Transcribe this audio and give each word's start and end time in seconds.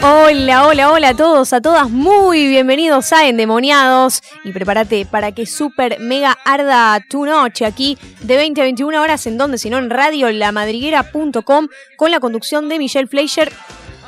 Hola, 0.00 0.64
hola, 0.68 0.92
hola 0.92 1.08
a 1.08 1.16
todos, 1.16 1.52
a 1.52 1.60
todas, 1.60 1.90
muy 1.90 2.46
bienvenidos 2.46 3.12
a 3.12 3.26
Endemoniados 3.26 4.22
y 4.44 4.52
prepárate 4.52 5.04
para 5.04 5.32
que 5.32 5.44
super 5.44 5.98
mega 5.98 6.38
arda 6.44 7.04
tu 7.10 7.26
noche 7.26 7.66
aquí 7.66 7.98
de 8.20 8.36
20 8.36 8.60
a 8.60 8.64
21 8.64 9.02
horas 9.02 9.26
en 9.26 9.36
donde 9.36 9.58
sino 9.58 9.76
en 9.76 9.90
radio 9.90 10.30
lamadriguera.com 10.30 11.68
con 11.96 12.10
la 12.12 12.20
conducción 12.20 12.68
de 12.68 12.78
Michelle 12.78 13.08
Fleischer 13.08 13.52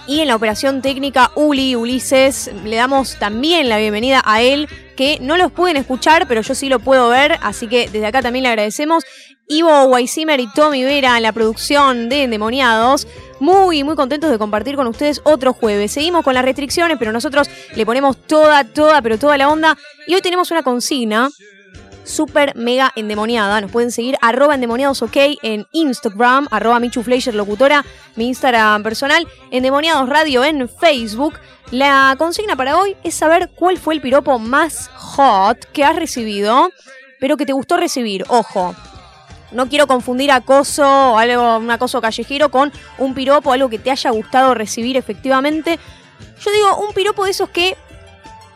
y 0.06 0.20
en 0.20 0.28
la 0.28 0.36
operación 0.36 0.80
técnica 0.80 1.32
Uli 1.34 1.74
Ulises. 1.74 2.50
Le 2.64 2.76
damos 2.76 3.16
también 3.18 3.68
la 3.68 3.78
bienvenida 3.78 4.22
a 4.24 4.42
él 4.42 4.68
que 4.96 5.18
no 5.20 5.36
los 5.36 5.50
pueden 5.50 5.76
escuchar, 5.76 6.28
pero 6.28 6.40
yo 6.42 6.54
sí 6.54 6.68
lo 6.68 6.78
puedo 6.78 7.08
ver, 7.08 7.38
así 7.42 7.68
que 7.68 7.88
desde 7.88 8.06
acá 8.06 8.20
también 8.20 8.42
le 8.42 8.50
agradecemos. 8.50 9.04
Ivo 9.50 9.86
Weissimer 9.86 10.38
y 10.38 10.46
Tommy 10.46 10.84
Vera 10.84 11.16
en 11.16 11.24
la 11.24 11.32
producción 11.32 12.08
de 12.08 12.22
Endemoniados. 12.22 13.08
Muy, 13.40 13.82
muy 13.82 13.96
contentos 13.96 14.30
de 14.30 14.38
compartir 14.38 14.76
con 14.76 14.86
ustedes 14.86 15.20
otro 15.24 15.52
jueves. 15.52 15.90
Seguimos 15.90 16.22
con 16.22 16.34
las 16.34 16.44
restricciones, 16.44 16.96
pero 17.00 17.10
nosotros 17.10 17.50
le 17.74 17.84
ponemos 17.84 18.16
toda, 18.16 18.62
toda, 18.62 19.02
pero 19.02 19.18
toda 19.18 19.36
la 19.36 19.48
onda. 19.48 19.76
Y 20.06 20.14
hoy 20.14 20.20
tenemos 20.20 20.52
una 20.52 20.62
consigna 20.62 21.30
súper 22.04 22.54
mega 22.54 22.92
endemoniada. 22.94 23.60
Nos 23.60 23.72
pueden 23.72 23.90
seguir 23.90 24.16
arroba 24.20 24.54
endemoniados 24.54 25.02
ok 25.02 25.16
en 25.42 25.66
Instagram, 25.72 26.46
arroba 26.52 26.78
Michu 26.78 27.02
Fleischer 27.02 27.34
locutora, 27.34 27.84
mi 28.14 28.28
Instagram 28.28 28.84
personal, 28.84 29.26
endemoniados 29.50 30.08
radio 30.08 30.44
en 30.44 30.68
Facebook. 30.68 31.34
La 31.72 32.14
consigna 32.18 32.54
para 32.54 32.78
hoy 32.78 32.96
es 33.02 33.16
saber 33.16 33.50
cuál 33.56 33.78
fue 33.78 33.94
el 33.94 34.00
piropo 34.00 34.38
más 34.38 34.88
hot 34.94 35.64
que 35.72 35.82
has 35.82 35.96
recibido, 35.96 36.70
pero 37.18 37.36
que 37.36 37.46
te 37.46 37.52
gustó 37.52 37.76
recibir. 37.76 38.24
Ojo, 38.28 38.76
no 39.52 39.68
quiero 39.68 39.86
confundir 39.86 40.30
acoso 40.30 40.84
o 40.84 41.18
algo, 41.18 41.58
un 41.58 41.70
acoso 41.70 42.00
callejero 42.00 42.50
con 42.50 42.72
un 42.98 43.14
piropo, 43.14 43.52
algo 43.52 43.68
que 43.68 43.78
te 43.78 43.90
haya 43.90 44.10
gustado 44.10 44.54
recibir 44.54 44.96
efectivamente. 44.96 45.78
Yo 46.40 46.50
digo, 46.52 46.76
un 46.78 46.94
piropo 46.94 47.24
de 47.24 47.30
esos 47.32 47.50
que 47.50 47.76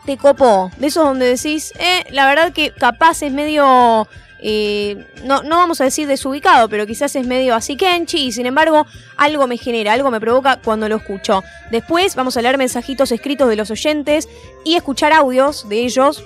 te 0.05 0.17
copó, 0.17 0.71
de 0.77 0.87
esos 0.87 1.03
donde 1.03 1.25
decís, 1.25 1.73
eh, 1.79 2.05
la 2.11 2.27
verdad 2.27 2.53
que 2.53 2.71
capaz 2.71 3.23
es 3.23 3.31
medio, 3.31 4.07
eh, 4.39 5.05
no, 5.23 5.43
no 5.43 5.57
vamos 5.57 5.81
a 5.81 5.85
decir 5.85 6.07
desubicado, 6.07 6.69
pero 6.69 6.85
quizás 6.85 7.15
es 7.15 7.25
medio 7.25 7.55
así 7.55 7.75
kenchi 7.75 8.25
y 8.25 8.31
sin 8.31 8.45
embargo 8.45 8.85
algo 9.17 9.47
me 9.47 9.57
genera, 9.57 9.93
algo 9.93 10.11
me 10.11 10.19
provoca 10.19 10.59
cuando 10.63 10.87
lo 10.87 10.97
escucho. 10.97 11.43
Después 11.71 12.15
vamos 12.15 12.37
a 12.37 12.41
leer 12.41 12.57
mensajitos 12.57 13.11
escritos 13.11 13.49
de 13.49 13.55
los 13.55 13.71
oyentes 13.71 14.29
y 14.63 14.75
escuchar 14.75 15.11
audios 15.13 15.67
de 15.67 15.79
ellos 15.83 16.23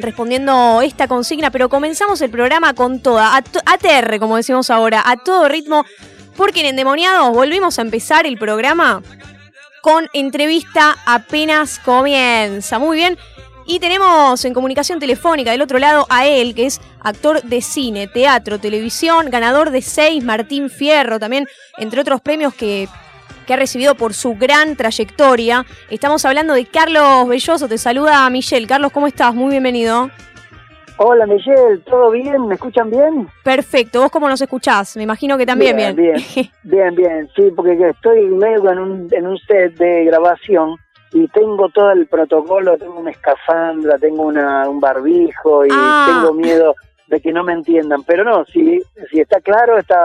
respondiendo 0.00 0.82
esta 0.82 1.08
consigna, 1.08 1.50
pero 1.50 1.68
comenzamos 1.68 2.20
el 2.20 2.30
programa 2.30 2.74
con 2.74 3.00
toda, 3.00 3.36
ATR, 3.36 4.18
como 4.18 4.36
decimos 4.36 4.70
ahora, 4.70 5.02
a 5.04 5.16
todo 5.16 5.48
ritmo, 5.48 5.84
porque 6.36 6.60
en 6.60 6.66
Endemoniados 6.66 7.32
volvimos 7.34 7.78
a 7.78 7.82
empezar 7.82 8.26
el 8.26 8.38
programa 8.38 9.02
con 9.82 10.08
entrevista 10.12 10.96
apenas 11.06 11.78
comienza. 11.78 12.78
Muy 12.78 12.96
bien. 12.96 13.18
Y 13.66 13.78
tenemos 13.78 14.44
en 14.44 14.52
comunicación 14.52 14.98
telefónica 14.98 15.52
del 15.52 15.62
otro 15.62 15.78
lado 15.78 16.06
a 16.08 16.26
él, 16.26 16.54
que 16.54 16.66
es 16.66 16.80
actor 17.00 17.42
de 17.42 17.60
cine, 17.60 18.08
teatro, 18.08 18.58
televisión, 18.58 19.30
ganador 19.30 19.70
de 19.70 19.80
seis, 19.80 20.24
Martín 20.24 20.70
Fierro, 20.70 21.20
también, 21.20 21.46
entre 21.78 22.00
otros 22.00 22.20
premios 22.20 22.52
que 22.52 22.88
que 23.50 23.54
ha 23.54 23.56
recibido 23.56 23.96
por 23.96 24.14
su 24.14 24.36
gran 24.36 24.76
trayectoria. 24.76 25.66
Estamos 25.90 26.24
hablando 26.24 26.54
de 26.54 26.66
Carlos 26.66 27.26
Belloso, 27.26 27.66
te 27.66 27.78
saluda 27.78 28.30
Michelle. 28.30 28.64
Carlos, 28.64 28.92
¿cómo 28.92 29.08
estás? 29.08 29.34
Muy 29.34 29.50
bienvenido. 29.50 30.08
Hola 30.98 31.26
Michelle, 31.26 31.78
¿todo 31.84 32.12
bien? 32.12 32.46
¿Me 32.46 32.54
escuchan 32.54 32.90
bien? 32.90 33.26
Perfecto, 33.42 34.02
¿vos 34.02 34.12
cómo 34.12 34.28
nos 34.28 34.40
escuchás? 34.40 34.96
Me 34.96 35.02
imagino 35.02 35.36
que 35.36 35.46
también 35.46 35.76
bien. 35.76 35.96
Bien, 35.96 36.14
bien, 36.62 36.94
bien, 36.94 37.28
sí, 37.34 37.50
porque 37.56 37.72
estoy 37.72 38.20
medio 38.26 38.70
en 38.70 38.78
un, 38.78 39.08
en 39.10 39.26
un 39.26 39.36
set 39.38 39.74
de 39.78 40.04
grabación 40.04 40.76
y 41.12 41.26
tengo 41.26 41.68
todo 41.70 41.90
el 41.90 42.06
protocolo, 42.06 42.78
tengo 42.78 43.00
una 43.00 43.10
escafandra, 43.10 43.98
tengo 43.98 44.22
una, 44.22 44.68
un 44.68 44.78
barbijo 44.78 45.66
y 45.66 45.70
ah. 45.72 46.06
tengo 46.06 46.34
miedo 46.34 46.76
de 47.10 47.20
que 47.20 47.32
no 47.32 47.44
me 47.44 47.52
entiendan. 47.52 48.02
Pero 48.04 48.24
no, 48.24 48.44
si, 48.46 48.80
si 49.10 49.20
está 49.20 49.40
claro, 49.40 49.78
está 49.78 49.98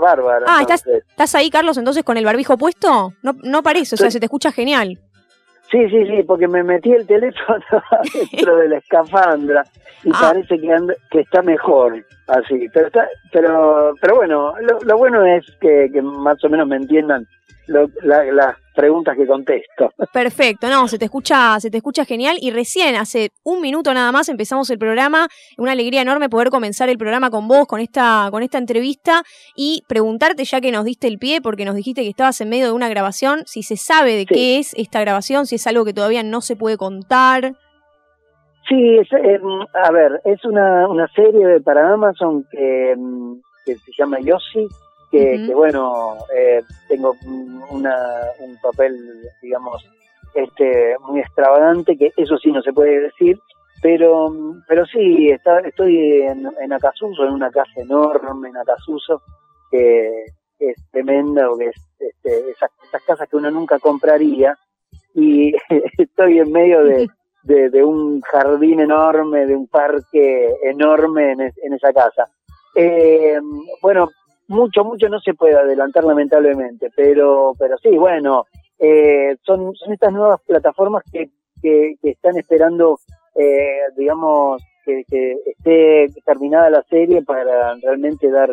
bárbaro. 0.00 0.46
Ah, 0.48 0.62
¿estás, 0.62 0.84
¿estás 0.86 1.34
ahí, 1.34 1.50
Carlos, 1.50 1.76
entonces 1.76 2.02
con 2.02 2.16
el 2.16 2.24
barbijo 2.24 2.56
puesto? 2.56 3.12
No, 3.22 3.34
no 3.42 3.62
parece, 3.62 3.94
o 3.94 3.98
sea, 3.98 4.10
se 4.10 4.18
te 4.18 4.26
escucha 4.26 4.50
genial. 4.50 4.98
Sí, 5.70 5.78
sí, 5.90 6.06
sí, 6.06 6.22
porque 6.22 6.46
me 6.48 6.62
metí 6.62 6.92
el 6.92 7.06
teléfono 7.06 7.64
dentro 8.32 8.56
de 8.56 8.68
la 8.68 8.78
escafandra 8.78 9.64
y 10.04 10.10
ah. 10.14 10.18
parece 10.20 10.58
que, 10.58 10.76
que 11.10 11.20
está 11.20 11.42
mejor 11.42 12.04
así. 12.28 12.68
Pero 12.72 12.86
está, 12.86 13.08
pero, 13.32 13.92
pero 14.00 14.16
bueno, 14.16 14.54
lo, 14.84 14.96
bueno 14.96 15.24
es 15.26 15.44
que, 15.60 15.90
que, 15.92 16.00
más 16.00 16.42
o 16.44 16.48
menos 16.48 16.68
me 16.68 16.76
entiendan 16.76 17.26
lo, 17.66 17.88
las 18.02 18.56
preguntas 18.74 19.16
que 19.16 19.26
contesto. 19.26 19.92
Perfecto, 20.12 20.68
no, 20.68 20.86
se 20.86 20.98
te 20.98 21.06
escucha, 21.06 21.58
se 21.58 21.70
te 21.70 21.78
escucha 21.78 22.04
genial. 22.04 22.36
Y 22.40 22.50
recién 22.50 22.94
hace 22.96 23.30
un 23.44 23.60
minuto 23.60 23.92
nada 23.94 24.12
más 24.12 24.28
empezamos 24.28 24.70
el 24.70 24.78
programa, 24.78 25.28
una 25.58 25.72
alegría 25.72 26.02
enorme 26.02 26.28
poder 26.28 26.50
comenzar 26.50 26.88
el 26.88 26.98
programa 26.98 27.30
con 27.30 27.48
vos, 27.48 27.66
con 27.66 27.80
esta, 27.80 28.28
con 28.30 28.42
esta 28.42 28.58
entrevista. 28.58 29.22
Y 29.56 29.82
preguntarte 29.88 30.44
ya 30.44 30.60
que 30.60 30.70
nos 30.70 30.84
diste 30.84 31.08
el 31.08 31.18
pie, 31.18 31.40
porque 31.40 31.64
nos 31.64 31.74
dijiste 31.74 32.02
que 32.02 32.10
estabas 32.10 32.40
en 32.40 32.50
medio 32.50 32.66
de 32.66 32.72
una 32.72 32.88
grabación, 32.88 33.40
si 33.46 33.62
se 33.62 33.76
sabe 33.76 34.14
de 34.14 34.26
qué 34.26 34.58
es 34.58 34.74
esta 34.74 35.00
grabación, 35.00 35.46
si 35.46 35.56
es 35.56 35.66
algo 35.66 35.84
que 35.84 35.94
todavía 35.94 36.22
no 36.22 36.40
se 36.40 36.56
puede 36.56 36.76
contar. 36.76 37.52
Sí, 38.68 38.98
es, 38.98 39.12
em, 39.12 39.60
a 39.84 39.92
ver, 39.92 40.20
es 40.24 40.44
una, 40.44 40.88
una 40.88 41.06
serie 41.14 41.60
para 41.60 41.92
Amazon 41.92 42.44
que, 42.50 42.90
em, 42.90 43.40
que 43.64 43.76
se 43.76 43.92
llama 43.96 44.18
Yossi, 44.20 44.66
que, 45.18 45.54
bueno, 45.54 46.16
eh, 46.34 46.62
tengo 46.88 47.14
una, 47.70 47.96
un 48.40 48.56
papel, 48.58 48.96
digamos, 49.42 49.84
este 50.34 50.96
muy 51.00 51.20
extravagante, 51.20 51.96
que 51.96 52.12
eso 52.16 52.36
sí 52.38 52.50
no 52.52 52.62
se 52.62 52.72
puede 52.72 53.00
decir, 53.00 53.38
pero 53.82 54.32
pero 54.68 54.84
sí, 54.86 55.30
está, 55.30 55.60
estoy 55.60 56.22
en, 56.22 56.48
en 56.60 56.72
Acasuso, 56.72 57.24
en 57.24 57.32
una 57.32 57.50
casa 57.50 57.80
enorme 57.80 58.48
en 58.48 58.56
Acasuso, 58.56 59.22
que, 59.70 60.24
es 60.58 60.76
tremenda, 60.90 61.48
porque 61.48 61.66
es 61.66 61.76
este, 61.98 62.50
esas, 62.50 62.70
esas 62.88 63.02
casas 63.02 63.28
que 63.28 63.36
uno 63.36 63.50
nunca 63.50 63.78
compraría, 63.78 64.56
y 65.14 65.54
estoy 65.98 66.38
en 66.38 66.52
medio 66.52 66.82
de, 67.42 67.70
de, 67.70 67.84
un 67.84 68.20
jardín 68.22 68.80
enorme, 68.80 69.46
de 69.46 69.54
un 69.54 69.68
parque 69.68 70.54
enorme 70.62 71.32
en, 71.32 71.40
en 71.40 71.72
esa 71.72 71.92
casa. 71.92 72.28
Eh, 72.74 73.38
bueno, 73.80 74.10
mucho, 74.48 74.84
mucho 74.84 75.08
no 75.08 75.20
se 75.20 75.34
puede 75.34 75.56
adelantar 75.56 76.04
lamentablemente, 76.04 76.90
pero, 76.94 77.54
pero 77.58 77.76
sí, 77.78 77.96
bueno, 77.96 78.46
eh, 78.78 79.36
son, 79.42 79.74
son 79.74 79.92
estas 79.92 80.12
nuevas 80.12 80.40
plataformas 80.46 81.02
que, 81.10 81.30
que, 81.60 81.96
están 82.02 82.36
esperando, 82.36 82.98
eh, 83.34 83.80
digamos, 83.96 84.62
que, 84.84 85.04
esté 85.46 86.08
terminada 86.24 86.70
la 86.70 86.82
serie 86.82 87.22
para 87.22 87.74
realmente 87.76 88.30
dar 88.30 88.50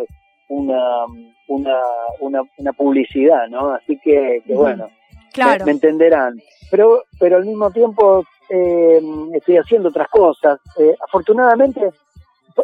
una, 0.49 1.05
una, 1.47 2.41
una, 2.57 2.73
publicidad, 2.73 3.47
¿no? 3.49 3.71
Así 3.71 3.99
que, 4.03 4.41
que 4.45 4.55
bueno, 4.55 4.89
claro. 5.31 5.65
me, 5.65 5.71
entenderán. 5.71 6.39
Pero, 6.71 7.03
pero 7.19 7.37
al 7.37 7.45
mismo 7.45 7.69
tiempo 7.71 8.23
eh, 8.49 9.01
estoy 9.33 9.57
haciendo 9.57 9.89
otras 9.89 10.07
cosas. 10.09 10.59
Eh, 10.79 10.95
afortunadamente 11.07 11.89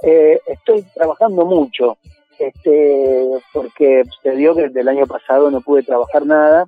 eh, 0.03 0.39
estoy 0.48 0.83
trabajando 0.94 1.45
mucho 1.45 1.98
este, 2.39 3.30
porque 3.53 4.03
se 4.24 4.31
dio 4.31 4.56
que 4.56 4.63
desde 4.63 4.81
el 4.81 4.88
año 4.88 5.06
pasado 5.06 5.51
no 5.51 5.62
pude 5.62 5.83
trabajar 5.83 6.25
nada 6.25 6.65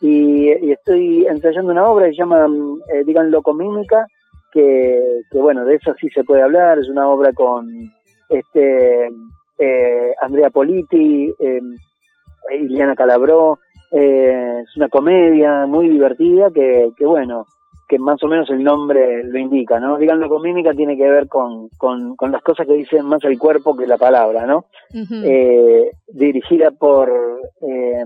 y, 0.00 0.50
estoy 0.70 1.26
ensayando 1.26 1.72
una 1.72 1.86
obra 1.86 2.06
que 2.06 2.12
se 2.12 2.18
llama, 2.18 2.46
eh, 2.92 3.04
digan, 3.04 3.30
Locomímica, 3.30 4.06
que, 4.52 5.22
que 5.30 5.38
bueno, 5.38 5.64
de 5.64 5.76
eso 5.76 5.94
sí 6.00 6.08
se 6.10 6.24
puede 6.24 6.42
hablar, 6.42 6.78
es 6.78 6.88
una 6.88 7.08
obra 7.08 7.32
con 7.32 7.90
este 8.28 9.08
eh, 9.58 10.14
Andrea 10.20 10.50
Politi, 10.50 11.32
eh, 11.38 11.60
Iliana 12.60 12.94
Calabró, 12.94 13.58
eh, 13.90 14.62
es 14.62 14.76
una 14.76 14.88
comedia 14.88 15.66
muy 15.66 15.88
divertida 15.88 16.50
que, 16.50 16.90
que 16.96 17.06
bueno, 17.06 17.46
que 17.88 17.98
más 17.98 18.22
o 18.22 18.28
menos 18.28 18.48
el 18.50 18.62
nombre 18.62 19.24
lo 19.24 19.38
indica, 19.38 19.78
¿no? 19.78 19.98
Díganlo 19.98 20.28
con 20.28 20.42
mímica 20.42 20.72
tiene 20.72 20.96
que 20.96 21.08
ver 21.08 21.28
con, 21.28 21.68
con, 21.76 22.16
las 22.30 22.42
cosas 22.42 22.66
que 22.66 22.74
dicen 22.74 23.04
más 23.06 23.22
el 23.24 23.38
cuerpo 23.38 23.76
que 23.76 23.86
la 23.86 23.98
palabra, 23.98 24.46
¿no? 24.46 24.66
eh, 24.92 25.90
dirigida 26.08 26.70
por 26.70 27.10
eh, 27.60 28.04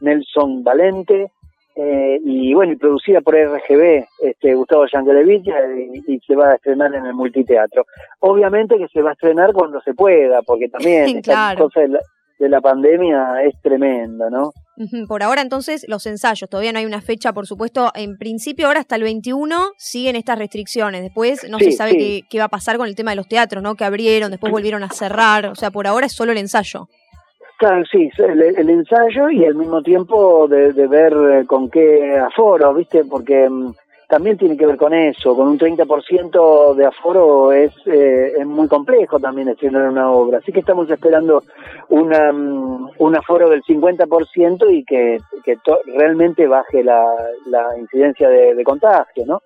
Nelson 0.00 0.64
Valente, 0.64 1.30
eh, 1.74 2.20
y 2.22 2.52
bueno, 2.52 2.72
y 2.72 2.76
producida 2.76 3.22
por 3.22 3.34
RGB, 3.34 4.04
este, 4.20 4.54
Gustavo 4.54 4.84
Yankelevich, 4.92 5.46
y, 5.46 6.14
y, 6.14 6.20
se 6.20 6.36
va 6.36 6.50
a 6.50 6.54
estrenar 6.56 6.94
en 6.94 7.06
el 7.06 7.14
multiteatro. 7.14 7.86
Obviamente 8.20 8.76
que 8.76 8.88
se 8.88 9.00
va 9.00 9.10
a 9.10 9.12
estrenar 9.14 9.52
cuando 9.54 9.80
se 9.80 9.94
pueda, 9.94 10.42
porque 10.42 10.68
también 10.68 11.04
esta 11.16 11.54
cosa 11.56 11.80
de 12.38 12.48
la, 12.48 12.60
pandemia 12.60 13.42
es 13.44 13.54
tremenda, 13.62 14.28
¿no? 14.28 14.52
Por 15.06 15.22
ahora 15.22 15.42
entonces 15.42 15.84
los 15.88 16.06
ensayos, 16.06 16.48
todavía 16.48 16.72
no 16.72 16.78
hay 16.78 16.86
una 16.86 17.00
fecha, 17.00 17.32
por 17.32 17.46
supuesto, 17.46 17.90
en 17.94 18.16
principio 18.16 18.66
ahora 18.66 18.80
hasta 18.80 18.96
el 18.96 19.02
21 19.02 19.72
siguen 19.76 20.16
estas 20.16 20.38
restricciones, 20.38 21.02
después 21.02 21.48
no 21.50 21.58
se 21.58 21.72
sabe 21.72 21.96
qué, 21.96 22.20
qué 22.28 22.38
va 22.38 22.44
a 22.44 22.48
pasar 22.48 22.78
con 22.78 22.88
el 22.88 22.94
tema 22.94 23.10
de 23.10 23.16
los 23.16 23.28
teatros, 23.28 23.62
¿no? 23.62 23.74
Que 23.74 23.84
abrieron, 23.84 24.30
después 24.30 24.50
volvieron 24.50 24.82
a 24.82 24.88
cerrar, 24.88 25.46
o 25.46 25.54
sea, 25.54 25.70
por 25.70 25.86
ahora 25.86 26.06
es 26.06 26.12
solo 26.12 26.32
el 26.32 26.38
ensayo. 26.38 26.88
Claro, 27.62 27.84
sí, 27.92 28.10
el, 28.18 28.70
ensayo 28.70 29.30
y 29.30 29.44
al 29.44 29.54
mismo 29.54 29.82
tiempo 29.82 30.48
de, 30.48 30.72
ver 30.88 31.12
eh, 31.12 31.46
con 31.46 31.70
qué 31.70 32.18
aforo, 32.18 32.74
¿viste? 32.74 33.04
Porque 33.04 33.48
mm, 33.48 33.72
también 34.12 34.36
tiene 34.36 34.58
que 34.58 34.66
ver 34.66 34.76
con 34.76 34.92
eso, 34.92 35.34
con 35.34 35.48
un 35.48 35.58
30% 35.58 36.74
de 36.74 36.84
aforo 36.84 37.50
es, 37.50 37.72
eh, 37.86 38.34
es 38.40 38.46
muy 38.46 38.68
complejo 38.68 39.18
también 39.18 39.48
estrenar 39.48 39.88
una 39.88 40.10
obra, 40.10 40.36
así 40.36 40.52
que 40.52 40.60
estamos 40.60 40.90
esperando 40.90 41.44
una, 41.88 42.30
mm, 42.30 42.90
un 42.98 43.16
aforo 43.16 43.48
del 43.48 43.62
50% 43.62 44.68
y 44.68 44.84
que, 44.84 45.18
realmente 45.96 46.46
baje 46.46 46.84
la, 46.84 47.16
incidencia 47.80 48.28
de, 48.28 48.54
de 48.54 48.64
contagio, 48.64 49.24
¿no? 49.24 49.40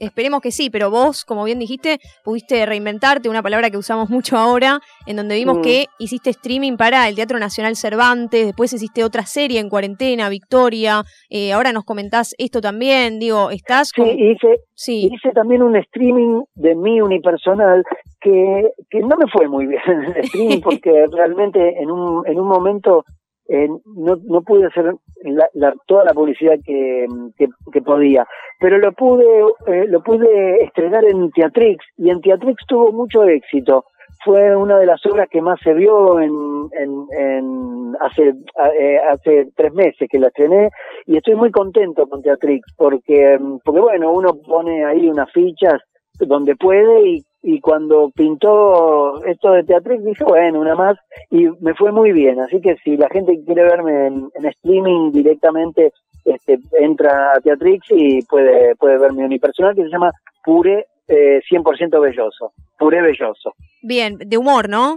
Esperemos 0.00 0.40
que 0.40 0.50
sí, 0.50 0.70
pero 0.70 0.90
vos, 0.90 1.24
como 1.24 1.44
bien 1.44 1.58
dijiste, 1.58 1.98
pudiste 2.24 2.64
reinventarte, 2.66 3.28
una 3.28 3.42
palabra 3.42 3.70
que 3.70 3.76
usamos 3.76 4.10
mucho 4.10 4.36
ahora, 4.36 4.80
en 5.06 5.16
donde 5.16 5.34
vimos 5.34 5.58
mm. 5.58 5.62
que 5.62 5.86
hiciste 5.98 6.30
streaming 6.30 6.76
para 6.76 7.08
el 7.08 7.14
Teatro 7.14 7.38
Nacional 7.38 7.76
Cervantes, 7.76 8.46
después 8.46 8.72
hiciste 8.72 9.04
otra 9.04 9.22
serie 9.22 9.60
en 9.60 9.68
cuarentena, 9.68 10.28
Victoria, 10.28 11.02
eh, 11.28 11.52
ahora 11.52 11.72
nos 11.72 11.84
comentás 11.84 12.34
esto 12.38 12.60
también, 12.60 13.18
digo, 13.18 13.50
estás... 13.50 13.90
Sí, 13.94 14.02
hice, 14.02 14.60
sí. 14.74 15.10
hice 15.12 15.30
también 15.32 15.62
un 15.62 15.76
streaming 15.76 16.42
de 16.54 16.74
mí 16.74 17.00
unipersonal 17.00 17.84
que, 18.20 18.70
que 18.90 19.00
no 19.00 19.16
me 19.16 19.26
fue 19.30 19.48
muy 19.48 19.66
bien 19.66 19.82
el 19.86 20.24
streaming 20.24 20.60
porque 20.64 21.06
realmente 21.12 21.80
en 21.80 21.90
un, 21.90 22.26
en 22.26 22.40
un 22.40 22.48
momento 22.48 23.04
eh, 23.48 23.68
no, 23.68 24.16
no 24.24 24.42
pude 24.42 24.66
hacer 24.66 24.94
la, 25.22 25.74
toda 25.86 26.04
la 26.04 26.14
publicidad 26.14 26.54
que, 26.64 27.06
que, 27.36 27.82
podía, 27.82 28.26
pero 28.58 28.78
lo 28.78 28.92
pude, 28.92 29.24
eh, 29.66 29.86
lo 29.88 30.02
pude 30.02 30.64
estrenar 30.64 31.04
en 31.04 31.30
Teatrix 31.30 31.84
y 31.98 32.10
en 32.10 32.20
Teatrix 32.20 32.64
tuvo 32.66 32.92
mucho 32.92 33.24
éxito. 33.24 33.84
Fue 34.24 34.56
una 34.56 34.78
de 34.78 34.86
las 34.86 35.04
obras 35.04 35.28
que 35.30 35.42
más 35.42 35.60
se 35.62 35.74
vio 35.74 36.18
en, 36.18 36.32
en, 36.72 37.94
hace, 38.00 38.34
eh, 38.78 38.98
hace 39.10 39.50
tres 39.54 39.74
meses 39.74 40.08
que 40.10 40.18
la 40.18 40.28
estrené 40.28 40.70
y 41.04 41.18
estoy 41.18 41.34
muy 41.34 41.50
contento 41.50 42.06
con 42.06 42.22
Teatrix 42.22 42.74
porque, 42.76 43.38
porque 43.62 43.80
bueno, 43.80 44.12
uno 44.12 44.30
pone 44.46 44.84
ahí 44.86 45.08
unas 45.08 45.30
fichas 45.30 45.82
donde 46.18 46.56
puede 46.56 47.08
y 47.08 47.24
y 47.46 47.60
cuando 47.60 48.10
pintó 48.10 49.22
esto 49.26 49.52
de 49.52 49.64
Teatrix 49.64 50.02
dije, 50.02 50.24
bueno, 50.24 50.60
una 50.60 50.74
más, 50.74 50.96
y 51.30 51.46
me 51.60 51.74
fue 51.74 51.92
muy 51.92 52.10
bien. 52.10 52.40
Así 52.40 52.58
que 52.62 52.76
si 52.82 52.96
la 52.96 53.08
gente 53.10 53.38
quiere 53.44 53.64
verme 53.64 54.06
en, 54.06 54.46
streaming 54.46 55.12
directamente, 55.12 55.92
este, 56.24 56.58
entra 56.80 57.32
a 57.34 57.40
Teatrix 57.40 57.86
y 57.90 58.22
puede, 58.22 58.74
puede 58.76 58.98
ver 58.98 59.12
mi 59.12 59.24
unipersonal 59.24 59.74
que 59.74 59.82
se 59.82 59.90
llama 59.90 60.10
Pure 60.42 60.86
eh, 61.06 61.42
100% 61.50 62.00
Belloso. 62.00 62.52
Pure 62.78 63.02
Belloso. 63.02 63.52
Bien, 63.82 64.16
de 64.16 64.38
humor, 64.38 64.70
¿no? 64.70 64.96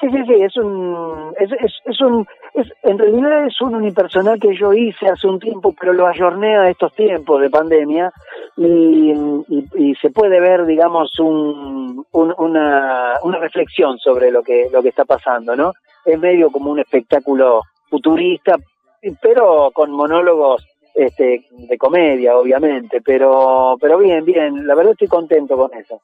Sí, 0.00 0.08
sí, 0.10 0.18
sí, 0.26 0.34
es 0.42 0.56
un, 0.56 1.34
es, 1.38 1.50
es, 1.52 1.72
es 1.84 2.00
un, 2.00 2.26
es, 2.54 2.66
en 2.82 2.98
realidad 2.98 3.46
es 3.46 3.60
un 3.60 3.74
unipersonal 3.74 4.38
que 4.38 4.54
yo 4.54 4.72
hice 4.72 5.06
hace 5.06 5.26
un 5.26 5.38
tiempo, 5.38 5.74
pero 5.78 5.92
lo 5.92 6.06
ayorné 6.06 6.56
a 6.56 6.68
estos 6.68 6.92
tiempos 6.94 7.40
de 7.40 7.50
pandemia 7.50 8.12
y, 8.56 9.12
y, 9.74 9.94
se 9.96 10.10
puede 10.10 10.40
ver, 10.40 10.66
digamos, 10.66 11.18
un, 11.18 12.04
una, 12.12 13.14
una 13.22 13.38
reflexión 13.38 13.98
sobre 13.98 14.30
lo 14.30 14.42
que, 14.42 14.68
lo 14.70 14.82
que 14.82 14.90
está 14.90 15.04
pasando, 15.04 15.56
¿no? 15.56 15.72
Es 16.04 16.18
medio 16.18 16.50
como 16.50 16.70
un 16.70 16.80
espectáculo 16.80 17.62
futurista, 17.88 18.56
pero 19.20 19.70
con 19.72 19.90
monólogos 19.92 20.66
este, 20.96 21.44
de 21.50 21.76
comedia, 21.78 22.36
obviamente, 22.38 23.02
pero, 23.04 23.76
pero 23.80 23.98
bien, 23.98 24.24
bien, 24.24 24.66
la 24.66 24.74
verdad 24.74 24.92
estoy 24.92 25.08
contento 25.08 25.56
con 25.56 25.70
eso. 25.74 26.00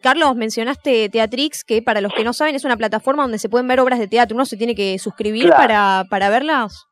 Carlos, 0.00 0.36
mencionaste 0.36 1.08
Teatrix, 1.08 1.64
que 1.64 1.82
para 1.82 2.00
los 2.00 2.14
que 2.14 2.24
no 2.24 2.32
saben 2.32 2.54
es 2.54 2.64
una 2.64 2.76
plataforma 2.76 3.22
donde 3.22 3.38
se 3.38 3.48
pueden 3.48 3.66
ver 3.66 3.80
obras 3.80 3.98
de 3.98 4.08
teatro, 4.08 4.36
uno 4.36 4.44
se 4.44 4.56
tiene 4.56 4.74
que 4.74 4.98
suscribir 4.98 5.50
para, 5.50 6.04
para 6.08 6.30
verlas. 6.30 6.86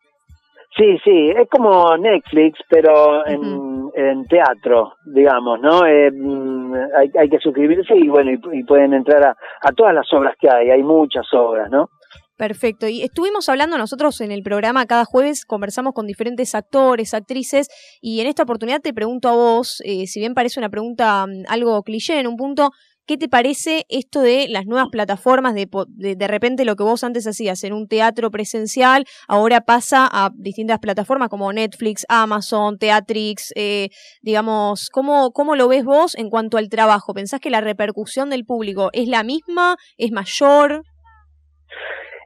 Sí, 0.76 0.98
sí, 1.04 1.30
es 1.30 1.48
como 1.48 1.96
Netflix, 1.96 2.58
pero 2.68 3.26
en, 3.26 3.90
en 3.94 4.26
teatro, 4.26 4.94
digamos, 5.04 5.60
¿no? 5.60 5.86
Eh, 5.86 6.10
mm, 6.10 6.74
hay, 6.98 7.10
hay, 7.20 7.28
que 7.28 7.38
suscribirse 7.38 7.94
y 7.94 8.08
bueno, 8.08 8.30
y, 8.30 8.64
pueden 8.64 8.94
entrar 8.94 9.22
a, 9.22 9.36
a 9.60 9.72
todas 9.72 9.94
las 9.94 10.10
obras 10.12 10.34
que 10.40 10.48
hay, 10.48 10.70
hay 10.70 10.82
muchas 10.82 11.26
obras, 11.34 11.70
¿no? 11.70 11.90
Perfecto. 12.36 12.88
Y 12.88 13.02
estuvimos 13.02 13.48
hablando 13.48 13.76
nosotros 13.78 14.20
en 14.20 14.32
el 14.32 14.42
programa 14.42 14.86
cada 14.86 15.04
jueves, 15.04 15.44
conversamos 15.44 15.92
con 15.92 16.06
diferentes 16.06 16.54
actores, 16.54 17.14
actrices, 17.14 17.68
y 18.00 18.20
en 18.20 18.26
esta 18.26 18.42
oportunidad 18.42 18.80
te 18.80 18.94
pregunto 18.94 19.28
a 19.28 19.32
vos, 19.32 19.82
eh, 19.84 20.06
si 20.06 20.20
bien 20.20 20.34
parece 20.34 20.58
una 20.58 20.70
pregunta 20.70 21.26
mm, 21.26 21.44
algo 21.48 21.82
cliché 21.82 22.18
en 22.18 22.26
un 22.26 22.36
punto, 22.36 22.70
¿qué 23.06 23.18
te 23.18 23.28
parece 23.28 23.84
esto 23.90 24.20
de 24.22 24.48
las 24.48 24.64
nuevas 24.64 24.88
plataformas, 24.90 25.54
de, 25.54 25.68
de, 25.88 26.28
repente 26.28 26.64
lo 26.64 26.76
que 26.76 26.84
vos 26.84 27.04
antes 27.04 27.26
hacías 27.26 27.62
en 27.64 27.74
un 27.74 27.86
teatro 27.86 28.30
presencial, 28.30 29.04
ahora 29.28 29.60
pasa 29.60 30.08
a 30.10 30.30
distintas 30.34 30.78
plataformas 30.78 31.28
como 31.28 31.52
Netflix, 31.52 32.06
Amazon, 32.08 32.78
Teatrix, 32.78 33.52
eh, 33.56 33.90
digamos, 34.22 34.88
¿cómo, 34.90 35.32
¿cómo 35.32 35.56
lo 35.56 35.68
ves 35.68 35.84
vos 35.84 36.14
en 36.14 36.30
cuanto 36.30 36.56
al 36.56 36.68
trabajo? 36.68 37.12
¿Pensás 37.12 37.40
que 37.40 37.50
la 37.50 37.60
repercusión 37.60 38.30
del 38.30 38.44
público 38.44 38.90
es 38.92 39.08
la 39.08 39.22
misma, 39.22 39.76
es 39.98 40.12
mayor? 40.12 40.82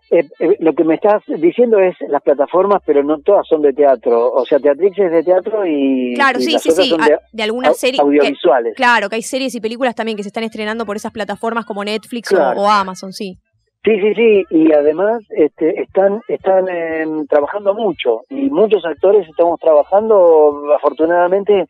Eh, 0.09 0.29
eh, 0.39 0.57
lo 0.61 0.73
que 0.75 0.85
me 0.85 0.95
estás 0.95 1.23
diciendo 1.27 1.81
es 1.81 1.97
las 2.09 2.23
plataformas, 2.23 2.81
pero 2.87 3.03
no 3.03 3.19
todas 3.19 3.47
son 3.49 3.63
de 3.63 3.73
teatro. 3.73 4.33
O 4.33 4.45
sea, 4.45 4.61
Teatrix 4.61 4.99
es 4.99 5.11
de 5.11 5.23
teatro 5.25 5.67
y. 5.67 6.15
Claro, 6.15 6.39
sí, 6.39 6.59
sí, 6.61 6.71
sí. 6.71 6.97
de, 6.97 7.19
de, 7.33 7.43
algunas 7.43 7.77
series. 7.77 8.01
Audiovisuales. 8.01 8.75
claro, 8.77 9.09
que 9.09 9.17
hay 9.17 9.23
series 9.23 9.55
y 9.55 9.61
películas 9.61 9.97
también 9.97 10.17
que 10.17 10.23
se 10.23 10.29
están 10.29 10.45
estrenando 10.45 10.87
por 10.87 10.97
esas 10.97 11.13
plataformas 11.13 11.65
como 11.65 11.85
Netflix 11.85 12.33
o, 12.33 12.71
Amazon, 12.71 13.13
sí. 13.13 13.37
Sí, 13.85 14.01
sí, 14.01 14.15
sí. 14.15 14.45
Y 14.51 14.73
además 14.73 15.23
este, 15.31 15.81
están, 15.81 16.21
están 16.29 16.69
em, 16.69 17.27
trabajando 17.27 17.75
mucho. 17.75 18.23
Y 18.31 18.49
muchos 18.51 18.85
actores 18.85 19.29
estamos 19.29 19.59
trabajando, 19.61 20.73
afortunadamente, 20.77 21.67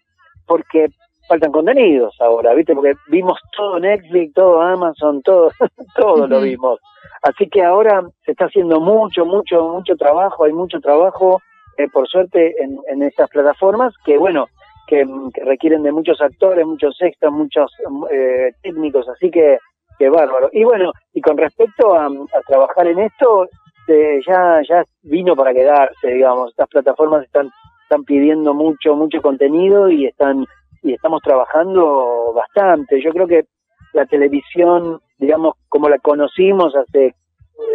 porque 0.46 0.88
faltan 1.28 1.52
contenidos 1.52 2.14
ahora, 2.20 2.54
¿viste? 2.54 2.74
Porque 2.74 2.94
vimos 3.08 3.38
todo 3.56 3.78
Netflix, 3.78 4.34
todo 4.34 4.60
Amazon, 4.60 5.22
todo, 5.22 5.50
todo 5.96 6.26
lo 6.26 6.40
vimos. 6.40 6.80
Así 7.22 7.48
que 7.48 7.62
ahora 7.62 8.02
se 8.24 8.32
está 8.32 8.46
haciendo 8.46 8.80
mucho, 8.80 9.24
mucho, 9.24 9.68
mucho 9.68 9.96
trabajo, 9.96 10.44
hay 10.44 10.52
mucho 10.52 10.80
trabajo, 10.80 11.40
eh, 11.78 11.88
por 11.92 12.06
suerte, 12.08 12.54
en, 12.62 12.78
en 12.88 13.02
estas 13.02 13.28
plataformas 13.30 13.94
que, 14.04 14.16
bueno, 14.18 14.46
que, 14.86 15.04
requieren 15.44 15.82
de 15.82 15.92
muchos 15.92 16.20
actores, 16.20 16.64
muchos 16.64 16.96
extras, 17.00 17.32
muchos 17.32 17.70
eh, 18.10 18.52
técnicos, 18.62 19.08
así 19.08 19.30
que, 19.30 19.58
que 19.98 20.08
bárbaro. 20.08 20.48
Y 20.52 20.64
bueno, 20.64 20.92
y 21.12 21.20
con 21.20 21.36
respecto 21.36 21.94
a, 21.94 22.08
trabajar 22.46 22.86
en 22.86 23.00
esto, 23.00 23.48
eh, 23.88 24.20
ya, 24.26 24.60
ya 24.68 24.84
vino 25.02 25.34
para 25.34 25.52
quedarse, 25.52 26.08
digamos, 26.08 26.50
estas 26.50 26.68
plataformas 26.68 27.24
están, 27.24 27.50
están 27.82 28.04
pidiendo 28.04 28.54
mucho, 28.54 28.94
mucho 28.94 29.20
contenido 29.20 29.88
y 29.90 30.06
están, 30.06 30.46
y 30.82 30.94
estamos 30.94 31.22
trabajando 31.22 32.32
bastante. 32.34 33.02
Yo 33.02 33.10
creo 33.12 33.26
que 33.26 33.44
la 33.92 34.06
televisión, 34.06 35.00
digamos, 35.18 35.54
como 35.68 35.88
la 35.88 35.98
conocimos 35.98 36.74
hace 36.76 37.14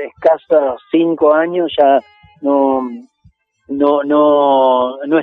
escasos 0.05 0.81
cinco 0.91 1.34
años, 1.34 1.74
ya 1.77 2.00
no, 2.41 2.81
no, 3.67 4.03
no, 4.03 4.98
no, 5.05 5.22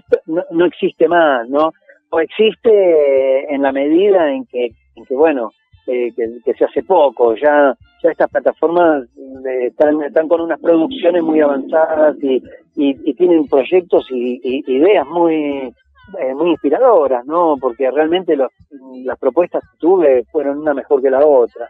no, 0.50 0.64
existe 0.64 1.08
más, 1.08 1.48
¿no? 1.48 1.72
O 2.10 2.20
existe 2.20 3.54
en 3.54 3.62
la 3.62 3.72
medida 3.72 4.32
en 4.32 4.46
que, 4.46 4.70
en 4.96 5.04
que 5.04 5.14
bueno, 5.14 5.50
eh, 5.86 6.12
que, 6.14 6.54
se 6.54 6.64
hace 6.64 6.82
poco, 6.82 7.34
ya, 7.34 7.74
ya 8.02 8.10
estas 8.10 8.30
plataformas 8.30 9.04
eh, 9.04 9.66
están, 9.68 10.02
están 10.02 10.28
con 10.28 10.40
unas 10.40 10.60
producciones 10.60 11.22
muy 11.22 11.40
avanzadas 11.40 12.16
y, 12.22 12.42
y, 12.76 13.14
tienen 13.14 13.46
proyectos 13.46 14.06
y, 14.10 14.62
ideas 14.66 15.06
muy, 15.06 15.72
eh, 16.20 16.34
muy 16.34 16.50
inspiradoras, 16.50 17.24
¿no? 17.26 17.56
Porque 17.60 17.90
realmente 17.90 18.36
los, 18.36 18.50
las 19.04 19.18
propuestas 19.18 19.62
que 19.62 19.78
tuve 19.78 20.24
fueron 20.30 20.58
una 20.58 20.74
mejor 20.74 21.02
que 21.02 21.10
la 21.10 21.24
otra. 21.24 21.68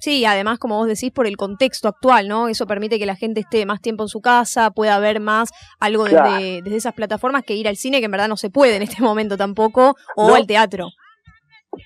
Sí, 0.00 0.24
además, 0.24 0.60
como 0.60 0.76
vos 0.78 0.86
decís, 0.86 1.10
por 1.10 1.26
el 1.26 1.36
contexto 1.36 1.88
actual, 1.88 2.28
¿no? 2.28 2.48
Eso 2.48 2.66
permite 2.66 2.98
que 2.98 3.06
la 3.06 3.16
gente 3.16 3.40
esté 3.40 3.66
más 3.66 3.80
tiempo 3.80 4.04
en 4.04 4.08
su 4.08 4.20
casa, 4.20 4.70
pueda 4.70 4.98
ver 5.00 5.18
más 5.18 5.50
algo 5.80 6.04
desde, 6.04 6.76
esas 6.76 6.94
plataformas 6.94 7.42
que 7.42 7.56
ir 7.56 7.66
al 7.66 7.76
cine, 7.76 7.98
que 7.98 8.04
en 8.04 8.12
verdad 8.12 8.28
no 8.28 8.36
se 8.36 8.50
puede 8.50 8.76
en 8.76 8.82
este 8.82 9.02
momento 9.02 9.36
tampoco, 9.36 9.96
o 10.16 10.34
al 10.34 10.46
teatro. 10.46 10.90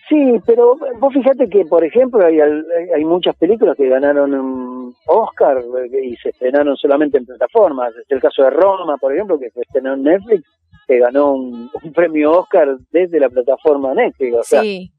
Sí, 0.09 0.35
pero 0.45 0.77
vos 0.99 1.15
fíjate 1.15 1.49
que, 1.49 1.65
por 1.65 1.83
ejemplo, 1.85 2.27
hay, 2.27 2.41
hay 2.41 3.05
muchas 3.05 3.37
películas 3.37 3.77
que 3.77 3.89
ganaron 3.89 4.95
Oscar 5.07 5.63
y 6.03 6.17
se 6.17 6.31
estrenaron 6.31 6.77
solamente 6.77 7.19
en 7.19 7.27
plataformas. 7.27 7.95
Es 7.97 8.11
el 8.11 8.21
caso 8.21 8.43
de 8.43 8.51
Roma, 8.51 8.97
por 8.97 9.15
ejemplo, 9.15 9.39
que 9.39 9.51
se 9.51 9.61
estrenó 9.61 9.95
en 9.95 10.03
Netflix, 10.03 10.45
que 10.87 10.99
ganó 10.99 11.35
un, 11.35 11.71
premio 11.95 12.41
Oscar 12.41 12.77
desde 12.91 13.21
la 13.21 13.29
plataforma 13.29 13.95
Netflix. 13.95 14.37
O 14.37 14.43
sea, 14.43 14.63
sí. 14.63 14.91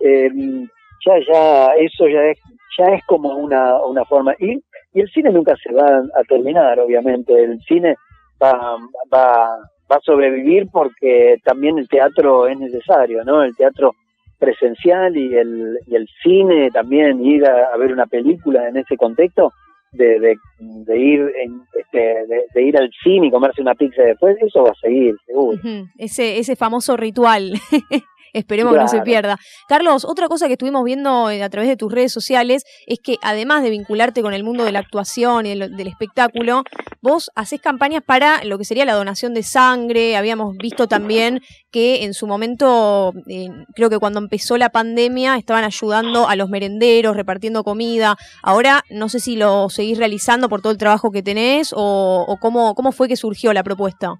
Em, 0.00 0.68
ya, 1.04 1.14
ya, 1.26 1.66
eso 1.74 2.08
ya 2.08 2.24
es, 2.24 2.38
ya 2.78 2.86
es 2.94 3.04
como 3.06 3.36
una, 3.36 3.82
una 3.84 4.04
forma. 4.04 4.34
Y, 4.38 4.60
y 4.94 5.00
el 5.00 5.10
cine 5.10 5.30
nunca 5.30 5.54
se 5.56 5.72
va 5.72 5.86
a 5.86 6.24
terminar, 6.28 6.78
obviamente. 6.80 7.32
El 7.32 7.60
cine 7.60 7.96
va, 8.42 8.76
va, 9.12 9.58
va 9.90 9.96
a 9.96 10.00
sobrevivir 10.00 10.68
porque 10.72 11.36
también 11.44 11.78
el 11.78 11.88
teatro 11.88 12.46
es 12.46 12.58
necesario, 12.58 13.24
¿no? 13.24 13.42
El 13.42 13.56
teatro 13.56 13.94
presencial 14.38 15.16
y 15.16 15.34
el, 15.34 15.78
y 15.86 15.96
el 15.96 16.08
cine 16.22 16.70
también, 16.70 17.24
ir 17.24 17.44
a, 17.44 17.76
ver 17.76 17.92
una 17.92 18.06
película 18.06 18.68
en 18.68 18.76
ese 18.76 18.96
contexto, 18.96 19.52
de, 19.92 20.36
de, 20.58 20.98
ir 20.98 21.20
en, 21.42 21.62
este, 21.74 22.26
de, 22.54 22.62
ir 22.62 22.76
al 22.76 22.90
cine 23.02 23.28
y 23.28 23.30
comerse 23.30 23.62
una 23.62 23.74
pizza 23.74 24.02
después, 24.02 24.36
eso 24.40 24.62
va 24.62 24.70
a 24.70 24.80
seguir, 24.80 25.14
seguro. 25.26 25.58
Ese, 25.96 26.38
ese 26.38 26.56
famoso 26.56 26.96
ritual. 26.96 27.52
Esperemos 28.32 28.74
que 28.74 28.80
no 28.80 28.88
se 28.88 29.02
pierda. 29.02 29.38
Carlos, 29.68 30.04
otra 30.04 30.28
cosa 30.28 30.46
que 30.46 30.54
estuvimos 30.54 30.84
viendo 30.84 31.30
eh, 31.30 31.42
a 31.42 31.48
través 31.48 31.68
de 31.68 31.76
tus 31.76 31.92
redes 31.92 32.12
sociales 32.12 32.64
es 32.86 32.98
que 33.02 33.16
además 33.22 33.62
de 33.62 33.70
vincularte 33.70 34.22
con 34.22 34.34
el 34.34 34.44
mundo 34.44 34.64
de 34.64 34.72
la 34.72 34.80
actuación 34.80 35.46
y 35.46 35.56
del, 35.58 35.86
espectáculo, 35.86 36.62
vos 37.00 37.30
haces 37.34 37.60
campañas 37.60 38.02
para 38.04 38.44
lo 38.44 38.58
que 38.58 38.64
sería 38.64 38.84
la 38.84 38.94
donación 38.94 39.34
de 39.34 39.42
sangre. 39.42 40.16
Habíamos 40.16 40.56
visto 40.56 40.86
también 40.86 41.40
que 41.70 42.04
en 42.04 42.14
su 42.14 42.26
momento, 42.26 43.12
eh, 43.28 43.48
creo 43.74 43.90
que 43.90 43.98
cuando 43.98 44.18
empezó 44.18 44.56
la 44.56 44.70
pandemia, 44.70 45.36
estaban 45.36 45.64
ayudando 45.64 46.28
a 46.28 46.36
los 46.36 46.48
merenderos, 46.48 47.16
repartiendo 47.16 47.64
comida. 47.64 48.16
Ahora 48.42 48.82
no 48.90 49.08
sé 49.08 49.20
si 49.20 49.36
lo 49.36 49.68
seguís 49.70 49.98
realizando 49.98 50.48
por 50.48 50.60
todo 50.60 50.72
el 50.72 50.78
trabajo 50.78 51.10
que 51.10 51.22
tenés 51.22 51.72
o, 51.74 52.24
o 52.26 52.36
cómo, 52.38 52.74
cómo 52.74 52.92
fue 52.92 53.08
que 53.08 53.16
surgió 53.16 53.52
la 53.52 53.62
propuesta. 53.62 54.14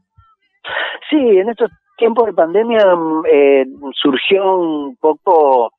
Sí, 1.11 1.17
en 1.17 1.49
estos 1.49 1.71
tiempo 1.99 2.25
de 2.25 2.33
pandemia 2.33 2.97
mm, 2.97 3.23
eh, 3.31 3.67
surgió 3.93 4.57
un 4.57 4.97
poco, 4.97 5.73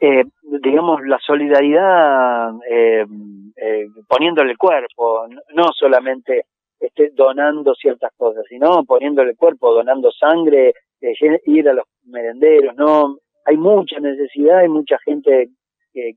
eh, 0.00 0.24
digamos, 0.62 1.00
la 1.06 1.18
solidaridad 1.24 2.50
eh, 2.68 3.06
eh, 3.56 3.86
poniéndole 4.06 4.56
cuerpo, 4.56 5.26
no 5.54 5.70
solamente 5.72 6.44
este, 6.78 7.10
donando 7.14 7.74
ciertas 7.74 8.12
cosas, 8.16 8.44
sino 8.48 8.84
poniéndole 8.84 9.34
cuerpo, 9.34 9.72
donando 9.72 10.10
sangre, 10.12 10.74
ir 11.46 11.68
a 11.68 11.72
los 11.72 11.84
merenderos, 12.06 12.74
¿no? 12.76 13.18
Hay 13.44 13.56
mucha 13.56 14.00
necesidad, 14.00 14.58
hay 14.58 14.68
mucha 14.68 14.98
gente 14.98 15.48
que, 15.94 16.14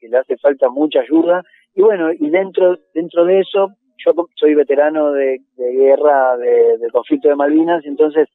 le 0.00 0.18
hace 0.18 0.36
falta 0.36 0.68
mucha 0.68 1.00
ayuda 1.00 1.42
y 1.74 1.82
bueno, 1.82 2.12
y 2.12 2.28
dentro, 2.30 2.76
dentro 2.94 3.24
de 3.24 3.40
eso, 3.40 3.68
yo 4.04 4.12
soy 4.34 4.54
veterano 4.54 5.12
de, 5.12 5.40
de 5.56 5.72
guerra 5.72 6.36
de, 6.36 6.78
del 6.78 6.92
conflicto 6.92 7.28
de 7.28 7.36
Malvinas, 7.36 7.84
entonces 7.84 8.28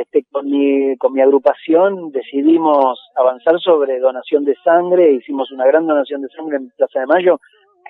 este, 0.00 0.24
con, 0.30 0.46
mi, 0.46 0.96
con 0.96 1.12
mi 1.12 1.20
agrupación 1.20 2.10
decidimos 2.10 2.98
avanzar 3.16 3.58
sobre 3.60 3.98
donación 3.98 4.44
de 4.44 4.54
sangre, 4.64 5.12
hicimos 5.12 5.50
una 5.50 5.66
gran 5.66 5.86
donación 5.86 6.22
de 6.22 6.28
sangre 6.28 6.56
en 6.56 6.70
Plaza 6.76 7.00
de 7.00 7.06
Mayo, 7.06 7.40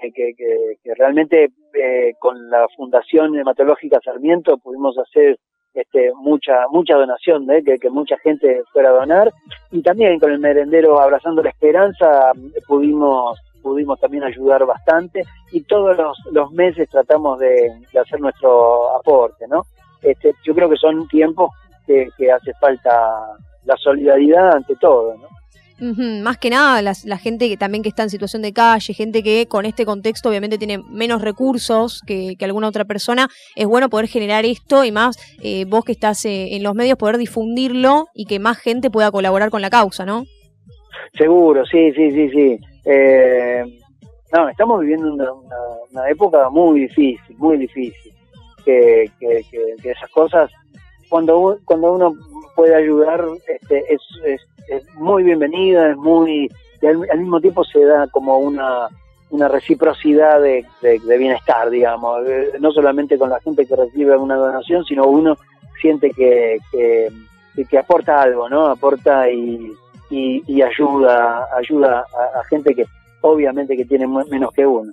que, 0.00 0.11
que, 0.12 0.33
que, 0.83 0.95
realmente 0.95 1.50
eh, 1.75 2.12
con 2.21 2.49
la 2.50 2.67
Fundación 2.77 3.37
Hematológica 3.37 3.99
Sarmiento 4.03 4.57
pudimos 4.59 4.97
hacer 4.97 5.38
este, 5.75 6.12
mucha 6.15 6.67
mucha 6.71 6.95
donación, 6.97 7.50
¿eh? 7.50 7.62
que, 7.65 7.79
que 7.79 7.91
mucha 7.91 8.17
gente 8.19 8.62
fuera 8.73 8.91
a 8.91 8.95
donar, 8.95 9.33
y 9.71 9.83
también 9.83 10.19
con 10.19 10.31
el 10.31 10.38
merendero 10.38 11.00
Abrazando 11.00 11.43
la 11.43 11.50
Esperanza 11.50 12.33
pudimos 12.67 13.38
pudimos 13.62 13.99
también 13.99 14.23
ayudar 14.23 14.65
bastante 14.65 15.25
y 15.53 15.62
todos 15.62 15.97
los, 15.97 16.17
los 16.33 16.53
meses 16.53 16.88
tratamos 16.88 17.41
de, 17.41 17.73
de 17.93 17.99
hacer 17.99 18.21
nuestro 18.21 18.97
aporte, 18.97 19.47
¿no? 19.49 19.62
Este, 20.00 20.33
yo 20.45 20.55
creo 20.55 20.71
que 20.71 20.77
son 20.77 21.09
tiempos 21.09 21.50
que, 22.16 22.33
hace 22.33 22.52
falta 22.61 22.90
la 23.64 23.76
solidaridad 23.76 24.57
ante 24.57 24.76
todo, 24.76 25.16
¿no? 25.16 25.28
Más 25.80 26.38
que 26.38 26.50
nada 26.50 26.83
la, 26.83 27.18
gente 27.18 27.49
que 27.49 27.57
también 27.57 27.85
que 27.85 27.88
está 27.88 28.02
en 28.02 28.11
situación 28.11 28.42
de 28.42 28.52
calle, 28.52 28.95
gente 28.95 29.23
que 29.23 29.47
con 29.47 29.64
este 29.64 29.87
contexto 29.87 30.28
obviamente 30.28 30.59
tiene 30.59 30.78
menos 30.78 31.23
recursos 31.23 32.02
que, 32.04 32.37
alguna 32.40 32.66
otra 32.66 32.85
persona, 32.85 33.28
es 33.54 33.66
bueno 33.66 33.88
poder 33.88 34.09
generar 34.09 34.45
esto 34.45 34.85
y 34.85 34.90
más 34.90 35.16
eh, 35.40 35.66
vos 35.66 35.85
que 35.85 35.92
estás 35.92 36.25
eh, 36.25 36.57
en 36.57 36.64
los 36.64 36.75
medios 36.75 36.99
poder 36.99 37.16
difundirlo 37.16 38.07
y 38.12 38.25
que 38.25 38.40
más 38.40 38.59
gente 38.59 38.90
pueda 38.90 39.12
colaborar 39.12 39.50
con 39.50 39.62
la 39.62 39.71
causa, 39.71 40.04
¿no? 40.04 40.25
Seguro, 41.16 41.64
sí, 41.64 41.92
sí, 41.92 42.11
sí, 42.11 42.28
sí. 42.30 42.59
Eh, 42.85 43.62
no, 44.33 44.49
estamos 44.49 44.80
viviendo 44.80 45.12
una, 45.92 46.11
época 46.11 46.50
muy 46.50 46.80
difícil, 46.80 47.37
muy 47.37 47.57
difícil, 47.57 48.12
que, 48.64 49.09
que 49.21 49.90
esas 49.90 50.11
cosas 50.11 50.50
cuando, 51.09 51.59
cuando 51.65 51.93
uno 51.93 52.15
puede 52.55 52.75
ayudar 52.75 53.25
este, 53.47 53.95
es, 53.95 54.00
es, 54.69 54.95
muy 54.95 55.23
bienvenida, 55.23 55.91
es 55.91 55.97
muy, 55.97 56.50
y 56.83 56.87
al, 56.87 57.19
mismo 57.19 57.41
tiempo 57.41 57.65
se 57.65 57.85
da 57.85 58.07
como 58.09 58.38
una, 58.38 58.88
una 59.31 59.49
reciprocidad 59.49 60.41
de, 60.41 60.65
de, 60.83 61.19
bienestar, 61.19 61.71
digamos, 61.71 62.21
no 62.61 62.73
solamente 62.73 63.19
con 63.19 63.31
la 63.31 63.41
gente 63.41 63.67
que 63.67 63.77
recibe 63.77 64.17
una 64.17 64.37
donación, 64.37 64.85
sino 64.85 65.07
uno 65.07 65.37
siente 65.81 66.11
que, 66.11 66.59
que, 66.73 67.11
que 67.65 67.79
aporta 67.79 68.21
algo, 68.21 68.49
¿no? 68.49 68.67
Aporta 68.67 69.31
y, 69.31 69.73
y, 70.11 70.62
ayuda, 70.62 71.47
ayuda 71.57 72.05
a, 72.12 72.41
a, 72.41 72.45
gente 72.45 72.75
que 72.75 72.87
obviamente 73.21 73.77
que 73.77 73.85
tiene 73.85 74.07
menos 74.07 74.53
que 74.53 74.67
uno. 74.67 74.93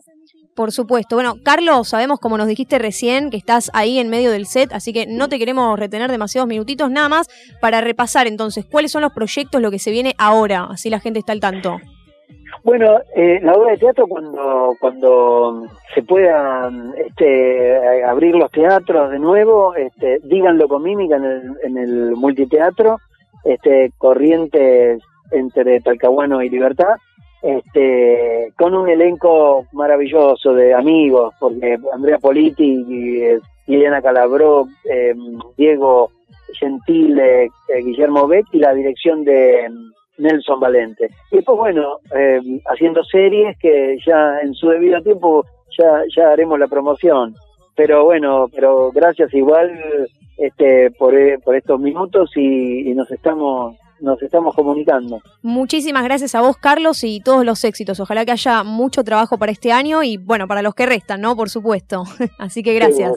Por 0.56 0.72
supuesto. 0.72 1.18
Bueno, 1.18 1.36
Carlos, 1.44 1.90
sabemos, 1.90 2.20
como 2.20 2.38
nos 2.38 2.48
dijiste 2.48 2.80
recién, 2.80 3.30
que 3.30 3.36
estás 3.36 3.70
ahí 3.74 4.00
en 4.00 4.10
medio 4.10 4.32
del 4.32 4.46
set, 4.46 4.72
así 4.72 4.94
que 4.94 5.06
no 5.06 5.28
te 5.28 5.38
queremos 5.38 5.78
retener 5.78 6.10
demasiados 6.10 6.48
minutitos, 6.48 6.90
nada 6.90 7.10
más 7.10 7.28
para 7.60 7.82
repasar 7.82 8.26
entonces 8.26 8.66
cuáles 8.66 8.92
son 8.92 9.02
los 9.02 9.12
proyectos, 9.12 9.62
lo 9.62 9.70
que 9.70 9.80
se 9.80 9.92
viene 9.92 10.16
ahora, 10.18 10.68
así 10.72 10.90
la 10.90 11.02
gente 11.02 11.20
está 11.20 11.34
al 11.34 11.42
tanto. 11.42 11.78
Bueno, 12.64 13.00
eh, 13.16 13.40
la 13.44 13.54
obra 13.54 13.72
de 13.72 13.78
teatro 13.78 14.08
cuando 14.08 14.76
cuando 14.80 15.68
se 15.94 16.02
puedan 16.04 16.94
este, 16.98 18.04
abrir 18.06 18.34
los 18.36 18.50
teatros 18.50 19.12
de 19.12 19.20
nuevo, 19.20 19.76
este, 19.76 20.20
díganlo 20.24 20.70
con 20.70 20.84
mímica 20.84 21.18
en 21.18 21.26
el, 21.26 21.52
en 21.64 21.78
el 21.78 22.16
multiteatro, 22.16 23.00
este, 23.44 23.92
Corrientes 23.98 25.04
entre 25.32 25.82
Talcahuano 25.82 26.42
y 26.42 26.50
Libertad, 26.50 26.96
este, 27.46 28.52
con 28.58 28.74
un 28.74 28.90
elenco 28.90 29.68
maravilloso 29.72 30.54
de 30.54 30.74
amigos, 30.74 31.34
porque 31.40 31.78
Andrea 31.94 32.18
Politi, 32.18 32.84
y, 32.88 33.72
Elena 33.72 34.02
Calabró, 34.02 34.68
em, 34.86 35.38
Diego 35.56 36.10
Gentile, 36.60 37.46
eh, 37.46 37.50
Guillermo 37.84 38.28
Beck 38.28 38.48
y 38.52 38.60
la 38.60 38.74
dirección 38.74 39.24
de 39.24 39.66
em, 39.66 39.92
Nelson 40.18 40.60
Valente. 40.60 41.10
Y 41.32 41.38
después, 41.38 41.58
bueno, 41.58 42.00
em, 42.16 42.60
haciendo 42.66 43.04
series 43.04 43.58
que 43.60 43.98
ya 44.06 44.40
en 44.42 44.54
su 44.56 44.70
debido 44.70 45.02
tiempo 45.02 45.46
ya, 45.78 46.02
ya 46.16 46.32
haremos 46.32 46.58
la 46.60 46.68
promoción. 46.68 47.36
Pero 47.76 48.06
bueno, 48.06 48.48
pero 48.56 48.92
gracias 48.92 49.34
igual 49.34 49.72
este, 50.38 50.90
por, 50.92 51.14
eh, 51.14 51.38
por 51.44 51.56
estos 51.56 51.80
minutos 51.80 52.32
y 52.36 52.94
nos 52.96 53.12
estamos 53.12 53.76
nos 54.06 54.22
estamos 54.22 54.56
comunicando. 54.56 55.20
Muchísimas 55.42 56.06
gracias 56.06 56.34
a 56.36 56.42
vos, 56.42 56.56
Carlos, 56.58 57.04
y 57.04 57.20
todos 57.20 57.44
los 57.44 57.66
éxitos. 57.66 58.00
Ojalá 58.00 58.24
que 58.24 58.32
haya 58.32 58.64
mucho 58.64 59.04
trabajo 59.04 59.38
para 59.38 59.52
este 59.52 59.74
año 59.74 60.04
y, 60.04 60.16
bueno, 60.18 60.48
para 60.48 60.62
los 60.62 60.76
que 60.76 60.86
restan, 60.86 61.20
¿no? 61.20 61.36
Por 61.36 61.50
supuesto. 61.50 62.04
Así 62.40 62.64
que 62.64 62.74
gracias. 62.74 63.12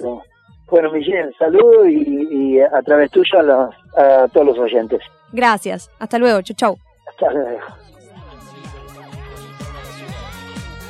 bueno. 0.71 0.93
Miguel, 0.93 1.35
saludo 1.39 1.87
y, 1.87 2.59
a 2.61 2.83
través 2.83 3.11
tuyo 3.11 3.39
a, 3.39 3.71
a, 3.97 4.29
todos 4.29 4.49
los 4.49 4.59
oyentes. 4.59 5.01
Gracias. 5.33 5.91
Hasta 5.99 6.19
luego. 6.19 6.43
Chau, 6.43 6.55
chau. 6.57 6.77
Hasta 7.09 7.33
luego. 7.33 7.59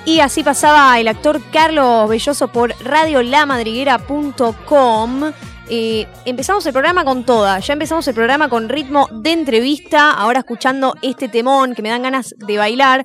Y 0.04 0.18
así 0.20 0.42
pasaba 0.42 0.98
el 0.98 1.06
actor 1.06 1.38
Carlos 1.52 2.08
Belloso 2.08 2.48
por 2.48 2.72
radiolamadriguera.com. 2.82 5.32
Eh, 5.70 6.06
empezamos 6.24 6.64
el 6.64 6.72
programa 6.72 7.04
con 7.04 7.24
toda, 7.24 7.58
ya 7.58 7.74
empezamos 7.74 8.08
el 8.08 8.14
programa 8.14 8.48
con 8.48 8.70
ritmo 8.70 9.06
de 9.12 9.32
entrevista, 9.32 10.12
ahora 10.12 10.38
escuchando 10.38 10.94
este 11.02 11.28
temón 11.28 11.74
que 11.74 11.82
me 11.82 11.90
dan 11.90 12.02
ganas 12.02 12.34
de 12.38 12.56
bailar. 12.56 13.04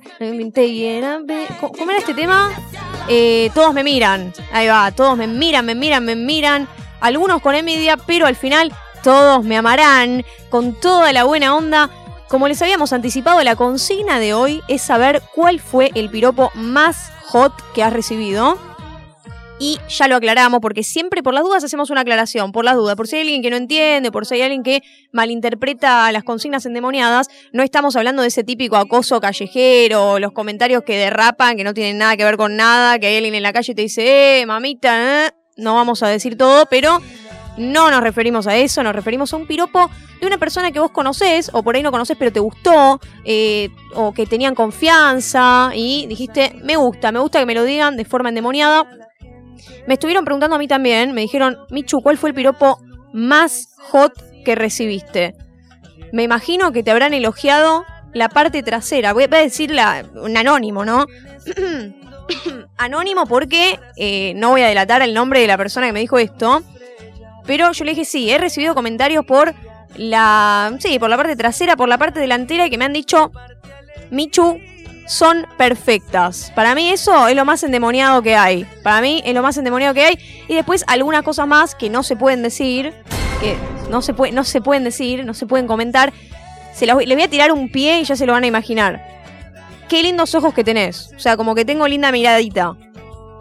¿Cómo 1.60 1.90
era 1.90 1.98
este 1.98 2.14
tema? 2.14 2.50
Eh, 3.08 3.50
todos 3.54 3.74
me 3.74 3.84
miran, 3.84 4.32
ahí 4.50 4.66
va, 4.66 4.90
todos 4.92 5.16
me 5.18 5.26
miran, 5.26 5.66
me 5.66 5.74
miran, 5.74 6.06
me 6.06 6.16
miran, 6.16 6.66
algunos 7.00 7.42
con 7.42 7.54
envidia, 7.54 7.98
pero 7.98 8.26
al 8.26 8.36
final 8.36 8.72
todos 9.02 9.44
me 9.44 9.58
amarán, 9.58 10.24
con 10.48 10.72
toda 10.72 11.12
la 11.12 11.24
buena 11.24 11.54
onda. 11.54 11.90
Como 12.28 12.48
les 12.48 12.62
habíamos 12.62 12.94
anticipado, 12.94 13.42
la 13.42 13.56
consigna 13.56 14.18
de 14.18 14.32
hoy 14.32 14.62
es 14.68 14.80
saber 14.80 15.22
cuál 15.34 15.60
fue 15.60 15.90
el 15.94 16.08
piropo 16.08 16.50
más 16.54 17.12
hot 17.26 17.52
que 17.74 17.82
has 17.82 17.92
recibido. 17.92 18.58
Y 19.64 19.78
ya 19.88 20.08
lo 20.08 20.16
aclaramos 20.16 20.60
porque 20.60 20.82
siempre 20.82 21.22
por 21.22 21.32
las 21.32 21.42
dudas 21.42 21.64
hacemos 21.64 21.88
una 21.88 22.02
aclaración, 22.02 22.52
por 22.52 22.66
las 22.66 22.74
dudas, 22.74 22.96
por 22.96 23.08
si 23.08 23.16
hay 23.16 23.22
alguien 23.22 23.40
que 23.40 23.48
no 23.48 23.56
entiende, 23.56 24.12
por 24.12 24.26
si 24.26 24.34
hay 24.34 24.42
alguien 24.42 24.62
que 24.62 24.82
malinterpreta 25.10 26.12
las 26.12 26.22
consignas 26.22 26.66
endemoniadas, 26.66 27.28
no 27.54 27.62
estamos 27.62 27.96
hablando 27.96 28.20
de 28.20 28.28
ese 28.28 28.44
típico 28.44 28.76
acoso 28.76 29.22
callejero, 29.22 30.18
los 30.18 30.32
comentarios 30.32 30.82
que 30.82 30.98
derrapan, 30.98 31.56
que 31.56 31.64
no 31.64 31.72
tienen 31.72 31.96
nada 31.96 32.14
que 32.18 32.24
ver 32.24 32.36
con 32.36 32.56
nada, 32.56 32.98
que 32.98 33.06
hay 33.06 33.16
alguien 33.16 33.36
en 33.36 33.42
la 33.42 33.54
calle 33.54 33.72
y 33.72 33.74
te 33.74 33.80
dice, 33.80 34.40
eh, 34.42 34.44
mamita, 34.44 35.28
eh", 35.28 35.30
no 35.56 35.74
vamos 35.74 36.02
a 36.02 36.08
decir 36.08 36.36
todo, 36.36 36.66
pero 36.66 37.00
no 37.56 37.90
nos 37.90 38.02
referimos 38.02 38.46
a 38.46 38.56
eso, 38.56 38.82
nos 38.82 38.94
referimos 38.94 39.32
a 39.32 39.36
un 39.36 39.46
piropo 39.46 39.90
de 40.20 40.26
una 40.26 40.36
persona 40.36 40.72
que 40.72 40.80
vos 40.80 40.90
conocés, 40.90 41.50
o 41.54 41.62
por 41.62 41.74
ahí 41.74 41.82
no 41.82 41.90
conocés 41.90 42.18
pero 42.18 42.32
te 42.32 42.40
gustó, 42.40 43.00
eh, 43.24 43.70
o 43.94 44.12
que 44.12 44.26
tenían 44.26 44.54
confianza 44.54 45.70
y 45.74 46.06
dijiste, 46.06 46.54
me 46.62 46.76
gusta, 46.76 47.12
me 47.12 47.18
gusta 47.20 47.40
que 47.40 47.46
me 47.46 47.54
lo 47.54 47.64
digan 47.64 47.96
de 47.96 48.04
forma 48.04 48.28
endemoniada. 48.28 48.86
Me 49.86 49.94
estuvieron 49.94 50.24
preguntando 50.24 50.56
a 50.56 50.58
mí 50.58 50.68
también, 50.68 51.12
me 51.12 51.22
dijeron, 51.22 51.58
Michu, 51.70 52.02
¿cuál 52.02 52.18
fue 52.18 52.30
el 52.30 52.34
piropo 52.34 52.78
más 53.12 53.68
hot 53.78 54.12
que 54.44 54.54
recibiste? 54.54 55.34
Me 56.12 56.22
imagino 56.22 56.72
que 56.72 56.82
te 56.82 56.90
habrán 56.90 57.14
elogiado 57.14 57.84
la 58.12 58.28
parte 58.28 58.62
trasera. 58.62 59.12
Voy 59.12 59.24
a 59.24 59.28
decir 59.28 59.74
un 60.14 60.36
anónimo, 60.36 60.84
¿no? 60.84 61.06
anónimo 62.76 63.26
porque 63.26 63.78
eh, 63.96 64.32
no 64.36 64.50
voy 64.50 64.62
a 64.62 64.68
delatar 64.68 65.02
el 65.02 65.14
nombre 65.14 65.40
de 65.40 65.46
la 65.46 65.56
persona 65.56 65.86
que 65.86 65.92
me 65.92 66.00
dijo 66.00 66.18
esto. 66.18 66.62
Pero 67.46 67.72
yo 67.72 67.84
le 67.84 67.90
dije, 67.90 68.04
sí, 68.04 68.30
he 68.30 68.38
recibido 68.38 68.74
comentarios 68.74 69.24
por 69.26 69.54
la. 69.96 70.74
Sí, 70.78 70.98
por 70.98 71.10
la 71.10 71.16
parte 71.16 71.36
trasera, 71.36 71.76
por 71.76 71.88
la 71.88 71.98
parte 71.98 72.20
delantera 72.20 72.66
y 72.66 72.70
que 72.70 72.78
me 72.78 72.86
han 72.86 72.92
dicho. 72.92 73.30
Michu, 74.10 74.60
son 75.06 75.46
perfectas. 75.56 76.52
Para 76.54 76.74
mí 76.74 76.90
eso 76.90 77.28
es 77.28 77.36
lo 77.36 77.44
más 77.44 77.62
endemoniado 77.62 78.22
que 78.22 78.36
hay. 78.36 78.64
Para 78.82 79.00
mí 79.00 79.22
es 79.24 79.34
lo 79.34 79.42
más 79.42 79.56
endemoniado 79.56 79.94
que 79.94 80.04
hay. 80.04 80.18
Y 80.48 80.54
después 80.54 80.84
algunas 80.86 81.22
cosas 81.22 81.46
más 81.46 81.74
que 81.74 81.90
no 81.90 82.02
se 82.02 82.16
pueden 82.16 82.42
decir. 82.42 82.94
Que 83.40 83.56
no 83.90 84.02
se, 84.02 84.12
no 84.32 84.44
se 84.44 84.60
pueden 84.60 84.84
decir, 84.84 85.24
no 85.24 85.34
se 85.34 85.46
pueden 85.46 85.66
comentar. 85.66 86.12
Se 86.72 86.86
les 86.86 86.94
voy 86.94 87.22
a 87.22 87.28
tirar 87.28 87.52
un 87.52 87.70
pie 87.70 88.00
y 88.00 88.04
ya 88.04 88.16
se 88.16 88.26
lo 88.26 88.32
van 88.32 88.44
a 88.44 88.46
imaginar. 88.46 89.06
Qué 89.88 90.02
lindos 90.02 90.34
ojos 90.34 90.54
que 90.54 90.64
tenés. 90.64 91.10
O 91.14 91.18
sea, 91.18 91.36
como 91.36 91.54
que 91.54 91.64
tengo 91.64 91.86
linda 91.86 92.10
miradita. 92.10 92.76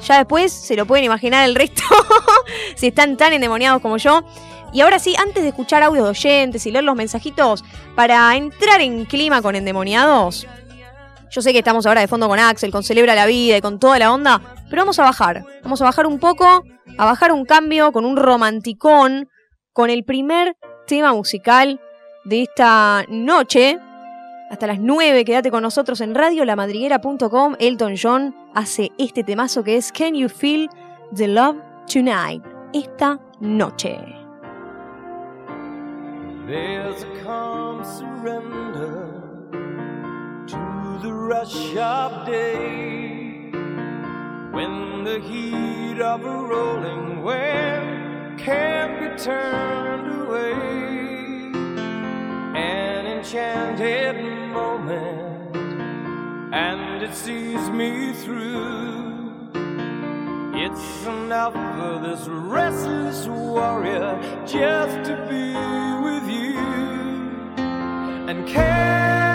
Ya 0.06 0.18
después 0.18 0.52
se 0.52 0.76
lo 0.76 0.86
pueden 0.86 1.06
imaginar 1.06 1.48
el 1.48 1.56
resto, 1.56 1.84
si 2.76 2.88
están 2.88 3.16
tan 3.16 3.32
endemoniados 3.32 3.82
como 3.82 3.98
yo. 3.98 4.24
Y 4.74 4.82
ahora 4.82 5.00
sí, 5.00 5.16
antes 5.16 5.44
de 5.44 5.50
escuchar 5.50 5.84
audios 5.84 6.06
de 6.06 6.10
oyentes 6.10 6.66
y 6.66 6.72
leer 6.72 6.84
los 6.84 6.96
mensajitos, 6.96 7.64
para 7.96 8.36
entrar 8.36 8.82
en 8.82 9.06
clima 9.06 9.42
con 9.42 9.56
endemoniados, 9.56 10.48
yo 11.34 11.42
sé 11.42 11.52
que 11.52 11.60
estamos 11.60 11.86
ahora 11.88 12.02
de 12.02 12.08
fondo 12.08 12.28
con 12.28 12.38
Axel, 12.38 12.72
con 12.72 12.84
Celebra 12.84 13.16
la 13.16 13.26
Vida 13.26 13.58
y 13.58 13.62
con 13.62 13.80
toda 13.80 13.98
la 13.98 14.14
onda, 14.14 14.40
pero 14.70 14.84
vamos 14.84 15.00
a 15.00 15.04
bajar. 15.04 15.44
Vamos 15.64 15.82
a 15.82 15.86
bajar 15.86 16.06
un 16.06 16.20
poco, 16.20 16.64
a 16.98 17.06
bajar 17.06 17.32
un 17.32 17.44
cambio 17.44 17.92
con 17.92 18.06
un 18.06 18.18
romanticón, 18.18 19.30
con 19.72 19.90
el 19.90 20.04
primer 20.04 20.56
tema 20.86 21.12
musical 21.12 21.82
de 22.24 22.44
esta 22.44 23.06
noche, 23.10 23.80
hasta 24.52 24.68
las 24.68 24.80
9, 24.80 25.26
quédate 25.26 25.50
con 25.50 25.64
nosotros 25.64 26.00
en 26.02 26.14
radiolamadriguera.com. 26.14 27.56
Elton 27.58 27.96
John 28.00 28.36
hace 28.54 28.92
este 29.00 29.24
temazo 29.24 29.64
que 29.64 29.78
es 29.78 29.92
Can 29.92 30.14
You 30.14 30.30
Feel 30.30 30.70
the 31.16 31.28
Love 31.28 31.58
Tonight? 31.92 32.44
Esta 32.72 33.20
noche. 33.40 33.98
There's 36.46 37.04
a 37.04 37.84
surrender 37.84 39.03
the 41.04 41.14
rush 41.14 41.76
of 41.76 42.26
day 42.26 43.50
when 44.52 45.04
the 45.04 45.20
heat 45.20 46.00
of 46.00 46.24
a 46.24 46.38
rolling 46.48 47.22
wave 47.22 48.38
can't 48.38 49.02
be 49.02 49.22
turned 49.22 50.22
away. 50.22 50.54
An 52.56 53.06
enchanted 53.06 54.16
moment 54.54 55.58
and 56.54 57.04
it 57.04 57.14
sees 57.14 57.70
me 57.70 58.14
through. 58.14 59.50
It's 60.56 61.06
enough 61.06 61.52
for 61.52 62.00
this 62.02 62.30
restless 62.30 63.28
warrior 63.28 64.18
just 64.46 65.10
to 65.10 65.16
be 65.30 65.52
with 66.06 66.26
you. 66.30 66.60
And 68.30 68.48
can 68.48 69.33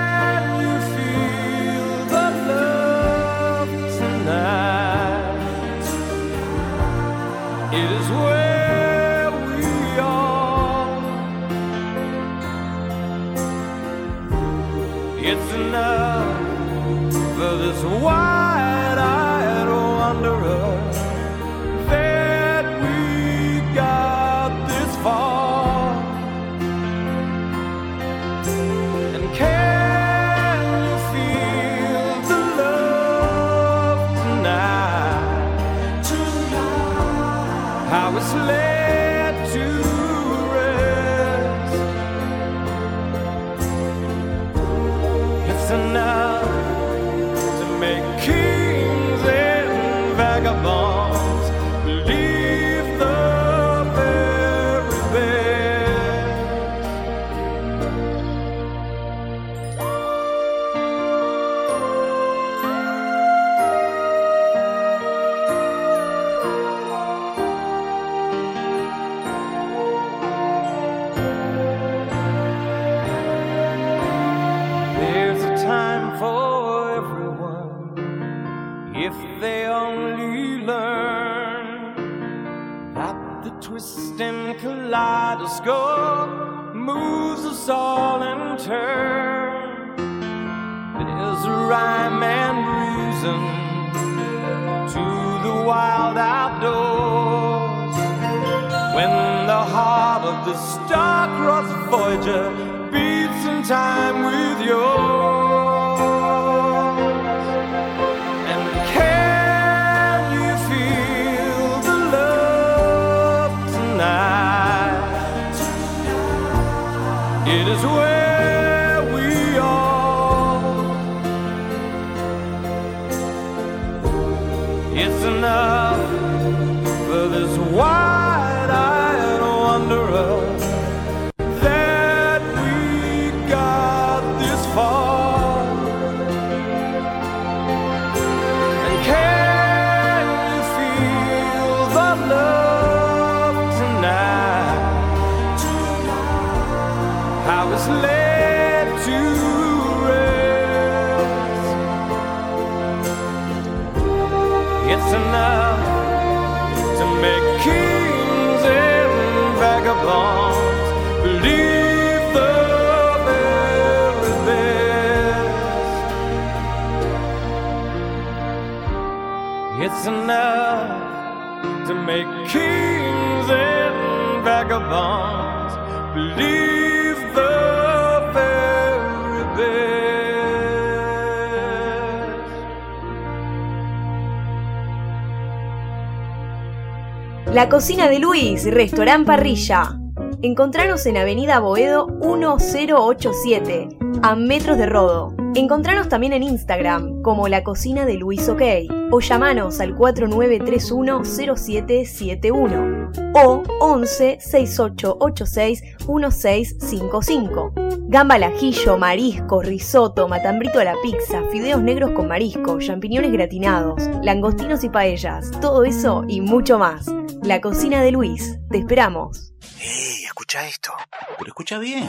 La 187.53 187.71
cocina 187.71 188.09
de 188.11 188.19
Luis, 188.19 188.65
restaurant 188.71 189.27
parrilla. 189.27 189.99
Encontranos 190.43 191.07
en 191.07 191.17
Avenida 191.17 191.61
Boedo 191.61 192.07
1087, 192.07 193.89
a 194.23 194.37
metros 194.37 194.77
de 194.77 194.85
Rodo. 194.85 195.35
Encontranos 195.55 196.11
también 196.11 196.35
en 196.35 196.43
Instagram 196.43 197.23
como 197.23 197.49
La 197.49 197.65
Cocina 197.65 198.05
de 198.05 198.15
Luis 198.15 198.49
OK 198.51 198.63
o 199.11 199.21
llamanos 199.21 199.81
al 199.81 199.95
4931 199.97 201.25
0771 201.25 203.11
o 203.35 203.63
11 203.81 204.39
6886 204.41 205.83
1655. 206.07 207.73
Gamba 208.09 208.35
al 208.35 208.45
ajillo, 208.45 208.99
marisco, 208.99 209.63
risotto, 209.63 210.29
matambrito 210.29 210.81
a 210.81 210.85
la 210.85 210.95
pizza, 211.03 211.43
fideos 211.51 211.83
negros 211.83 212.11
con 212.11 212.29
marisco, 212.29 212.79
champiñones 212.79 213.33
gratinados, 213.33 214.03
langostinos 214.23 214.85
y 214.85 214.91
paellas, 214.91 215.51
todo 215.61 215.85
eso 215.85 216.25
y 216.29 216.43
mucho 216.43 216.79
más. 216.79 217.07
La 217.49 217.63
Cocina 217.63 218.03
de 218.03 218.13
Luis, 218.13 218.59
te 218.71 218.77
esperamos. 218.77 219.55
¡Ey, 219.81 220.25
escucha 220.25 220.69
esto! 220.69 220.93
Pero 221.39 221.49
escucha 221.49 221.79
bien. 221.79 222.07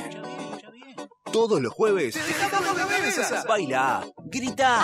Todos 1.31 1.61
los 1.61 1.71
jueves. 1.71 2.19
Baila, 3.47 4.05
grita, 4.25 4.83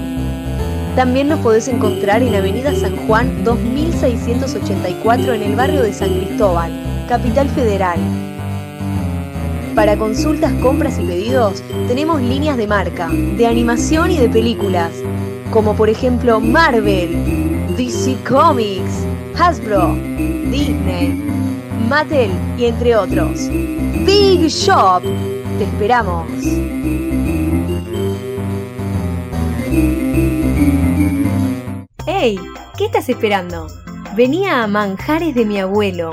También 0.98 1.30
nos 1.30 1.40
podés 1.40 1.70
encontrar 1.70 2.22
en 2.22 2.36
Avenida 2.36 2.76
San 2.76 2.98
Juan 3.08 3.46
2684 3.46 5.34
en 5.34 5.44
el 5.44 5.56
barrio 5.56 5.82
de 5.82 5.94
San 5.94 6.10
Cristóbal, 6.10 6.74
Capital 7.08 7.48
Federal. 7.52 7.98
Para 9.76 9.96
consultas, 9.96 10.52
compras 10.62 11.00
y 11.00 11.06
pedidos 11.06 11.64
tenemos 11.88 12.22
líneas 12.22 12.58
de 12.58 12.68
marca, 12.68 13.08
de 13.08 13.48
animación 13.48 14.12
y 14.12 14.18
de 14.18 14.28
películas, 14.28 14.92
como 15.54 15.74
por 15.74 15.90
ejemplo 15.90 16.42
Marvel, 16.42 17.72
DC 17.78 18.18
Comics, 18.28 19.06
Hasbro, 19.40 19.96
Disney, 20.52 21.35
Mattel 21.88 22.32
y 22.58 22.66
entre 22.66 22.96
otros. 22.96 23.48
Big 24.06 24.48
Shop, 24.48 25.04
te 25.04 25.64
esperamos. 25.64 26.26
¡Hey! 32.08 32.40
¿Qué 32.78 32.86
estás 32.86 33.08
esperando? 33.10 33.68
Venía 34.16 34.64
a 34.64 34.68
Manjares 34.68 35.36
de 35.36 35.46
mi 35.46 35.60
abuelo, 35.60 36.10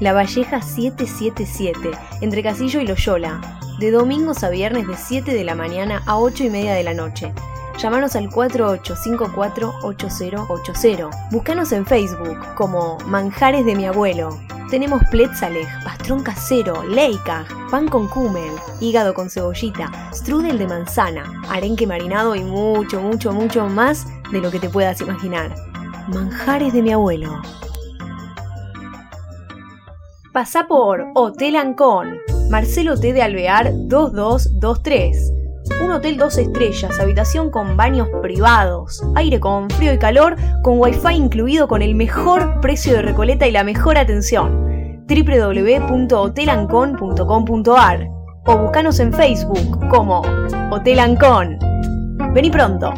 La 0.00 0.12
Valleja 0.12 0.60
777, 0.60 1.90
entre 2.20 2.42
Casillo 2.42 2.80
y 2.80 2.86
Loyola, 2.86 3.40
de 3.78 3.92
domingos 3.92 4.42
a 4.42 4.50
viernes 4.50 4.88
de 4.88 4.96
7 4.96 5.32
de 5.32 5.44
la 5.44 5.54
mañana 5.54 6.02
a 6.06 6.18
8 6.18 6.44
y 6.44 6.50
media 6.50 6.74
de 6.74 6.82
la 6.82 6.94
noche. 6.94 7.32
Llámanos 7.82 8.14
al 8.14 8.30
4854-8080. 8.30 11.30
Búscanos 11.32 11.72
en 11.72 11.84
Facebook 11.84 12.38
como 12.54 12.96
Manjares 13.06 13.66
de 13.66 13.74
mi 13.74 13.86
abuelo. 13.86 14.38
Tenemos 14.70 15.02
pletzalej, 15.10 15.66
pastrón 15.82 16.22
casero, 16.22 16.84
leikaj, 16.84 17.48
pan 17.72 17.88
con 17.88 18.06
kumen, 18.06 18.52
hígado 18.80 19.14
con 19.14 19.28
cebollita, 19.28 19.90
strudel 20.14 20.58
de 20.58 20.68
manzana, 20.68 21.24
arenque 21.48 21.88
marinado 21.88 22.36
y 22.36 22.44
mucho, 22.44 23.00
mucho, 23.00 23.32
mucho 23.32 23.66
más 23.66 24.06
de 24.30 24.40
lo 24.40 24.52
que 24.52 24.60
te 24.60 24.68
puedas 24.68 25.00
imaginar. 25.00 25.52
Manjares 26.06 26.72
de 26.72 26.82
mi 26.82 26.92
abuelo. 26.92 27.42
Pasá 30.32 30.68
por 30.68 31.04
Hotel 31.16 31.56
Ancón, 31.56 32.20
Marcelo 32.48 32.96
T. 32.96 33.12
de 33.12 33.22
Alvear 33.22 33.72
2223. 33.74 35.41
Un 35.80 35.92
hotel 35.92 36.16
dos 36.16 36.38
estrellas, 36.38 36.98
habitación 37.00 37.50
con 37.50 37.76
baños 37.76 38.08
privados, 38.20 39.02
aire 39.14 39.38
con 39.40 39.70
frío 39.70 39.92
y 39.92 39.98
calor, 39.98 40.36
con 40.62 40.78
wifi 40.78 41.14
incluido 41.14 41.66
con 41.68 41.82
el 41.82 41.94
mejor 41.94 42.60
precio 42.60 42.94
de 42.94 43.02
Recoleta 43.02 43.46
y 43.46 43.52
la 43.52 43.64
mejor 43.64 43.98
atención. 43.98 45.04
www.hotelancon.com.ar 45.08 48.08
o 48.44 48.58
buscanos 48.58 48.98
en 49.00 49.12
Facebook 49.12 49.88
como 49.88 50.22
Hotel 50.70 50.98
Ancón. 50.98 51.58
Vení 52.34 52.50
pronto. 52.50 52.92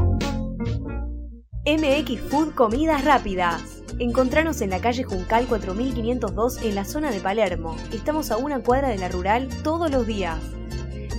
MX 1.67 2.21
Food 2.31 2.55
Comidas 2.55 3.05
Rápidas. 3.05 3.83
Encontranos 3.99 4.61
en 4.61 4.71
la 4.71 4.81
calle 4.81 5.05
Juncal 5.05 5.47
4502 5.47 6.63
en 6.63 6.75
la 6.75 6.85
zona 6.85 7.11
de 7.11 7.21
Palermo. 7.21 7.77
Estamos 7.93 8.31
a 8.31 8.37
una 8.37 8.61
cuadra 8.61 8.89
de 8.89 8.99
la 8.99 9.09
rural 9.09 9.49
todos 9.63 9.91
los 9.91 10.07
días. 10.07 10.39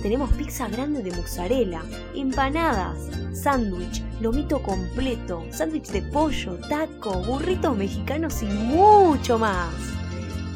Tenemos 0.06 0.30
pizza 0.34 0.68
grande 0.68 1.02
de 1.02 1.10
mozzarella, 1.10 1.82
empanadas, 2.14 2.96
sándwich, 3.32 4.04
lomito 4.20 4.62
completo, 4.62 5.44
sándwich 5.50 5.88
de 5.88 6.00
pollo, 6.00 6.60
taco, 6.68 7.24
burritos 7.24 7.76
mexicanos 7.76 8.40
y 8.40 8.46
mucho 8.46 9.36
más. 9.36 9.74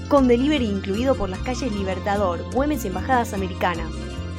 Con 0.09 0.29
delivery 0.29 0.67
incluido 0.67 1.17
por 1.17 1.31
las 1.31 1.41
calles 1.41 1.73
Libertador, 1.73 2.49
Güemes 2.55 2.85
y 2.85 2.89
Embajadas 2.89 3.35
Americanas. 3.35 3.91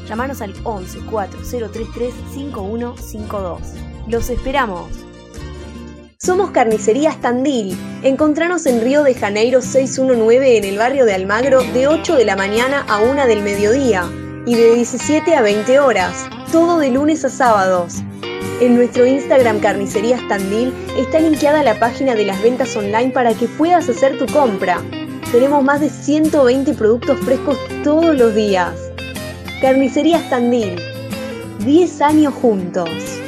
Llámanos 0.08 0.42
al 0.42 0.54
11 0.64 1.00
4033 1.00 2.14
5152. 2.34 3.62
Los 4.08 4.30
esperamos. 4.30 4.88
Somos 6.20 6.52
Carnicerías 6.52 7.20
Tandil. 7.20 7.78
Encontranos 8.04 8.66
en 8.66 8.80
Río 8.80 9.04
de 9.04 9.14
Janeiro 9.14 9.62
619 9.62 10.56
en 10.56 10.64
el 10.64 10.78
barrio 10.78 11.04
de 11.04 11.16
Almagro 11.16 11.64
de 11.64 11.90
8 11.90 12.16
de 12.16 12.24
la 12.24 12.38
mañana 12.38 12.86
a 12.88 13.00
1 13.00 13.28
del 13.28 13.42
mediodía 13.42 14.10
y 14.46 14.56
de 14.56 14.76
17 14.76 15.36
a 15.36 15.42
20 15.42 15.80
horas, 15.80 16.28
todo 16.52 16.80
de 16.80 16.90
lunes 16.90 17.24
a 17.26 17.30
sábados. 17.30 18.02
En 18.60 18.76
nuestro 18.76 19.06
Instagram 19.06 19.60
Carnicerías 19.60 20.22
Tandil 20.28 20.74
está 20.98 21.20
linkeada 21.20 21.64
la 21.64 21.80
página 21.80 22.16
de 22.16 22.26
las 22.26 22.42
ventas 22.42 22.76
online 22.76 23.12
para 23.12 23.34
que 23.34 23.48
puedas 23.48 23.90
hacer 23.90 24.18
tu 24.18 24.26
compra. 24.32 24.82
Tenemos 25.32 25.64
más 25.64 25.80
de 25.80 25.90
120 25.90 26.74
productos 26.74 27.20
frescos 27.22 27.58
todos 27.84 28.16
los 28.16 28.36
días. 28.36 28.74
Carnicerías 29.62 30.30
Tandil. 30.30 30.80
10 31.66 32.02
años 32.02 32.34
juntos. 32.34 33.21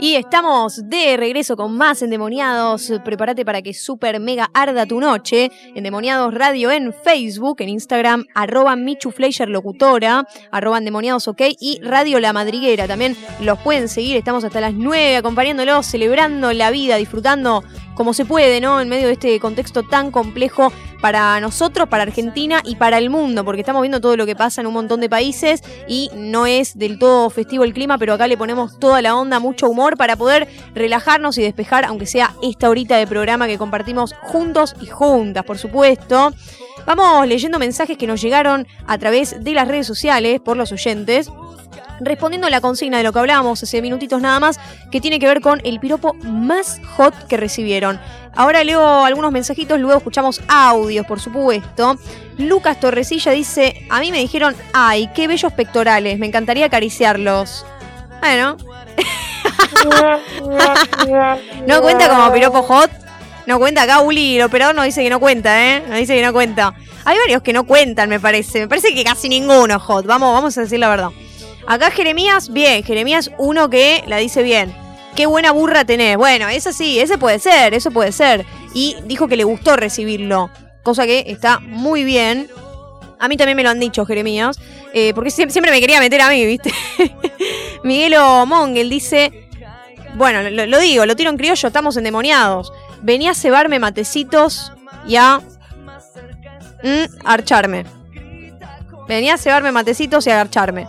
Y 0.00 0.14
estamos 0.14 0.88
de 0.88 1.16
regreso 1.16 1.56
con 1.56 1.76
más 1.76 2.02
Endemoniados. 2.02 2.92
Prepárate 3.04 3.44
para 3.44 3.62
que 3.62 3.74
super 3.74 4.20
mega 4.20 4.48
arda 4.54 4.86
tu 4.86 5.00
noche. 5.00 5.50
Endemoniados 5.74 6.32
Radio 6.32 6.70
en 6.70 6.92
Facebook, 6.92 7.56
en 7.60 7.70
Instagram, 7.70 8.24
arroba 8.34 8.76
Michu 8.76 9.10
Fleischer 9.10 9.48
Locutora, 9.48 10.24
arroba 10.52 10.78
Endemoniados 10.78 11.26
OK 11.26 11.42
y 11.58 11.80
Radio 11.82 12.20
La 12.20 12.32
Madriguera. 12.32 12.86
También 12.86 13.16
los 13.40 13.58
pueden 13.58 13.88
seguir. 13.88 14.16
Estamos 14.16 14.44
hasta 14.44 14.60
las 14.60 14.74
9 14.74 15.16
acompañándolos, 15.16 15.86
celebrando 15.86 16.52
la 16.52 16.70
vida, 16.70 16.96
disfrutando 16.96 17.64
como 17.98 18.14
se 18.14 18.24
puede, 18.24 18.60
¿no? 18.60 18.80
En 18.80 18.88
medio 18.88 19.08
de 19.08 19.14
este 19.14 19.40
contexto 19.40 19.82
tan 19.82 20.12
complejo 20.12 20.72
para 21.00 21.40
nosotros, 21.40 21.88
para 21.88 22.04
Argentina 22.04 22.60
y 22.64 22.76
para 22.76 22.96
el 22.96 23.10
mundo, 23.10 23.44
porque 23.44 23.62
estamos 23.62 23.82
viendo 23.82 24.00
todo 24.00 24.16
lo 24.16 24.24
que 24.24 24.36
pasa 24.36 24.60
en 24.60 24.68
un 24.68 24.72
montón 24.72 25.00
de 25.00 25.10
países 25.10 25.64
y 25.88 26.08
no 26.14 26.46
es 26.46 26.78
del 26.78 27.00
todo 27.00 27.28
festivo 27.28 27.64
el 27.64 27.74
clima, 27.74 27.98
pero 27.98 28.14
acá 28.14 28.28
le 28.28 28.36
ponemos 28.36 28.78
toda 28.78 29.02
la 29.02 29.16
onda, 29.16 29.40
mucho 29.40 29.68
humor 29.68 29.96
para 29.96 30.14
poder 30.14 30.46
relajarnos 30.76 31.38
y 31.38 31.42
despejar, 31.42 31.84
aunque 31.86 32.06
sea 32.06 32.36
esta 32.40 32.70
horita 32.70 32.96
de 32.96 33.08
programa 33.08 33.48
que 33.48 33.58
compartimos 33.58 34.14
juntos 34.22 34.76
y 34.80 34.86
juntas, 34.86 35.44
por 35.44 35.58
supuesto. 35.58 36.32
Vamos 36.88 37.26
leyendo 37.26 37.58
mensajes 37.58 37.98
que 37.98 38.06
nos 38.06 38.22
llegaron 38.22 38.66
a 38.86 38.96
través 38.96 39.44
de 39.44 39.52
las 39.52 39.68
redes 39.68 39.86
sociales 39.86 40.40
por 40.40 40.56
los 40.56 40.72
oyentes 40.72 41.30
respondiendo 42.00 42.46
a 42.46 42.50
la 42.50 42.62
consigna 42.62 42.96
de 42.96 43.02
lo 43.02 43.12
que 43.12 43.18
hablábamos 43.18 43.62
hace 43.62 43.82
minutitos 43.82 44.22
nada 44.22 44.40
más, 44.40 44.58
que 44.90 44.98
tiene 44.98 45.18
que 45.18 45.26
ver 45.26 45.42
con 45.42 45.60
el 45.64 45.80
piropo 45.80 46.14
más 46.22 46.80
hot 46.96 47.12
que 47.26 47.36
recibieron. 47.36 48.00
Ahora 48.34 48.64
leo 48.64 49.04
algunos 49.04 49.32
mensajitos, 49.32 49.78
luego 49.78 49.98
escuchamos 49.98 50.40
audios, 50.48 51.04
por 51.04 51.20
supuesto. 51.20 51.98
Lucas 52.38 52.80
Torresilla 52.80 53.32
dice, 53.32 53.86
a 53.90 54.00
mí 54.00 54.10
me 54.10 54.20
dijeron, 54.20 54.56
ay, 54.72 55.10
qué 55.14 55.28
bellos 55.28 55.52
pectorales, 55.52 56.18
me 56.18 56.26
encantaría 56.26 56.64
acariciarlos. 56.66 57.66
Bueno. 58.20 58.56
¿No 61.66 61.82
cuenta 61.82 62.08
como 62.08 62.32
piropo 62.32 62.62
hot? 62.62 63.07
No 63.48 63.58
cuenta 63.58 63.84
acá, 63.84 64.02
Uli, 64.02 64.36
el 64.36 64.42
operador 64.42 64.74
nos 64.74 64.84
dice 64.84 65.02
que 65.02 65.08
no 65.08 65.20
cuenta, 65.20 65.64
¿eh? 65.64 65.82
Nos 65.88 65.96
dice 65.96 66.14
que 66.14 66.20
no 66.20 66.34
cuenta. 66.34 66.74
Hay 67.06 67.16
varios 67.16 67.40
que 67.40 67.54
no 67.54 67.64
cuentan, 67.64 68.10
me 68.10 68.20
parece. 68.20 68.60
Me 68.60 68.68
parece 68.68 68.94
que 68.94 69.02
casi 69.02 69.30
ninguno 69.30 69.80
hot. 69.80 70.04
Vamos, 70.04 70.34
vamos 70.34 70.58
a 70.58 70.60
decir 70.60 70.78
la 70.78 70.90
verdad. 70.90 71.08
Acá 71.66 71.90
Jeremías, 71.90 72.52
bien. 72.52 72.84
Jeremías, 72.84 73.30
uno 73.38 73.70
que 73.70 74.04
la 74.06 74.18
dice 74.18 74.42
bien. 74.42 74.76
Qué 75.16 75.24
buena 75.24 75.52
burra 75.52 75.86
tenés. 75.86 76.18
Bueno, 76.18 76.46
eso 76.50 76.74
sí, 76.74 77.00
ese 77.00 77.16
puede 77.16 77.38
ser, 77.38 77.72
eso 77.72 77.90
puede 77.90 78.12
ser. 78.12 78.44
Y 78.74 78.96
dijo 79.06 79.28
que 79.28 79.36
le 79.38 79.44
gustó 79.44 79.76
recibirlo. 79.76 80.50
Cosa 80.82 81.06
que 81.06 81.24
está 81.28 81.58
muy 81.58 82.04
bien. 82.04 82.50
A 83.18 83.28
mí 83.28 83.38
también 83.38 83.56
me 83.56 83.62
lo 83.62 83.70
han 83.70 83.80
dicho, 83.80 84.04
Jeremías. 84.04 84.60
Eh, 84.92 85.14
porque 85.14 85.30
siempre, 85.30 85.70
me 85.70 85.80
quería 85.80 86.00
meter 86.00 86.20
a 86.20 86.28
mí, 86.28 86.44
¿viste? 86.44 86.70
Miguelo 87.82 88.44
Mongel 88.44 88.90
dice. 88.90 89.48
Bueno, 90.16 90.42
lo, 90.50 90.66
lo 90.66 90.78
digo, 90.80 91.06
lo 91.06 91.16
tiro 91.16 91.30
en 91.30 91.38
criollo, 91.38 91.66
estamos 91.66 91.96
endemoniados 91.96 92.72
venía 93.02 93.32
a 93.32 93.34
cebarme 93.34 93.78
matecitos 93.78 94.72
y 95.06 95.16
a 95.16 95.40
mm, 96.82 97.26
archarme. 97.26 97.84
Venía 99.06 99.34
a 99.34 99.38
cebarme 99.38 99.72
matecitos 99.72 100.26
y 100.26 100.30
a 100.30 100.40
archarme. 100.40 100.86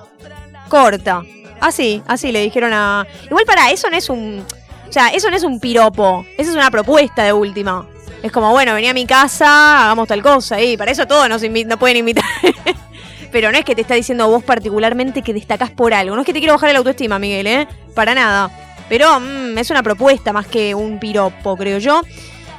Corta. 0.68 1.24
Así, 1.62 2.02
así 2.08 2.32
le 2.32 2.42
dijeron 2.42 2.74
a. 2.74 3.06
Igual 3.26 3.46
para 3.46 3.72
eso 3.72 3.90
no 3.90 3.98
es 3.98 4.10
un. 4.10 4.46
O 4.88 4.92
sea, 4.92 5.10
eso 5.10 5.30
no 5.30 5.38
es 5.38 5.44
un 5.44 5.60
piropo. 5.60 6.26
Eso 6.38 6.50
es 6.50 6.56
una 6.56 6.72
propuesta 6.72 7.24
de 7.24 7.34
última. 7.34 7.88
Es 8.22 8.32
como, 8.32 8.52
bueno, 8.52 8.74
venía 8.74 8.92
a 8.92 8.94
mi 8.94 9.06
casa, 9.06 9.86
hagamos 9.86 10.08
tal 10.08 10.22
cosa. 10.22 10.62
Y 10.62 10.76
para 10.78 10.92
eso 10.92 11.08
todos 11.08 11.30
nos, 11.30 11.42
no 11.42 11.80
pueden 11.80 11.98
invitar. 11.98 12.26
Pero 13.32 13.52
no 13.52 13.58
es 13.58 13.64
que 13.64 13.76
te 13.76 13.82
está 13.82 13.94
diciendo 13.94 14.28
vos 14.28 14.44
particularmente 14.44 15.22
que 15.22 15.34
destacás 15.34 15.70
por 15.70 15.94
algo. 15.94 16.16
No 16.16 16.22
es 16.22 16.26
que 16.26 16.34
te 16.34 16.40
quiero 16.40 16.56
bajar 16.56 16.72
la 16.72 16.80
autoestima, 16.80 17.20
Miguel, 17.20 17.48
¿eh? 17.48 17.68
Para 17.94 18.16
nada. 18.16 18.50
Pero 18.90 19.20
mm, 19.20 19.58
es 19.58 19.70
una 19.70 19.84
propuesta 19.84 20.34
más 20.34 20.48
que 20.48 20.76
un 20.76 21.00
piropo, 21.00 21.56
creo 21.56 21.78
yo. 21.78 22.02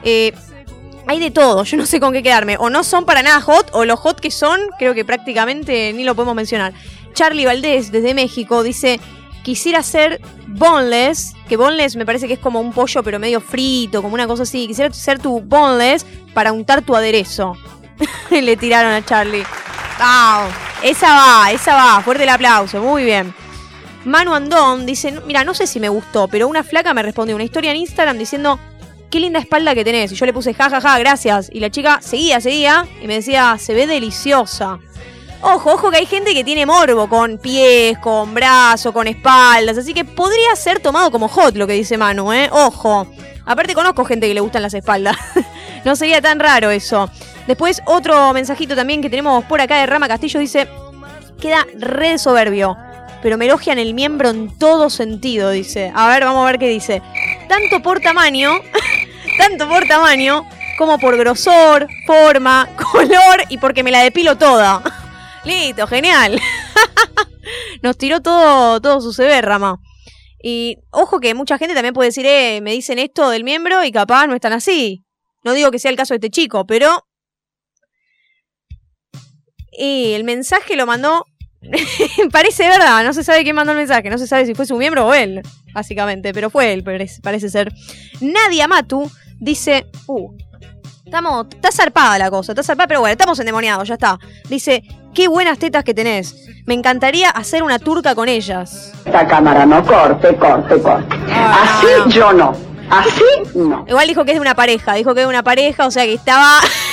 Eh, 0.02 0.32
hay 1.06 1.18
de 1.18 1.30
todo, 1.30 1.64
yo 1.64 1.76
no 1.76 1.86
sé 1.86 1.98
con 1.98 2.12
qué 2.12 2.22
quedarme. 2.22 2.56
O 2.58 2.70
no 2.70 2.84
son 2.84 3.04
para 3.04 3.22
nada 3.22 3.40
hot, 3.40 3.68
o 3.72 3.84
los 3.84 3.98
hot 3.98 4.20
que 4.20 4.30
son, 4.30 4.60
creo 4.78 4.94
que 4.94 5.04
prácticamente 5.04 5.92
ni 5.92 6.04
lo 6.04 6.14
podemos 6.14 6.36
mencionar. 6.36 6.72
Charlie 7.14 7.46
Valdés, 7.46 7.90
desde 7.90 8.14
México, 8.14 8.62
dice: 8.62 9.00
Quisiera 9.42 9.82
ser 9.82 10.20
boneless, 10.46 11.34
que 11.48 11.56
boneless 11.56 11.96
me 11.96 12.06
parece 12.06 12.28
que 12.28 12.34
es 12.34 12.38
como 12.38 12.60
un 12.60 12.72
pollo, 12.72 13.02
pero 13.02 13.18
medio 13.18 13.40
frito, 13.40 14.02
como 14.02 14.14
una 14.14 14.26
cosa 14.26 14.44
así. 14.44 14.68
Quisiera 14.68 14.92
ser 14.94 15.18
tu 15.18 15.40
boneless 15.40 16.06
para 16.32 16.52
untar 16.52 16.82
tu 16.82 16.94
aderezo. 16.94 17.56
Le 18.30 18.56
tiraron 18.56 18.92
a 18.92 19.04
Charlie. 19.04 19.44
¡Wow! 19.98 20.48
Esa 20.82 21.12
va, 21.12 21.52
esa 21.52 21.74
va. 21.74 22.02
Fuerte 22.02 22.22
el 22.22 22.28
aplauso, 22.28 22.80
muy 22.80 23.04
bien. 23.04 23.34
Manu 24.04 24.34
Andón 24.34 24.86
dice, 24.86 25.12
mira, 25.26 25.44
no 25.44 25.52
sé 25.52 25.66
si 25.66 25.78
me 25.78 25.88
gustó, 25.88 26.26
pero 26.28 26.48
una 26.48 26.64
flaca 26.64 26.94
me 26.94 27.02
respondió 27.02 27.34
una 27.34 27.44
historia 27.44 27.70
en 27.70 27.76
Instagram 27.76 28.16
diciendo, 28.16 28.58
qué 29.10 29.20
linda 29.20 29.38
espalda 29.38 29.74
que 29.74 29.84
tenés. 29.84 30.12
Y 30.12 30.14
yo 30.14 30.24
le 30.24 30.32
puse, 30.32 30.54
jajaja, 30.54 30.80
ja, 30.80 30.90
ja, 30.92 30.98
gracias. 30.98 31.50
Y 31.52 31.60
la 31.60 31.70
chica 31.70 32.00
seguía, 32.00 32.40
seguía, 32.40 32.86
y 33.02 33.06
me 33.06 33.14
decía, 33.14 33.56
se 33.58 33.74
ve 33.74 33.86
deliciosa. 33.86 34.78
Ojo, 35.42 35.72
ojo 35.72 35.90
que 35.90 35.98
hay 35.98 36.06
gente 36.06 36.34
que 36.34 36.44
tiene 36.44 36.66
morbo 36.66 37.08
con 37.08 37.38
pies, 37.38 37.98
con 37.98 38.34
brazos, 38.34 38.92
con 38.92 39.06
espaldas, 39.06 39.78
así 39.78 39.94
que 39.94 40.04
podría 40.04 40.54
ser 40.54 40.80
tomado 40.80 41.10
como 41.10 41.28
hot 41.28 41.56
lo 41.56 41.66
que 41.66 41.72
dice 41.72 41.96
Manu, 41.96 42.32
¿eh? 42.32 42.48
Ojo. 42.52 43.06
Aparte 43.46 43.74
conozco 43.74 44.04
gente 44.04 44.28
que 44.28 44.34
le 44.34 44.40
gustan 44.40 44.62
las 44.62 44.74
espaldas. 44.74 45.16
no 45.84 45.96
sería 45.96 46.20
tan 46.20 46.38
raro 46.40 46.70
eso. 46.70 47.10
Después 47.46 47.82
otro 47.86 48.32
mensajito 48.32 48.76
también 48.76 49.00
que 49.00 49.10
tenemos 49.10 49.44
por 49.44 49.60
acá 49.60 49.78
de 49.78 49.86
Rama 49.86 50.08
Castillo 50.08 50.38
dice, 50.38 50.68
queda 51.40 51.66
re 51.74 52.18
soberbio 52.18 52.76
pero 53.22 53.36
me 53.36 53.46
elogian 53.46 53.78
el 53.78 53.94
miembro 53.94 54.30
en 54.30 54.56
todo 54.58 54.90
sentido, 54.90 55.50
dice. 55.50 55.92
A 55.94 56.08
ver, 56.08 56.24
vamos 56.24 56.42
a 56.42 56.50
ver 56.50 56.58
qué 56.58 56.68
dice. 56.68 57.02
Tanto 57.48 57.82
por 57.82 58.00
tamaño, 58.00 58.50
tanto 59.38 59.68
por 59.68 59.86
tamaño, 59.86 60.44
como 60.78 60.98
por 60.98 61.16
grosor, 61.16 61.88
forma, 62.06 62.68
color 62.92 63.44
y 63.48 63.58
porque 63.58 63.82
me 63.82 63.90
la 63.90 64.02
depilo 64.02 64.36
toda. 64.36 64.82
Listo, 65.44 65.86
genial. 65.86 66.40
Nos 67.82 67.96
tiró 67.96 68.20
todo, 68.20 68.80
todo 68.80 69.00
su 69.00 69.12
CV, 69.12 69.42
Rama. 69.42 69.78
Y 70.42 70.78
ojo 70.90 71.20
que 71.20 71.34
mucha 71.34 71.58
gente 71.58 71.74
también 71.74 71.94
puede 71.94 72.08
decir, 72.08 72.24
eh, 72.26 72.60
me 72.62 72.72
dicen 72.72 72.98
esto 72.98 73.28
del 73.30 73.44
miembro 73.44 73.84
y 73.84 73.92
capaz 73.92 74.26
no 74.26 74.34
están 74.34 74.52
así. 74.52 75.04
No 75.42 75.52
digo 75.52 75.70
que 75.70 75.78
sea 75.78 75.90
el 75.90 75.96
caso 75.96 76.14
de 76.14 76.16
este 76.16 76.30
chico, 76.30 76.66
pero... 76.66 77.06
Y 79.72 80.12
el 80.12 80.24
mensaje 80.24 80.76
lo 80.76 80.86
mandó 80.86 81.24
parece 82.32 82.68
verdad, 82.68 83.04
no 83.04 83.12
se 83.12 83.22
sabe 83.22 83.42
quién 83.42 83.54
mandó 83.54 83.72
el 83.72 83.78
mensaje, 83.78 84.08
no 84.08 84.18
se 84.18 84.26
sabe 84.26 84.46
si 84.46 84.54
fue 84.54 84.66
su 84.66 84.76
miembro 84.76 85.06
o 85.06 85.14
él, 85.14 85.42
básicamente, 85.72 86.32
pero 86.32 86.50
fue 86.50 86.72
él, 86.72 86.82
parece, 86.82 87.50
ser. 87.50 87.72
Nadia 88.20 88.66
Matu 88.66 89.10
dice, 89.38 89.86
uh, 90.06 90.32
estamos, 91.04 91.46
está 91.50 91.70
zarpada 91.70 92.18
la 92.18 92.30
cosa, 92.30 92.52
está 92.52 92.62
zarpada, 92.62 92.88
pero 92.88 93.00
bueno, 93.00 93.12
estamos 93.12 93.38
endemoniados, 93.38 93.86
ya 93.88 93.94
está. 93.94 94.18
Dice, 94.48 94.82
qué 95.14 95.28
buenas 95.28 95.58
tetas 95.58 95.84
que 95.84 95.92
tenés, 95.92 96.34
me 96.66 96.74
encantaría 96.74 97.28
hacer 97.28 97.62
una 97.62 97.78
turca 97.78 98.14
con 98.14 98.28
ellas. 98.28 98.92
Esta 99.04 99.26
cámara 99.26 99.66
no 99.66 99.84
corte, 99.84 100.34
corte, 100.36 100.80
corte. 100.80 101.16
Así 101.30 101.86
yo 102.08 102.32
no, 102.32 102.56
así 102.88 103.22
no. 103.54 103.84
Igual 103.86 104.08
dijo 104.08 104.24
que 104.24 104.30
es 104.30 104.36
de 104.36 104.40
una 104.40 104.54
pareja, 104.54 104.94
dijo 104.94 105.14
que 105.14 105.20
es 105.20 105.26
de 105.26 105.30
una 105.30 105.42
pareja, 105.42 105.86
o 105.86 105.90
sea 105.90 106.04
que 106.04 106.14
estaba... 106.14 106.60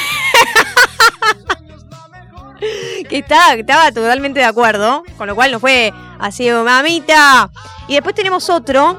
que 3.09 3.19
estaba, 3.19 3.53
estaba 3.53 3.91
totalmente 3.91 4.39
de 4.39 4.45
acuerdo, 4.45 5.03
con 5.17 5.27
lo 5.27 5.35
cual 5.35 5.51
no 5.51 5.59
fue 5.59 5.93
así, 6.19 6.49
mamita. 6.49 7.49
Y 7.87 7.93
después 7.93 8.15
tenemos 8.15 8.49
otro 8.49 8.97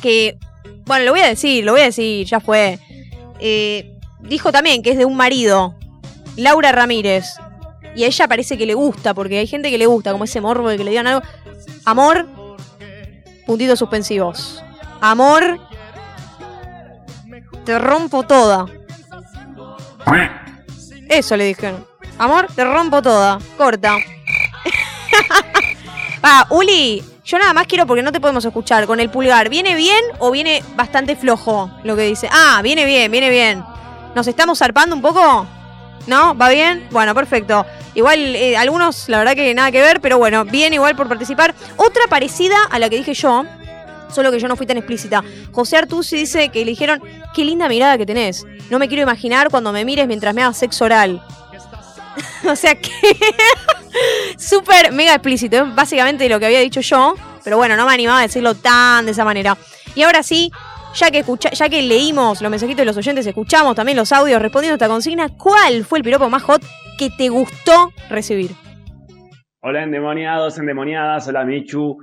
que, 0.00 0.38
bueno, 0.84 1.04
lo 1.04 1.12
voy 1.12 1.20
a 1.20 1.28
decir, 1.28 1.64
lo 1.64 1.72
voy 1.72 1.82
a 1.82 1.84
decir, 1.84 2.26
ya 2.26 2.40
fue. 2.40 2.78
Eh, 3.40 3.98
dijo 4.20 4.52
también 4.52 4.82
que 4.82 4.90
es 4.90 4.98
de 4.98 5.04
un 5.04 5.16
marido, 5.16 5.74
Laura 6.36 6.72
Ramírez. 6.72 7.26
Y 7.94 8.04
a 8.04 8.06
ella 8.06 8.28
parece 8.28 8.56
que 8.56 8.66
le 8.66 8.74
gusta, 8.74 9.14
porque 9.14 9.38
hay 9.38 9.46
gente 9.46 9.70
que 9.70 9.78
le 9.78 9.86
gusta, 9.86 10.12
como 10.12 10.24
ese 10.24 10.40
morbo 10.40 10.68
de 10.68 10.78
que 10.78 10.84
le 10.84 10.90
digan 10.90 11.06
algo. 11.06 11.26
Amor, 11.84 12.26
puntitos 13.46 13.78
suspensivos. 13.78 14.62
Amor, 15.00 15.60
te 17.64 17.78
rompo 17.78 18.22
toda. 18.22 18.66
Eso 21.08 21.36
le 21.36 21.44
dijeron. 21.44 21.91
Amor, 22.22 22.46
te 22.54 22.62
rompo 22.62 23.02
toda. 23.02 23.40
Corta. 23.58 23.96
ah, 26.22 26.46
Uli, 26.50 27.02
yo 27.24 27.36
nada 27.36 27.52
más 27.52 27.66
quiero 27.66 27.84
porque 27.84 28.04
no 28.04 28.12
te 28.12 28.20
podemos 28.20 28.44
escuchar 28.44 28.86
con 28.86 29.00
el 29.00 29.10
pulgar. 29.10 29.48
¿Viene 29.48 29.74
bien 29.74 30.04
o 30.20 30.30
viene 30.30 30.62
bastante 30.76 31.16
flojo 31.16 31.68
lo 31.82 31.96
que 31.96 32.02
dice? 32.02 32.28
Ah, 32.30 32.60
viene 32.62 32.84
bien, 32.84 33.10
viene 33.10 33.28
bien. 33.28 33.64
¿Nos 34.14 34.28
estamos 34.28 34.60
zarpando 34.60 34.94
un 34.94 35.02
poco? 35.02 35.48
¿No? 36.06 36.36
¿Va 36.36 36.48
bien? 36.50 36.86
Bueno, 36.92 37.12
perfecto. 37.12 37.66
Igual, 37.96 38.20
eh, 38.36 38.56
algunos, 38.56 39.08
la 39.08 39.18
verdad 39.18 39.34
que 39.34 39.52
nada 39.52 39.72
que 39.72 39.80
ver, 39.80 40.00
pero 40.00 40.16
bueno, 40.16 40.44
bien 40.44 40.72
igual 40.72 40.94
por 40.94 41.08
participar. 41.08 41.56
Otra 41.76 42.04
parecida 42.08 42.56
a 42.70 42.78
la 42.78 42.88
que 42.88 42.98
dije 42.98 43.14
yo, 43.14 43.44
solo 44.14 44.30
que 44.30 44.38
yo 44.38 44.46
no 44.46 44.54
fui 44.54 44.66
tan 44.66 44.76
explícita. 44.76 45.24
José 45.50 45.76
Artusi 45.76 46.18
dice 46.18 46.50
que 46.50 46.60
le 46.60 46.70
dijeron, 46.70 47.02
qué 47.34 47.44
linda 47.44 47.68
mirada 47.68 47.98
que 47.98 48.06
tenés. 48.06 48.46
No 48.70 48.78
me 48.78 48.86
quiero 48.86 49.02
imaginar 49.02 49.50
cuando 49.50 49.72
me 49.72 49.84
mires 49.84 50.06
mientras 50.06 50.32
me 50.36 50.42
hagas 50.44 50.58
sexo 50.58 50.84
oral. 50.84 51.20
o 52.48 52.56
sea 52.56 52.74
que. 52.74 52.90
Súper 54.36 54.92
mega 54.92 55.14
explícito. 55.14 55.56
Es 55.56 55.74
básicamente 55.74 56.28
lo 56.28 56.38
que 56.38 56.46
había 56.46 56.60
dicho 56.60 56.80
yo. 56.80 57.14
Pero 57.44 57.56
bueno, 57.56 57.76
no 57.76 57.86
me 57.86 57.92
animaba 57.92 58.20
a 58.20 58.22
decirlo 58.22 58.54
tan 58.54 59.04
de 59.04 59.12
esa 59.12 59.24
manera. 59.24 59.56
Y 59.94 60.02
ahora 60.02 60.22
sí, 60.22 60.50
ya 60.94 61.10
que, 61.10 61.18
escucha, 61.18 61.50
ya 61.50 61.68
que 61.68 61.82
leímos 61.82 62.40
los 62.40 62.50
mensajitos 62.50 62.78
de 62.78 62.84
los 62.84 62.96
oyentes, 62.96 63.26
escuchamos 63.26 63.74
también 63.74 63.96
los 63.96 64.12
audios 64.12 64.40
respondiendo 64.40 64.74
a 64.74 64.76
esta 64.76 64.88
consigna, 64.88 65.28
¿cuál 65.36 65.84
fue 65.84 65.98
el 65.98 66.04
piropo 66.04 66.28
más 66.28 66.42
hot 66.42 66.62
que 66.98 67.10
te 67.10 67.28
gustó 67.28 67.92
recibir? 68.08 68.52
Hola 69.60 69.82
endemoniados, 69.82 70.58
endemoniadas, 70.58 71.28
hola 71.28 71.44
Michu. 71.44 71.98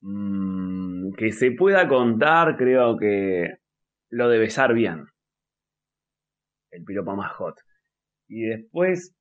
Mm, 0.00 1.12
que 1.16 1.32
se 1.32 1.52
pueda 1.52 1.88
contar, 1.88 2.56
creo 2.56 2.96
que 2.96 3.58
lo 4.10 4.28
de 4.28 4.38
besar 4.38 4.72
bien. 4.74 5.06
El 6.70 6.84
piropo 6.84 7.14
más 7.16 7.32
hot. 7.32 7.56
Y 8.28 8.42
después, 8.42 9.16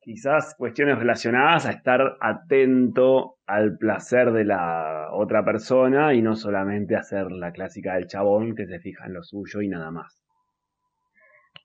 quizás 0.00 0.54
cuestiones 0.56 0.98
relacionadas 0.98 1.66
a 1.66 1.70
estar 1.70 2.16
atento 2.20 3.36
al 3.46 3.76
placer 3.78 4.32
de 4.32 4.44
la 4.44 5.08
otra 5.12 5.44
persona 5.44 6.14
y 6.14 6.22
no 6.22 6.34
solamente 6.34 6.96
hacer 6.96 7.30
la 7.30 7.52
clásica 7.52 7.94
del 7.94 8.06
chabón 8.06 8.56
que 8.56 8.66
se 8.66 8.80
fija 8.80 9.06
en 9.06 9.14
lo 9.14 9.22
suyo 9.22 9.62
y 9.62 9.68
nada 9.68 9.90
más. 9.90 10.20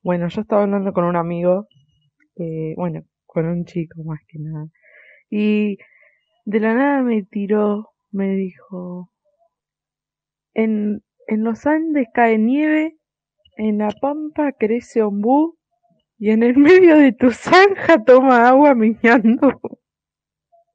Bueno, 0.04 0.28
yo 0.28 0.42
estaba 0.42 0.64
hablando 0.64 0.94
con 0.94 1.06
un 1.06 1.16
amigo, 1.16 1.68
eh, 2.36 2.74
bueno, 2.76 3.02
con 3.26 3.48
un 3.48 3.66
chico 3.66 4.04
más 4.04 4.20
que 4.28 4.38
nada, 4.40 4.68
y 5.30 5.78
de 6.46 6.60
la 6.60 6.76
nada 6.76 7.02
me 7.02 7.24
tiró, 7.24 7.90
me 8.12 8.36
dijo, 8.36 9.10
en, 10.54 11.04
en 11.28 11.44
los 11.44 11.66
Andes 11.66 12.08
cae 12.14 12.38
nieve, 12.38 12.98
en 13.58 13.80
la 13.80 13.90
pampa 14.00 14.52
crece 14.52 15.02
ombú 15.02 15.58
y 16.26 16.32
en 16.32 16.42
el 16.42 16.58
medio 16.58 16.98
de 16.98 17.12
tu 17.12 17.32
zanja 17.32 18.04
toma 18.04 18.50
agua 18.50 18.74
miñando. 18.74 19.62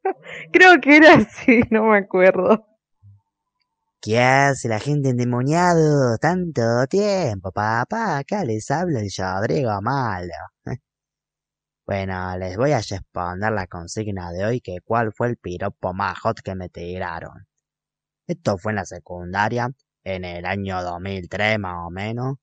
Creo 0.52 0.80
que 0.80 0.98
era 0.98 1.14
así, 1.14 1.62
no 1.70 1.86
me 1.86 1.98
acuerdo. 1.98 2.64
¿Qué 4.00 4.20
hace 4.20 4.68
la 4.68 4.78
gente 4.78 5.08
endemoniado 5.08 6.16
tanto 6.18 6.86
tiempo, 6.88 7.50
papá? 7.50 8.18
Acá 8.18 8.44
les 8.44 8.70
habla 8.70 9.00
el 9.00 9.10
Rodrigo 9.18 9.82
Malo. 9.82 10.30
Bueno, 11.84 12.38
les 12.38 12.56
voy 12.56 12.70
a 12.70 12.78
responder 12.78 13.50
la 13.50 13.66
consigna 13.66 14.30
de 14.30 14.44
hoy 14.44 14.60
que 14.60 14.78
cuál 14.84 15.12
fue 15.12 15.26
el 15.26 15.36
piropo 15.36 15.92
más 15.92 16.16
hot 16.20 16.40
que 16.40 16.54
me 16.54 16.68
tiraron. 16.68 17.48
Esto 18.28 18.56
fue 18.56 18.70
en 18.70 18.76
la 18.76 18.84
secundaria, 18.84 19.68
en 20.04 20.24
el 20.24 20.46
año 20.46 20.80
2003 20.84 21.58
más 21.58 21.88
o 21.88 21.90
menos, 21.90 22.36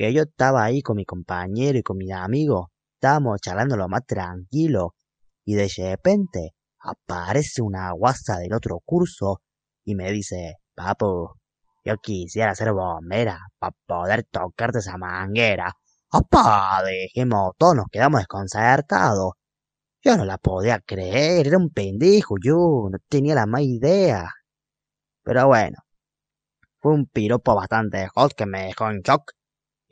que 0.00 0.14
yo 0.14 0.22
estaba 0.22 0.64
ahí 0.64 0.80
con 0.80 0.96
mi 0.96 1.04
compañero 1.04 1.76
y 1.76 1.82
con 1.82 1.98
mi 1.98 2.10
amigo, 2.10 2.70
estábamos 2.94 3.38
charlando 3.42 3.76
lo 3.76 3.86
más 3.86 4.06
tranquilo, 4.06 4.94
y 5.44 5.56
de 5.56 5.68
repente 5.76 6.54
aparece 6.78 7.60
una 7.60 7.92
guasa 7.92 8.38
del 8.38 8.54
otro 8.54 8.80
curso 8.82 9.42
y 9.84 9.94
me 9.94 10.10
dice, 10.10 10.54
papu, 10.74 11.28
yo 11.84 11.96
quisiera 11.98 12.54
ser 12.54 12.72
bombera 12.72 13.40
para 13.58 13.76
poder 13.86 14.24
tocarte 14.30 14.78
esa 14.78 14.96
manguera. 14.96 15.70
¡Opa! 16.12 16.82
Dijimos, 16.88 17.52
todos 17.58 17.76
nos 17.76 17.86
quedamos 17.92 18.20
desconcertados. 18.20 19.32
Yo 20.02 20.16
no 20.16 20.24
la 20.24 20.38
podía 20.38 20.80
creer, 20.80 21.46
era 21.48 21.58
un 21.58 21.68
pendejo, 21.68 22.36
yo 22.42 22.88
no 22.90 22.96
tenía 23.10 23.34
la 23.34 23.44
más 23.44 23.62
idea. 23.64 24.30
Pero 25.22 25.48
bueno, 25.48 25.76
fue 26.80 26.94
un 26.94 27.04
piropo 27.04 27.54
bastante 27.54 28.08
hot 28.08 28.32
que 28.32 28.46
me 28.46 28.64
dejó 28.68 28.88
en 28.88 29.02
shock. 29.02 29.32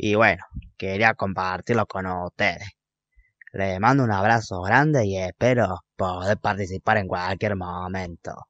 Y 0.01 0.15
bueno, 0.15 0.45
quería 0.77 1.15
compartirlo 1.15 1.85
con 1.87 2.07
ustedes. 2.07 2.69
Les 3.53 3.81
mando 3.81 4.05
un 4.05 4.13
abrazo 4.13 4.63
grande 4.63 5.05
y 5.05 5.17
espero 5.17 5.81
poder 5.97 6.39
participar 6.39 6.99
en 6.99 7.09
cualquier 7.09 7.57
momento. 7.57 8.47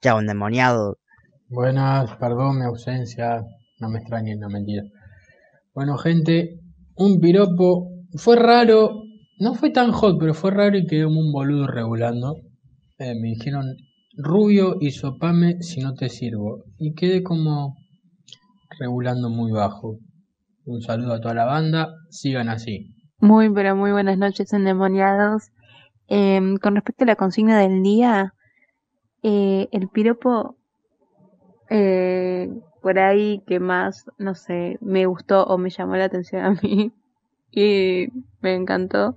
Chao, 0.00 0.20
endemoniado. 0.20 0.96
Buenas, 1.50 2.16
perdón 2.16 2.60
mi 2.60 2.64
ausencia, 2.64 3.44
no 3.78 3.90
me 3.90 3.98
extrañen, 3.98 4.40
no 4.40 4.48
mentira. 4.48 4.84
Bueno, 5.74 5.98
gente, 5.98 6.60
un 6.94 7.20
piropo 7.20 7.90
fue 8.16 8.36
raro, 8.36 9.02
no 9.38 9.54
fue 9.54 9.68
tan 9.70 9.92
hot, 9.92 10.16
pero 10.18 10.32
fue 10.32 10.50
raro 10.50 10.78
y 10.78 10.86
quedé 10.86 11.04
como 11.04 11.20
un 11.20 11.30
boludo 11.30 11.66
regulando. 11.66 12.36
Eh, 12.98 13.14
me 13.20 13.28
dijeron, 13.28 13.66
rubio 14.16 14.76
y 14.80 14.92
sopame 14.92 15.60
si 15.60 15.82
no 15.82 15.92
te 15.92 16.08
sirvo. 16.08 16.64
Y 16.78 16.94
quedé 16.94 17.22
como 17.22 17.76
regulando 18.80 19.28
muy 19.28 19.52
bajo. 19.52 19.98
Un 20.66 20.82
saludo 20.82 21.14
a 21.14 21.20
toda 21.20 21.34
la 21.34 21.46
banda, 21.46 21.88
sigan 22.10 22.48
así. 22.48 22.94
Muy, 23.18 23.50
pero 23.50 23.74
muy 23.76 23.92
buenas 23.92 24.18
noches, 24.18 24.52
endemoniados. 24.52 25.50
Em, 26.08 26.56
con 26.58 26.74
respecto 26.74 27.04
a 27.04 27.06
la 27.06 27.16
consigna 27.16 27.58
del 27.58 27.82
día, 27.82 28.34
eh, 29.22 29.68
el 29.72 29.88
piropo 29.88 30.56
eh, 31.70 32.50
por 32.82 32.98
ahí 32.98 33.42
que 33.46 33.58
más, 33.58 34.04
no 34.18 34.34
sé, 34.34 34.78
me 34.80 35.06
gustó 35.06 35.44
o 35.44 35.58
me 35.58 35.70
llamó 35.70 35.96
la 35.96 36.04
atención 36.04 36.44
a 36.44 36.50
mí 36.62 36.92
y 37.50 38.08
me 38.40 38.54
encantó 38.54 39.14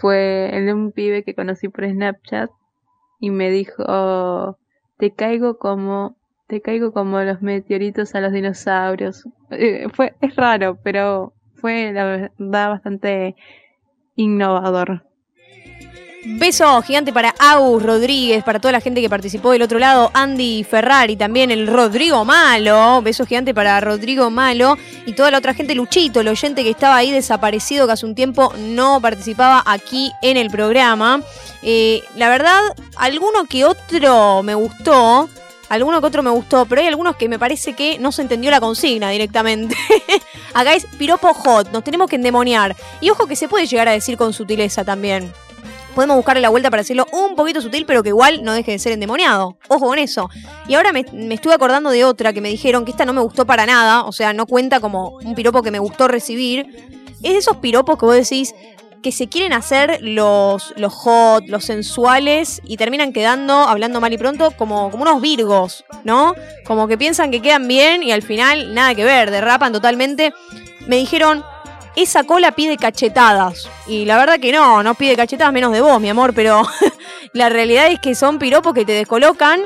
fue 0.00 0.56
el 0.56 0.66
de 0.66 0.74
un 0.74 0.92
pibe 0.92 1.22
que 1.22 1.34
conocí 1.34 1.68
por 1.68 1.88
Snapchat 1.88 2.50
y 3.20 3.30
me 3.30 3.50
dijo, 3.50 4.58
te 4.98 5.14
caigo 5.14 5.58
como, 5.58 6.16
te 6.52 6.60
caigo 6.60 6.92
como 6.92 7.18
los 7.22 7.40
meteoritos 7.40 8.14
a 8.14 8.20
los 8.20 8.30
dinosaurios. 8.30 9.26
Eh, 9.52 9.86
fue, 9.94 10.12
es 10.20 10.36
raro, 10.36 10.78
pero 10.84 11.32
fue 11.54 11.92
la 11.94 12.04
verdad 12.04 12.68
bastante 12.68 13.36
innovador. 14.16 15.02
Beso 16.26 16.82
gigante 16.82 17.10
para 17.10 17.34
Agus 17.38 17.82
Rodríguez, 17.82 18.44
para 18.44 18.60
toda 18.60 18.72
la 18.72 18.82
gente 18.82 19.00
que 19.00 19.08
participó 19.08 19.52
del 19.52 19.62
otro 19.62 19.78
lado, 19.78 20.10
Andy 20.12 20.62
Ferrari, 20.62 21.16
también 21.16 21.50
el 21.50 21.66
Rodrigo 21.66 22.22
Malo. 22.26 23.00
Beso 23.00 23.24
gigante 23.24 23.54
para 23.54 23.80
Rodrigo 23.80 24.28
Malo 24.28 24.76
y 25.06 25.14
toda 25.14 25.30
la 25.30 25.38
otra 25.38 25.54
gente, 25.54 25.74
Luchito, 25.74 26.20
el 26.20 26.28
oyente 26.28 26.64
que 26.64 26.70
estaba 26.70 26.96
ahí 26.96 27.10
desaparecido, 27.10 27.86
que 27.86 27.94
hace 27.94 28.04
un 28.04 28.14
tiempo 28.14 28.52
no 28.58 29.00
participaba 29.00 29.62
aquí 29.64 30.12
en 30.20 30.36
el 30.36 30.50
programa. 30.50 31.22
Eh, 31.62 32.02
la 32.14 32.28
verdad, 32.28 32.60
alguno 32.98 33.46
que 33.48 33.64
otro 33.64 34.42
me 34.42 34.54
gustó. 34.54 35.30
Alguno 35.72 36.02
que 36.02 36.06
otro 36.06 36.22
me 36.22 36.28
gustó, 36.28 36.66
pero 36.66 36.82
hay 36.82 36.86
algunos 36.86 37.16
que 37.16 37.30
me 37.30 37.38
parece 37.38 37.72
que 37.72 37.98
no 37.98 38.12
se 38.12 38.20
entendió 38.20 38.50
la 38.50 38.60
consigna 38.60 39.08
directamente. 39.08 39.74
Acá 40.52 40.74
es 40.74 40.84
piropo 40.98 41.32
hot, 41.32 41.72
nos 41.72 41.82
tenemos 41.82 42.10
que 42.10 42.16
endemoniar. 42.16 42.76
Y 43.00 43.08
ojo 43.08 43.26
que 43.26 43.36
se 43.36 43.48
puede 43.48 43.64
llegar 43.66 43.88
a 43.88 43.92
decir 43.92 44.18
con 44.18 44.34
sutileza 44.34 44.84
también 44.84 45.32
podemos 45.94 46.16
buscarle 46.16 46.42
la 46.42 46.50
vuelta 46.50 46.70
para 46.70 46.82
decirlo 46.82 47.06
un 47.12 47.34
poquito 47.36 47.62
sutil, 47.62 47.86
pero 47.86 48.02
que 48.02 48.10
igual 48.10 48.42
no 48.44 48.52
deje 48.52 48.72
de 48.72 48.78
ser 48.78 48.92
endemoniado. 48.92 49.56
Ojo 49.68 49.86
con 49.86 49.98
eso. 49.98 50.28
Y 50.68 50.74
ahora 50.74 50.92
me, 50.92 51.06
estuve 51.30 51.54
acordando 51.54 51.88
de 51.88 52.04
otra 52.04 52.34
que 52.34 52.42
me 52.42 52.50
dijeron 52.50 52.84
que 52.84 52.90
esta 52.90 53.06
no 53.06 53.14
me 53.14 53.22
gustó 53.22 53.46
para 53.46 53.64
nada, 53.64 54.04
o 54.04 54.12
sea, 54.12 54.34
no 54.34 54.44
cuenta 54.44 54.78
como 54.78 55.18
un 55.22 55.34
piropo 55.34 55.62
que 55.62 55.70
me 55.70 55.78
gustó 55.78 56.06
recibir. 56.06 56.66
Es 57.22 57.32
de 57.32 57.38
esos 57.38 57.56
piropos 57.58 57.98
que 57.98 58.04
vos 58.04 58.14
decís 58.14 58.54
que 59.02 59.12
se 59.12 59.28
quieren 59.28 59.52
hacer 59.52 59.98
los, 60.00 60.72
los 60.76 60.92
hot, 60.92 61.44
los 61.48 61.64
sensuales 61.64 62.62
y 62.64 62.76
terminan 62.76 63.12
quedando, 63.12 63.54
hablando 63.54 64.00
mal 64.00 64.12
y 64.12 64.18
pronto, 64.18 64.52
como, 64.52 64.90
como 64.90 65.02
unos 65.02 65.20
virgos, 65.20 65.84
¿no? 66.04 66.34
Como 66.64 66.88
que 66.88 66.96
piensan 66.96 67.30
que 67.30 67.42
quedan 67.42 67.68
bien 67.68 68.02
y 68.02 68.12
al 68.12 68.22
final 68.22 68.74
nada 68.74 68.94
que 68.94 69.04
ver, 69.04 69.30
derrapan 69.30 69.72
totalmente. 69.72 70.32
Me 70.86 70.96
dijeron, 70.96 71.44
esa 71.96 72.24
cola 72.24 72.52
pide 72.52 72.76
cachetadas. 72.76 73.68
Y 73.86 74.04
la 74.04 74.16
verdad 74.16 74.38
que 74.40 74.52
no, 74.52 74.82
no 74.82 74.94
pide 74.94 75.16
cachetadas 75.16 75.52
menos 75.52 75.72
de 75.72 75.80
vos, 75.80 76.00
mi 76.00 76.08
amor, 76.08 76.32
pero 76.34 76.62
la 77.32 77.48
realidad 77.48 77.88
es 77.88 78.00
que 78.00 78.14
son 78.14 78.38
piropos 78.38 78.72
que 78.72 78.84
te 78.84 78.92
descolocan. 78.92 79.60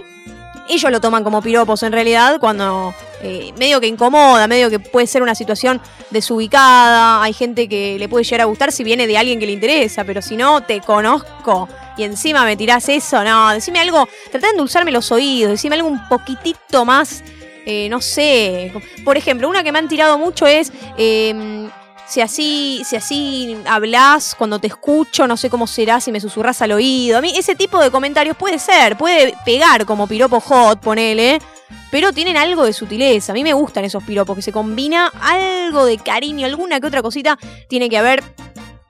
Ellos 0.69 0.91
lo 0.91 1.01
toman 1.01 1.23
como 1.25 1.43
piropos 1.43 1.83
en 1.83 1.93
realidad 1.93 2.39
cuando 2.41 2.95
eh, 3.23 3.53
medio 3.59 3.81
que 3.81 3.87
incomoda, 3.87 4.47
medio 4.47 4.69
que 4.69 4.79
puede 4.79 5.07
ser 5.07 5.23
una 5.23 5.35
situación 5.35 5.81
desubicada. 6.11 7.23
Hay 7.23 7.33
gente 7.33 7.69
que 7.69 7.99
le 7.99 8.09
puede 8.09 8.25
llegar 8.25 8.43
a 8.43 8.45
gustar 8.45 8.73
si 8.73 8.85
viene 8.85 9.07
de 9.07 9.17
alguien 9.17 9.39
que 9.39 9.47
le 9.47 9.53
interesa, 9.53 10.05
pero 10.05 10.23
si 10.23 10.37
no, 10.37 10.63
te 10.63 10.81
conozco 10.81 11.69
y 11.97 12.05
encima 12.05 12.45
me 12.45 12.57
tirás 12.57 12.89
eso, 12.89 13.25
no, 13.25 13.53
decime 13.53 13.81
algo, 13.81 14.09
tratá 14.31 14.49
de 14.49 14.53
endulzarme 14.53 14.91
los 14.91 15.11
oídos, 15.13 15.53
decime 15.53 15.77
algo 15.77 15.89
un 15.89 16.07
poquitito 16.09 16.85
más, 16.85 17.23
eh, 17.65 17.89
no 17.89 18.01
sé. 18.01 18.73
Por 19.05 19.17
ejemplo, 19.17 19.49
una 19.49 19.63
que 19.63 19.73
me 19.73 19.79
han 19.79 19.89
tirado 19.89 20.19
mucho 20.19 20.47
es... 20.47 20.73
Em, 20.97 21.71
si 22.07 22.21
así, 22.21 22.83
si 22.85 22.97
así 22.97 23.57
hablas 23.67 24.35
cuando 24.35 24.59
te 24.59 24.69
escucho, 24.69 25.27
no 25.27 25.37
sé 25.37 25.51
cómo 25.51 25.67
será 25.67 26.01
si 26.01 26.13
me 26.13 26.21
susurras 26.21 26.63
al 26.63 26.73
oído. 26.73 27.19
A 27.19 27.21
mí 27.21 27.33
ese 27.37 27.55
tipo 27.55 27.81
de 27.81 27.91
comentarios 27.91 28.37
puede 28.37 28.59
ser, 28.59 28.97
puede 28.97 29.35
pegar 29.45 29.85
como 29.87 30.07
piropo 30.07 30.41
hot, 30.41 30.81
ponele, 30.81 31.41
pero 31.91 32.13
tienen 32.13 32.37
algo 32.37 32.65
de 32.65 32.73
sutileza. 32.73 33.33
A 33.33 33.35
mí 33.35 33.43
me 33.43 33.53
gustan 33.53 33.85
esos 33.85 34.05
piropos 34.05 34.37
que 34.37 34.43
se 34.43 34.53
combina 34.53 35.13
algo 35.21 35.85
de 35.85 35.99
cariño, 35.99 36.47
alguna 36.47 36.81
que 36.81 36.87
otra 36.87 37.03
cosita 37.03 37.39
tiene 37.69 37.89
que 37.89 37.99
haber 37.99 38.23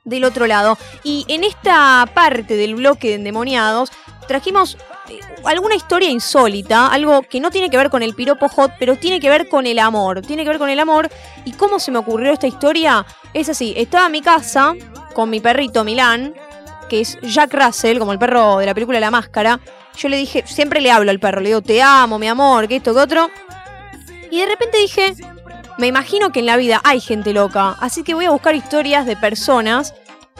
del 0.03 0.23
otro 0.23 0.47
lado. 0.47 0.77
Y 1.03 1.25
en 1.27 1.43
esta 1.43 2.09
parte 2.13 2.55
del 2.55 2.75
bloque 2.75 3.09
de 3.09 3.15
endemoniados 3.15 3.91
trajimos 4.27 4.77
alguna 5.45 5.75
historia 5.75 6.09
insólita, 6.09 6.87
algo 6.87 7.21
que 7.23 7.39
no 7.39 7.51
tiene 7.51 7.69
que 7.69 7.77
ver 7.77 7.89
con 7.89 8.03
el 8.03 8.13
piropo 8.13 8.49
hot, 8.49 8.73
pero 8.77 8.95
tiene 8.95 9.19
que 9.19 9.29
ver 9.29 9.47
con 9.47 9.65
el 9.65 9.79
amor. 9.79 10.21
Tiene 10.21 10.43
que 10.43 10.49
ver 10.49 10.59
con 10.59 10.69
el 10.69 10.79
amor. 10.79 11.09
¿Y 11.45 11.53
cómo 11.53 11.79
se 11.79 11.91
me 11.91 11.99
ocurrió 11.99 12.33
esta 12.33 12.47
historia? 12.47 13.05
Es 13.33 13.49
así, 13.49 13.73
estaba 13.77 14.07
en 14.07 14.11
mi 14.11 14.21
casa 14.21 14.75
con 15.13 15.29
mi 15.29 15.39
perrito 15.39 15.83
Milán, 15.83 16.33
que 16.89 17.01
es 17.01 17.17
Jack 17.21 17.53
Russell, 17.53 17.99
como 17.99 18.11
el 18.11 18.19
perro 18.19 18.57
de 18.57 18.65
la 18.65 18.73
película 18.73 18.99
La 18.99 19.11
Máscara. 19.11 19.59
Yo 19.97 20.09
le 20.09 20.17
dije, 20.17 20.43
siempre 20.45 20.81
le 20.81 20.91
hablo 20.91 21.09
al 21.09 21.19
perro, 21.19 21.41
le 21.41 21.49
digo, 21.49 21.61
te 21.61 21.81
amo, 21.81 22.19
mi 22.19 22.27
amor, 22.27 22.67
que 22.67 22.75
esto, 22.75 22.93
que 22.93 22.99
otro. 22.99 23.29
Y 24.29 24.39
de 24.39 24.45
repente 24.45 24.77
dije, 24.77 25.15
me 25.77 25.87
imagino 25.87 26.31
que 26.31 26.39
en 26.39 26.45
la 26.45 26.57
vida 26.57 26.81
hay 26.83 26.99
gente 26.99 27.33
loca, 27.33 27.75
así 27.79 28.03
que 28.03 28.13
voy 28.13 28.25
a 28.25 28.31
buscar 28.31 28.55
historias 28.55 29.05
de 29.05 29.15
personas 29.15 29.93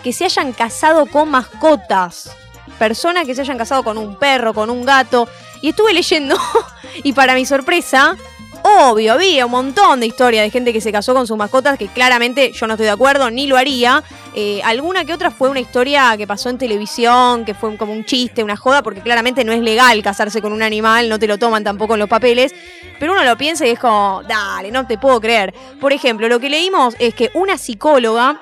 que 0.03 0.13
se 0.13 0.25
hayan 0.25 0.53
casado 0.53 1.07
con 1.07 1.29
mascotas 1.29 2.35
personas 2.77 3.25
que 3.25 3.35
se 3.35 3.41
hayan 3.41 3.57
casado 3.57 3.83
con 3.83 3.97
un 3.97 4.15
perro, 4.15 4.53
con 4.53 4.69
un 4.69 4.85
gato. 4.85 5.27
Y 5.61 5.69
estuve 5.69 5.93
leyendo, 5.93 6.37
y 7.03 7.13
para 7.13 7.33
mi 7.35 7.45
sorpresa, 7.45 8.15
Obvio, 8.63 9.13
había 9.13 9.45
un 9.45 9.51
montón 9.51 9.99
de 9.99 10.07
historias 10.07 10.43
de 10.43 10.49
gente 10.49 10.73
que 10.73 10.81
se 10.81 10.91
casó 10.91 11.13
con 11.13 11.25
sus 11.27 11.37
mascotas 11.37 11.77
que 11.77 11.87
claramente 11.87 12.51
yo 12.51 12.67
no 12.67 12.73
estoy 12.73 12.85
de 12.85 12.91
acuerdo, 12.91 13.29
ni 13.31 13.47
lo 13.47 13.55
haría. 13.55 14.03
Eh, 14.35 14.61
alguna 14.63 15.05
que 15.05 15.13
otra 15.13 15.31
fue 15.31 15.49
una 15.49 15.59
historia 15.59 16.15
que 16.17 16.27
pasó 16.27 16.49
en 16.49 16.57
televisión, 16.57 17.45
que 17.45 17.53
fue 17.53 17.77
como 17.77 17.93
un 17.93 18.03
chiste, 18.03 18.43
una 18.43 18.57
joda, 18.57 18.83
porque 18.83 19.01
claramente 19.01 19.43
no 19.43 19.53
es 19.53 19.61
legal 19.61 20.01
casarse 20.03 20.41
con 20.41 20.53
un 20.53 20.61
animal, 20.61 21.07
no 21.07 21.17
te 21.17 21.27
lo 21.27 21.37
toman 21.37 21.63
tampoco 21.63 21.93
en 21.93 22.01
los 22.01 22.09
papeles. 22.09 22.53
Pero 22.99 23.13
uno 23.13 23.23
lo 23.23 23.37
piensa 23.37 23.65
y 23.65 23.69
es 23.69 23.79
como, 23.79 24.21
dale, 24.27 24.71
no 24.71 24.85
te 24.85 24.97
puedo 24.97 25.21
creer. 25.21 25.53
Por 25.79 25.93
ejemplo, 25.93 26.27
lo 26.27 26.39
que 26.39 26.49
leímos 26.49 26.95
es 26.99 27.13
que 27.13 27.31
una 27.35 27.57
psicóloga 27.57 28.41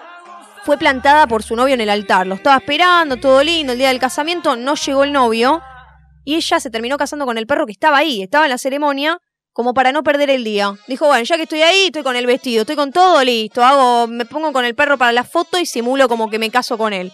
fue 0.66 0.78
plantada 0.80 1.28
por 1.28 1.44
su 1.44 1.56
novio 1.56 1.76
en 1.76 1.82
el 1.82 1.92
altar. 1.92 2.26
Lo 2.26 2.36
estaba 2.36 2.58
esperando, 2.58 3.18
todo 3.18 3.44
lindo, 3.44 3.74
el 3.74 3.78
día 3.78 3.90
del 3.90 4.00
casamiento, 4.00 4.56
no 4.56 4.74
llegó 4.74 5.04
el 5.04 5.14
novio. 5.14 5.62
Y 6.26 6.36
ella 6.36 6.60
se 6.60 6.72
terminó 6.72 6.98
casando 6.98 7.28
con 7.28 7.38
el 7.38 7.46
perro 7.46 7.68
que 7.68 7.72
estaba 7.72 7.98
ahí, 8.00 8.24
estaba 8.24 8.46
en 8.46 8.50
la 8.50 8.58
ceremonia 8.58 9.20
como 9.54 9.76
para 9.76 9.92
no 9.92 10.04
perder 10.04 10.32
el 10.32 10.44
día. 10.44 10.74
Dijo, 10.88 11.06
bueno, 11.06 11.24
ya 11.24 11.38
que 11.38 11.44
estoy 11.44 11.62
ahí, 11.62 11.86
estoy 11.86 12.02
con 12.02 12.16
el 12.16 12.26
vestido, 12.26 12.62
estoy 12.62 12.76
con 12.76 12.92
todo 12.92 13.24
listo, 13.24 13.64
hago, 13.64 14.08
me 14.08 14.26
pongo 14.26 14.52
con 14.52 14.66
el 14.66 14.74
perro 14.74 14.98
para 14.98 15.12
la 15.12 15.24
foto 15.24 15.60
y 15.60 15.68
simulo 15.68 16.10
como 16.10 16.32
que 16.32 16.40
me 16.40 16.50
caso 16.50 16.80
con 16.80 16.94
él. 16.94 17.14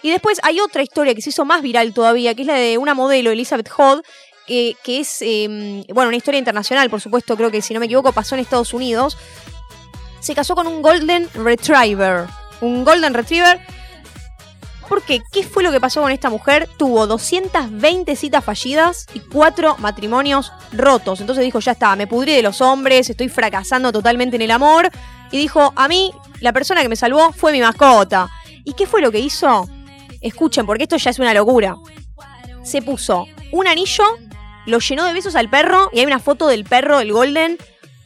Y 0.00 0.10
después 0.10 0.38
hay 0.44 0.60
otra 0.60 0.82
historia 0.82 1.14
que 1.14 1.22
se 1.22 1.30
hizo 1.30 1.44
más 1.44 1.60
viral 1.60 1.92
todavía, 1.92 2.34
que 2.36 2.42
es 2.42 2.48
la 2.48 2.54
de 2.54 2.78
una 2.78 2.94
modelo, 2.94 3.32
Elizabeth 3.32 3.68
Hodd, 3.76 4.02
que, 4.46 4.76
que 4.84 5.00
es, 5.00 5.18
em, 5.22 5.82
bueno, 5.92 6.08
una 6.08 6.16
historia 6.16 6.38
internacional, 6.38 6.88
por 6.88 7.00
supuesto, 7.00 7.36
creo 7.36 7.50
que 7.50 7.60
si 7.60 7.74
no 7.74 7.80
me 7.80 7.86
equivoco 7.86 8.12
pasó 8.12 8.36
en 8.36 8.40
Estados 8.42 8.72
Unidos. 8.72 9.18
Se 10.20 10.36
casó 10.36 10.54
con 10.54 10.68
un 10.68 10.82
Golden 10.82 11.28
Retriever. 11.34 12.26
Un 12.62 12.84
Golden 12.84 13.12
Retriever 13.12 13.60
¿Por 14.92 15.02
qué? 15.02 15.22
¿Qué 15.32 15.42
fue 15.42 15.62
lo 15.62 15.72
que 15.72 15.80
pasó 15.80 16.02
con 16.02 16.12
esta 16.12 16.28
mujer? 16.28 16.68
Tuvo 16.76 17.06
220 17.06 18.14
citas 18.14 18.44
fallidas 18.44 19.06
y 19.14 19.20
4 19.20 19.76
matrimonios 19.78 20.52
rotos. 20.70 21.22
Entonces 21.22 21.42
dijo, 21.46 21.60
ya 21.60 21.72
está, 21.72 21.96
me 21.96 22.06
pudrí 22.06 22.34
de 22.34 22.42
los 22.42 22.60
hombres, 22.60 23.08
estoy 23.08 23.30
fracasando 23.30 23.90
totalmente 23.90 24.36
en 24.36 24.42
el 24.42 24.50
amor. 24.50 24.90
Y 25.30 25.38
dijo, 25.38 25.72
a 25.76 25.88
mí, 25.88 26.12
la 26.40 26.52
persona 26.52 26.82
que 26.82 26.90
me 26.90 26.96
salvó 26.96 27.32
fue 27.32 27.52
mi 27.52 27.62
mascota. 27.62 28.28
¿Y 28.64 28.74
qué 28.74 28.86
fue 28.86 29.00
lo 29.00 29.10
que 29.10 29.20
hizo? 29.20 29.66
Escuchen, 30.20 30.66
porque 30.66 30.82
esto 30.82 30.98
ya 30.98 31.08
es 31.08 31.18
una 31.18 31.32
locura. 31.32 31.76
Se 32.62 32.82
puso 32.82 33.26
un 33.50 33.66
anillo, 33.66 34.04
lo 34.66 34.78
llenó 34.78 35.06
de 35.06 35.14
besos 35.14 35.36
al 35.36 35.48
perro 35.48 35.88
y 35.94 36.00
hay 36.00 36.04
una 36.04 36.18
foto 36.18 36.48
del 36.48 36.64
perro, 36.64 37.00
el 37.00 37.14
Golden, 37.14 37.56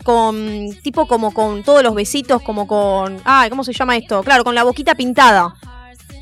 con 0.06 0.68
tipo 0.84 1.08
como 1.08 1.34
con 1.34 1.64
todos 1.64 1.82
los 1.82 1.92
besitos, 1.92 2.40
como 2.40 2.68
con... 2.68 3.20
Ah, 3.24 3.48
¿cómo 3.50 3.64
se 3.64 3.72
llama 3.72 3.96
esto? 3.96 4.22
Claro, 4.22 4.44
con 4.44 4.54
la 4.54 4.62
boquita 4.62 4.94
pintada 4.94 5.56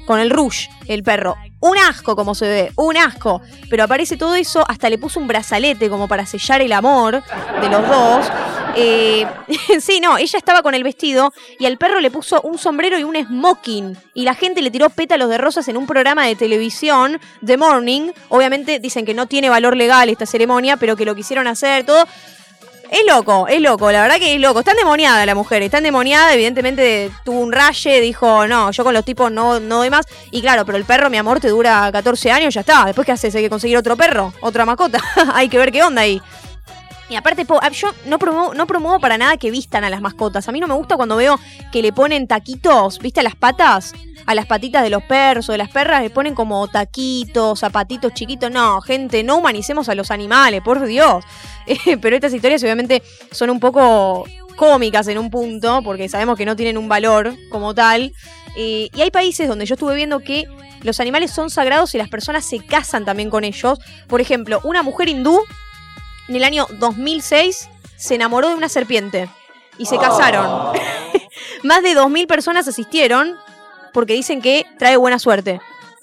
con 0.07 0.21
el 0.21 0.31
Rush, 0.31 0.69
el 0.87 1.03
perro. 1.03 1.35
Un 1.61 1.79
asco 1.79 2.15
como 2.15 2.35
se 2.35 2.47
ve, 2.47 2.73
un 2.77 2.97
asco. 2.97 3.41
Pero 3.71 3.85
aparece 3.85 4.17
todo 4.17 4.35
eso, 4.35 4.65
hasta 4.69 4.91
le 4.91 4.99
puso 4.99 5.19
un 5.19 5.27
brazalete 5.27 5.89
como 5.89 6.09
para 6.09 6.27
sellar 6.27 6.61
el 6.61 6.73
amor 6.73 7.23
de 7.61 7.69
los 7.69 7.87
dos. 7.89 8.27
Eh, 8.77 9.27
sí, 9.81 10.01
no, 10.01 10.19
ella 10.19 10.39
estaba 10.39 10.63
con 10.63 10.75
el 10.75 10.83
vestido 10.83 11.33
y 11.59 11.67
al 11.67 11.79
perro 11.79 12.01
le 12.01 12.11
puso 12.11 12.41
un 12.43 12.59
sombrero 12.59 12.99
y 12.99 13.05
un 13.05 13.17
smoking. 13.17 13.97
Y 14.15 14.25
la 14.25 14.35
gente 14.35 14.63
le 14.63 14.71
tiró 14.71 14.91
pétalos 14.91 15.29
de 15.29 15.39
rosas 15.39 15.69
en 15.69 15.77
un 15.77 15.87
programa 15.87 16.27
de 16.27 16.37
televisión, 16.37 17.21
The 17.45 17.57
Morning. 17.57 18.13
Obviamente 18.29 18.79
dicen 18.79 19.05
que 19.05 19.15
no 19.15 19.27
tiene 19.27 19.49
valor 19.49 19.77
legal 19.77 20.09
esta 20.09 20.27
ceremonia, 20.27 20.77
pero 20.77 20.97
que 20.97 21.05
lo 21.05 21.15
quisieron 21.15 21.47
hacer, 21.47 21.85
todo. 21.85 22.07
Es 22.91 23.01
loco, 23.07 23.49
es 23.49 23.61
loco, 23.61 23.91
la 23.91 24.03
verdad 24.03 24.17
que 24.19 24.35
es 24.35 24.41
loco. 24.41 24.61
Está 24.61 24.73
endemoniada 24.73 25.25
la 25.27 25.35
mujer, 25.35 25.63
está 25.63 25.79
endemoniada, 25.79 26.33
evidentemente 26.35 27.11
tuvo 27.25 27.41
un 27.41 27.53
raye, 27.53 28.01
dijo, 28.01 28.47
no, 28.47 28.71
yo 28.71 28.85
con 28.85 28.95
los 28.95 29.05
tipos 29.05 29.33
no, 29.33 29.59
no 29.59 29.79
doy 29.79 29.91
más. 29.91 30.07
Y 30.31 30.41
claro, 30.43 30.65
pero 30.65 30.79
el 30.79 30.85
perro, 30.85 31.11
mi 31.11 31.17
amor, 31.17 31.41
te 31.41 31.49
dura 31.49 31.91
14 31.91 32.31
años, 32.31 32.55
ya 32.55 32.61
está. 32.61 32.85
Después, 32.85 33.07
¿qué 33.07 33.13
haces? 33.13 33.35
Hay 33.35 33.43
que 33.43 33.51
conseguir 33.51 33.77
otro 33.77 33.97
perro, 33.97 34.33
otra 34.41 34.65
mascota. 34.65 35.01
Hay 35.35 35.49
que 35.49 35.59
ver 35.59 35.73
qué 35.73 35.83
onda 35.83 36.03
ahí. 36.03 36.21
Aparte, 37.17 37.47
yo 37.73 37.89
no 38.07 38.19
promuevo, 38.19 38.55
no 38.55 38.67
para 39.01 39.19
nada 39.19 39.37
que 39.37 39.51
vistan 39.51 39.85
a 39.85 39.91
las 39.91 40.01
mascotas. 40.01 40.49
A 40.49 40.53
mí 40.53 40.61
no 40.61 40.67
me 40.67 40.75
gusta 40.75 40.97
cuando 40.97 41.17
veo 41.17 41.39
que 41.73 41.83
le 41.83 41.93
ponen 41.93 42.27
taquitos, 42.27 42.99
¿viste? 42.99 43.21
A 43.21 43.23
las 43.23 43.35
patas, 43.35 43.93
a 44.27 44.35
las 44.35 44.47
patitas 44.47 44.83
de 44.83 44.91
los 44.91 45.03
perros 45.03 45.49
o 45.49 45.53
de 45.53 45.59
las 45.59 45.71
perras, 45.71 46.03
le 46.03 46.11
ponen 46.11 46.35
como 46.35 46.69
taquitos, 46.69 47.61
zapatitos 47.61 48.13
chiquitos. 48.15 48.51
No, 48.51 48.81
gente, 48.81 49.23
no 49.23 49.37
humanicemos 49.37 49.89
a 49.89 49.95
los 49.95 50.11
animales, 50.11 50.63
por 50.63 50.85
Dios. 50.85 51.25
pero 52.01 52.17
estas 52.17 52.35
historias 52.35 52.63
obviamente 52.63 53.03
son 53.31 53.51
un 53.51 53.61
poco 53.61 54.25
cómicas 54.57 55.09
en 55.09 55.19
un 55.19 55.31
punto, 55.31 55.83
porque 55.83 56.09
sabemos 56.09 56.37
que 56.37 56.47
no 56.47 56.57
tienen 56.57 56.79
un 56.79 56.89
valor 56.89 57.35
como 57.51 57.75
tal. 57.75 58.13
y 58.57 58.91
hay 59.01 59.11
países 59.11 59.49
donde 59.49 59.67
yo 59.67 59.75
estuve 59.75 59.97
viendo 59.97 60.21
que 60.21 60.47
los 60.85 61.01
animales 61.01 61.31
son 61.31 61.51
sagrados 61.51 61.95
y 61.95 61.99
las 61.99 62.11
personas 62.11 62.45
se 62.45 62.59
casan 62.59 63.05
también 63.05 63.31
con 63.31 63.43
ellos. 63.43 63.79
Por 64.07 64.21
ejemplo, 64.21 64.61
una 64.65 64.83
mujer 64.83 65.09
hindú 65.09 65.41
en 66.29 66.37
el 66.37 66.45
año 66.45 66.67
2006 66.79 67.69
se 67.97 68.15
enamoró 68.15 68.49
de 68.49 68.55
una 68.55 68.69
serpiente 68.69 69.29
y 69.79 69.87
se 69.87 69.99
casaron. 69.99 70.47
Oh. 70.47 70.73
Más 71.63 71.83
de 71.83 71.95
2.000 71.97 72.27
personas 72.27 72.69
asistieron 72.69 73.37
porque 73.93 74.15
dicen 74.15 74.43
que 74.43 74.67
trae 74.79 74.97
buena 74.97 75.19
suerte 75.19 75.61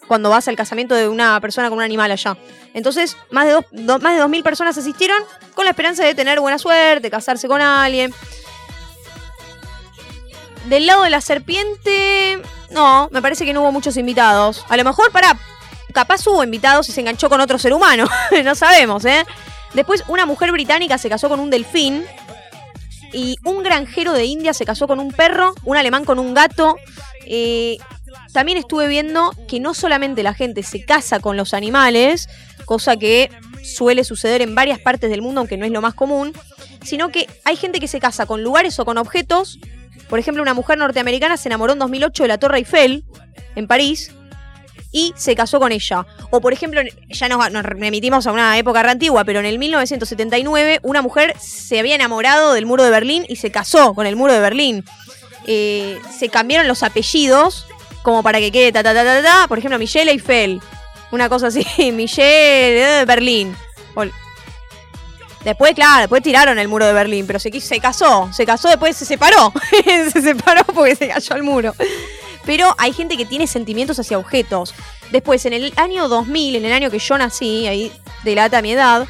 cuando 0.07 0.29
vas 0.29 0.47
al 0.47 0.55
casamiento 0.55 0.95
de 0.95 1.07
una 1.07 1.39
persona 1.39 1.69
con 1.69 1.77
un 1.77 1.83
animal 1.83 2.11
allá. 2.11 2.35
Entonces, 2.73 3.15
más 3.29 3.45
de, 3.47 3.53
más 3.81 4.15
de 4.15 4.21
2.000 4.21 4.43
personas 4.43 4.77
asistieron 4.77 5.17
con 5.53 5.63
la 5.63 5.71
esperanza 5.71 6.03
de 6.03 6.13
tener 6.13 6.39
buena 6.41 6.57
suerte, 6.57 7.09
casarse 7.09 7.47
con 7.47 7.61
alguien. 7.61 8.13
Del 10.65 10.85
lado 10.85 11.03
de 11.03 11.11
la 11.11 11.21
serpiente, 11.21 12.41
no, 12.71 13.07
me 13.11 13.21
parece 13.21 13.45
que 13.45 13.53
no 13.53 13.61
hubo 13.61 13.71
muchos 13.71 13.95
invitados. 13.95 14.65
A 14.67 14.75
lo 14.75 14.83
mejor, 14.83 15.11
para, 15.11 15.37
capaz 15.93 16.27
hubo 16.27 16.43
invitados 16.43 16.89
y 16.89 16.91
se 16.91 16.99
enganchó 16.99 17.29
con 17.29 17.39
otro 17.39 17.57
ser 17.57 17.73
humano. 17.73 18.05
no 18.43 18.55
sabemos, 18.55 19.05
¿eh? 19.05 19.25
Después, 19.73 20.03
una 20.07 20.25
mujer 20.25 20.51
británica 20.51 20.97
se 20.97 21.09
casó 21.09 21.29
con 21.29 21.39
un 21.39 21.49
delfín. 21.49 22.03
Y 23.13 23.35
un 23.43 23.61
granjero 23.61 24.13
de 24.13 24.23
India 24.25 24.53
se 24.53 24.65
casó 24.65 24.87
con 24.87 24.99
un 24.99 25.11
perro, 25.11 25.53
un 25.65 25.75
alemán 25.75 26.05
con 26.05 26.17
un 26.17 26.33
gato. 26.33 26.77
Eh, 27.25 27.77
también 28.33 28.57
estuve 28.57 28.87
viendo 28.87 29.31
que 29.47 29.59
no 29.59 29.73
solamente 29.73 30.23
la 30.23 30.33
gente 30.33 30.63
se 30.63 30.85
casa 30.85 31.19
con 31.19 31.35
los 31.35 31.53
animales, 31.53 32.29
cosa 32.65 32.95
que 32.95 33.29
suele 33.63 34.03
suceder 34.03 34.41
en 34.41 34.55
varias 34.55 34.79
partes 34.79 35.09
del 35.09 35.21
mundo, 35.21 35.41
aunque 35.41 35.57
no 35.57 35.65
es 35.65 35.71
lo 35.71 35.81
más 35.81 35.93
común, 35.93 36.33
sino 36.83 37.09
que 37.09 37.27
hay 37.43 37.57
gente 37.57 37.79
que 37.79 37.87
se 37.87 37.99
casa 37.99 38.25
con 38.25 38.43
lugares 38.43 38.79
o 38.79 38.85
con 38.85 38.97
objetos. 38.97 39.59
Por 40.09 40.19
ejemplo, 40.19 40.41
una 40.41 40.53
mujer 40.53 40.77
norteamericana 40.77 41.37
se 41.37 41.49
enamoró 41.49 41.73
en 41.73 41.79
2008 41.79 42.23
de 42.23 42.27
la 42.27 42.37
Torre 42.37 42.59
Eiffel, 42.59 43.03
en 43.55 43.67
París, 43.67 44.13
y 44.91 45.13
se 45.15 45.35
casó 45.35 45.59
con 45.59 45.71
ella. 45.71 46.05
O 46.29 46.41
por 46.41 46.53
ejemplo, 46.53 46.81
ya 47.09 47.29
nos, 47.29 47.63
remitimos 47.63 48.27
a 48.27 48.31
una 48.31 48.57
época 48.57 48.81
antigua, 48.81 49.23
pero 49.23 49.39
en 49.39 49.45
el 49.45 49.57
1979 49.59 50.79
una 50.83 51.01
mujer 51.01 51.35
se 51.39 51.79
había 51.79 51.95
enamorado 51.95 52.53
del 52.53 52.65
muro 52.65 52.83
de 52.83 52.91
Berlín 52.91 53.25
y 53.27 53.37
se 53.37 53.51
casó 53.51 53.93
con 53.93 54.05
el 54.05 54.15
muro 54.15 54.33
de 54.33 54.39
Berlín. 54.39 54.83
Eh, 55.47 55.99
se 56.17 56.29
cambiaron 56.29 56.67
los 56.67 56.83
apellidos 56.83 57.65
como 58.03 58.21
para 58.21 58.39
que 58.39 58.51
quede 58.51 58.71
ta 58.71 58.83
ta 58.83 58.93
ta 58.93 59.03
ta 59.03 59.23
ta. 59.23 59.47
Por 59.47 59.57
ejemplo, 59.57 59.79
Michelle 59.79 60.11
Eiffel. 60.11 60.61
Una 61.11 61.29
cosa 61.29 61.47
así, 61.47 61.65
Michelle 61.91 63.05
Berlín. 63.05 63.55
Después, 65.43 65.73
claro, 65.73 66.01
después 66.01 66.21
tiraron 66.21 66.59
el 66.59 66.67
muro 66.67 66.85
de 66.85 66.93
Berlín, 66.93 67.25
pero 67.25 67.39
se, 67.39 67.59
se 67.59 67.79
casó, 67.79 68.29
se 68.31 68.45
casó, 68.45 68.67
después 68.67 68.95
se 68.95 69.05
separó. 69.05 69.51
se 70.13 70.21
separó 70.21 70.63
porque 70.65 70.95
se 70.95 71.07
cayó 71.07 71.35
el 71.35 71.41
muro 71.41 71.73
pero 72.45 72.75
hay 72.77 72.93
gente 72.93 73.17
que 73.17 73.25
tiene 73.25 73.47
sentimientos 73.47 73.99
hacia 73.99 74.17
objetos. 74.17 74.73
Después, 75.11 75.45
en 75.45 75.53
el 75.53 75.73
año 75.75 76.07
2000, 76.07 76.55
en 76.55 76.65
el 76.65 76.73
año 76.73 76.89
que 76.89 76.99
yo 76.99 77.17
nací, 77.17 77.67
ahí 77.67 77.91
delata 78.23 78.61
mi 78.61 78.71
edad, 78.71 79.07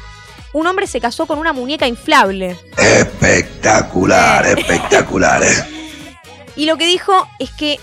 un 0.52 0.66
hombre 0.66 0.86
se 0.86 1.00
casó 1.00 1.26
con 1.26 1.38
una 1.38 1.52
muñeca 1.52 1.86
inflable. 1.86 2.58
Espectacular, 2.76 4.46
espectacular. 4.46 5.42
¿eh? 5.42 5.64
Y 6.54 6.66
lo 6.66 6.76
que 6.76 6.86
dijo 6.86 7.26
es 7.38 7.50
que 7.50 7.80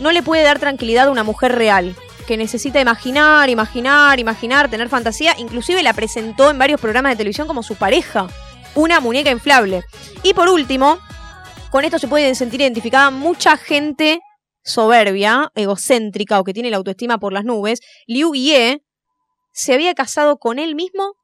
no 0.00 0.10
le 0.10 0.24
puede 0.24 0.42
dar 0.42 0.58
tranquilidad 0.58 1.06
a 1.06 1.10
una 1.12 1.22
mujer 1.22 1.54
real, 1.54 1.94
que 2.26 2.36
necesita 2.36 2.80
imaginar, 2.80 3.48
imaginar, 3.48 4.18
imaginar, 4.18 4.68
tener 4.68 4.88
fantasía. 4.88 5.36
Inclusive 5.38 5.84
la 5.84 5.92
presentó 5.92 6.50
en 6.50 6.58
varios 6.58 6.80
programas 6.80 7.12
de 7.12 7.16
televisión 7.16 7.46
como 7.46 7.62
su 7.62 7.76
pareja, 7.76 8.26
una 8.74 8.98
muñeca 8.98 9.30
inflable. 9.30 9.84
Y 10.24 10.34
por 10.34 10.48
último, 10.48 10.98
con 11.70 11.84
esto 11.84 12.00
se 12.00 12.08
puede 12.08 12.34
sentir 12.34 12.60
identificada 12.60 13.10
mucha 13.10 13.56
gente 13.56 14.20
soberbia, 14.62 15.50
egocéntrica 15.54 16.38
o 16.40 16.44
que 16.44 16.54
tiene 16.54 16.70
la 16.70 16.76
autoestima 16.76 17.18
por 17.18 17.32
las 17.32 17.44
nubes, 17.44 17.80
Liu 18.06 18.34
Ye 18.34 18.82
se 19.52 19.74
había 19.74 19.94
casado 19.94 20.38
con 20.38 20.58
él 20.58 20.74
mismo 20.74 21.14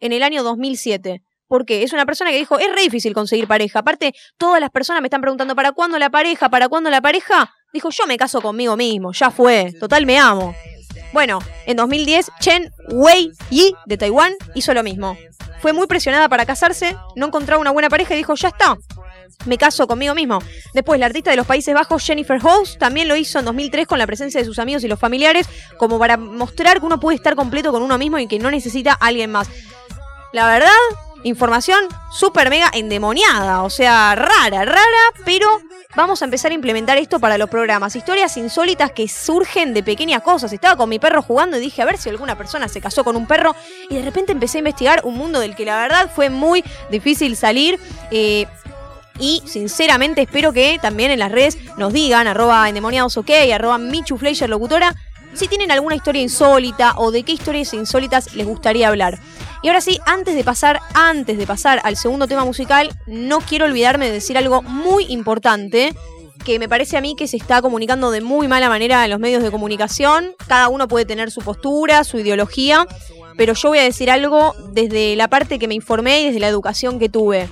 en 0.00 0.12
el 0.12 0.22
año 0.22 0.42
2007. 0.42 1.22
Porque 1.46 1.82
es 1.82 1.94
una 1.94 2.04
persona 2.04 2.30
que 2.30 2.36
dijo, 2.36 2.58
es 2.58 2.70
re 2.74 2.82
difícil 2.82 3.14
conseguir 3.14 3.48
pareja. 3.48 3.78
Aparte, 3.78 4.12
todas 4.36 4.60
las 4.60 4.70
personas 4.70 5.00
me 5.00 5.06
están 5.06 5.22
preguntando, 5.22 5.56
¿para 5.56 5.72
cuándo 5.72 5.98
la 5.98 6.10
pareja? 6.10 6.50
¿Para 6.50 6.68
cuándo 6.68 6.90
la 6.90 7.00
pareja? 7.00 7.54
Dijo, 7.72 7.88
yo 7.90 8.06
me 8.06 8.18
caso 8.18 8.42
conmigo 8.42 8.76
mismo, 8.76 9.12
ya 9.12 9.30
fue, 9.30 9.72
total 9.80 10.04
me 10.04 10.18
amo. 10.18 10.54
Bueno, 11.12 11.38
en 11.66 11.76
2010, 11.76 12.30
Chen 12.40 12.70
Wei 12.90 13.32
Yi 13.50 13.74
de 13.86 13.96
Taiwán 13.96 14.34
hizo 14.54 14.74
lo 14.74 14.82
mismo. 14.82 15.16
Fue 15.60 15.72
muy 15.72 15.86
presionada 15.86 16.28
para 16.28 16.46
casarse, 16.46 16.96
no 17.16 17.26
encontraba 17.26 17.60
una 17.60 17.70
buena 17.70 17.88
pareja 17.88 18.14
y 18.14 18.18
dijo, 18.18 18.34
ya 18.34 18.48
está, 18.48 18.76
me 19.46 19.58
caso 19.58 19.86
conmigo 19.86 20.14
mismo. 20.14 20.40
Después, 20.74 20.98
la 21.00 21.06
artista 21.06 21.30
de 21.30 21.36
los 21.36 21.46
Países 21.46 21.74
Bajos, 21.74 22.04
Jennifer 22.04 22.40
House, 22.40 22.76
también 22.78 23.08
lo 23.08 23.16
hizo 23.16 23.38
en 23.38 23.44
2003 23.44 23.86
con 23.86 23.98
la 23.98 24.06
presencia 24.06 24.40
de 24.40 24.46
sus 24.46 24.58
amigos 24.58 24.84
y 24.84 24.88
los 24.88 24.98
familiares, 24.98 25.48
como 25.78 25.98
para 25.98 26.16
mostrar 26.16 26.80
que 26.80 26.86
uno 26.86 27.00
puede 27.00 27.16
estar 27.16 27.34
completo 27.34 27.72
con 27.72 27.82
uno 27.82 27.98
mismo 27.98 28.18
y 28.18 28.26
que 28.26 28.38
no 28.38 28.50
necesita 28.50 28.92
a 28.92 29.06
alguien 29.06 29.30
más. 29.30 29.48
La 30.32 30.46
verdad, 30.46 30.68
información 31.24 31.78
súper 32.10 32.50
mega 32.50 32.70
endemoniada, 32.72 33.62
o 33.62 33.70
sea, 33.70 34.14
rara, 34.14 34.64
rara, 34.64 35.12
pero 35.24 35.48
vamos 35.96 36.22
a 36.22 36.24
empezar 36.24 36.52
a 36.52 36.54
implementar 36.54 36.98
esto 36.98 37.18
para 37.18 37.38
los 37.38 37.50
programas. 37.50 37.96
Historias 37.96 38.36
insólitas 38.36 38.92
que 38.92 39.08
surgen 39.08 39.74
de 39.74 39.82
pequeñas 39.82 40.22
cosas. 40.22 40.52
Estaba 40.52 40.76
con 40.76 40.88
mi 40.88 40.98
perro 40.98 41.22
jugando 41.22 41.56
y 41.56 41.60
dije 41.60 41.82
a 41.82 41.84
ver 41.84 41.98
si 41.98 42.08
alguna 42.08 42.36
persona 42.36 42.68
se 42.68 42.80
casó 42.80 43.04
con 43.04 43.16
un 43.16 43.26
perro 43.26 43.54
y 43.90 43.96
de 43.96 44.02
repente 44.02 44.32
empecé 44.32 44.58
a 44.58 44.60
investigar 44.60 45.00
un 45.04 45.16
mundo 45.16 45.40
del 45.40 45.56
que 45.56 45.64
la 45.64 45.76
verdad 45.76 46.10
fue 46.14 46.30
muy 46.30 46.64
difícil 46.90 47.36
salir. 47.36 47.78
Eh, 48.10 48.46
y 49.20 49.42
sinceramente 49.46 50.22
espero 50.22 50.52
que 50.52 50.78
también 50.80 51.10
en 51.10 51.18
las 51.18 51.32
redes 51.32 51.58
nos 51.76 51.92
digan, 51.92 52.28
arroba 52.28 52.68
endemoniadosok, 52.68 53.30
arroba 53.52 53.76
Michu 53.76 54.16
Fleischer 54.16 54.48
locutora, 54.48 54.94
si 55.34 55.48
tienen 55.48 55.70
alguna 55.70 55.96
historia 55.96 56.22
insólita 56.22 56.94
o 56.96 57.10
de 57.10 57.22
qué 57.24 57.32
historias 57.32 57.74
insólitas 57.74 58.34
les 58.34 58.46
gustaría 58.46 58.88
hablar. 58.88 59.18
Y 59.62 59.68
ahora 59.68 59.80
sí, 59.80 59.98
antes 60.06 60.34
de 60.34 60.44
pasar, 60.44 60.80
antes 60.94 61.36
de 61.36 61.46
pasar 61.46 61.80
al 61.82 61.96
segundo 61.96 62.28
tema 62.28 62.44
musical, 62.44 62.90
no 63.06 63.40
quiero 63.40 63.64
olvidarme 63.64 64.06
de 64.06 64.12
decir 64.12 64.38
algo 64.38 64.62
muy 64.62 65.06
importante 65.08 65.94
que 66.44 66.58
me 66.60 66.68
parece 66.68 66.96
a 66.96 67.00
mí 67.00 67.16
que 67.16 67.26
se 67.26 67.36
está 67.36 67.60
comunicando 67.60 68.10
de 68.12 68.20
muy 68.20 68.46
mala 68.46 68.68
manera 68.68 69.04
en 69.04 69.10
los 69.10 69.18
medios 69.18 69.42
de 69.42 69.50
comunicación. 69.50 70.32
Cada 70.46 70.68
uno 70.68 70.86
puede 70.86 71.04
tener 71.04 71.32
su 71.32 71.40
postura, 71.40 72.04
su 72.04 72.18
ideología, 72.18 72.86
pero 73.36 73.54
yo 73.54 73.70
voy 73.70 73.78
a 73.78 73.82
decir 73.82 74.10
algo 74.10 74.54
desde 74.72 75.16
la 75.16 75.28
parte 75.28 75.58
que 75.58 75.68
me 75.68 75.74
informé 75.74 76.22
y 76.22 76.26
desde 76.26 76.40
la 76.40 76.48
educación 76.48 77.00
que 77.00 77.08
tuve. 77.08 77.48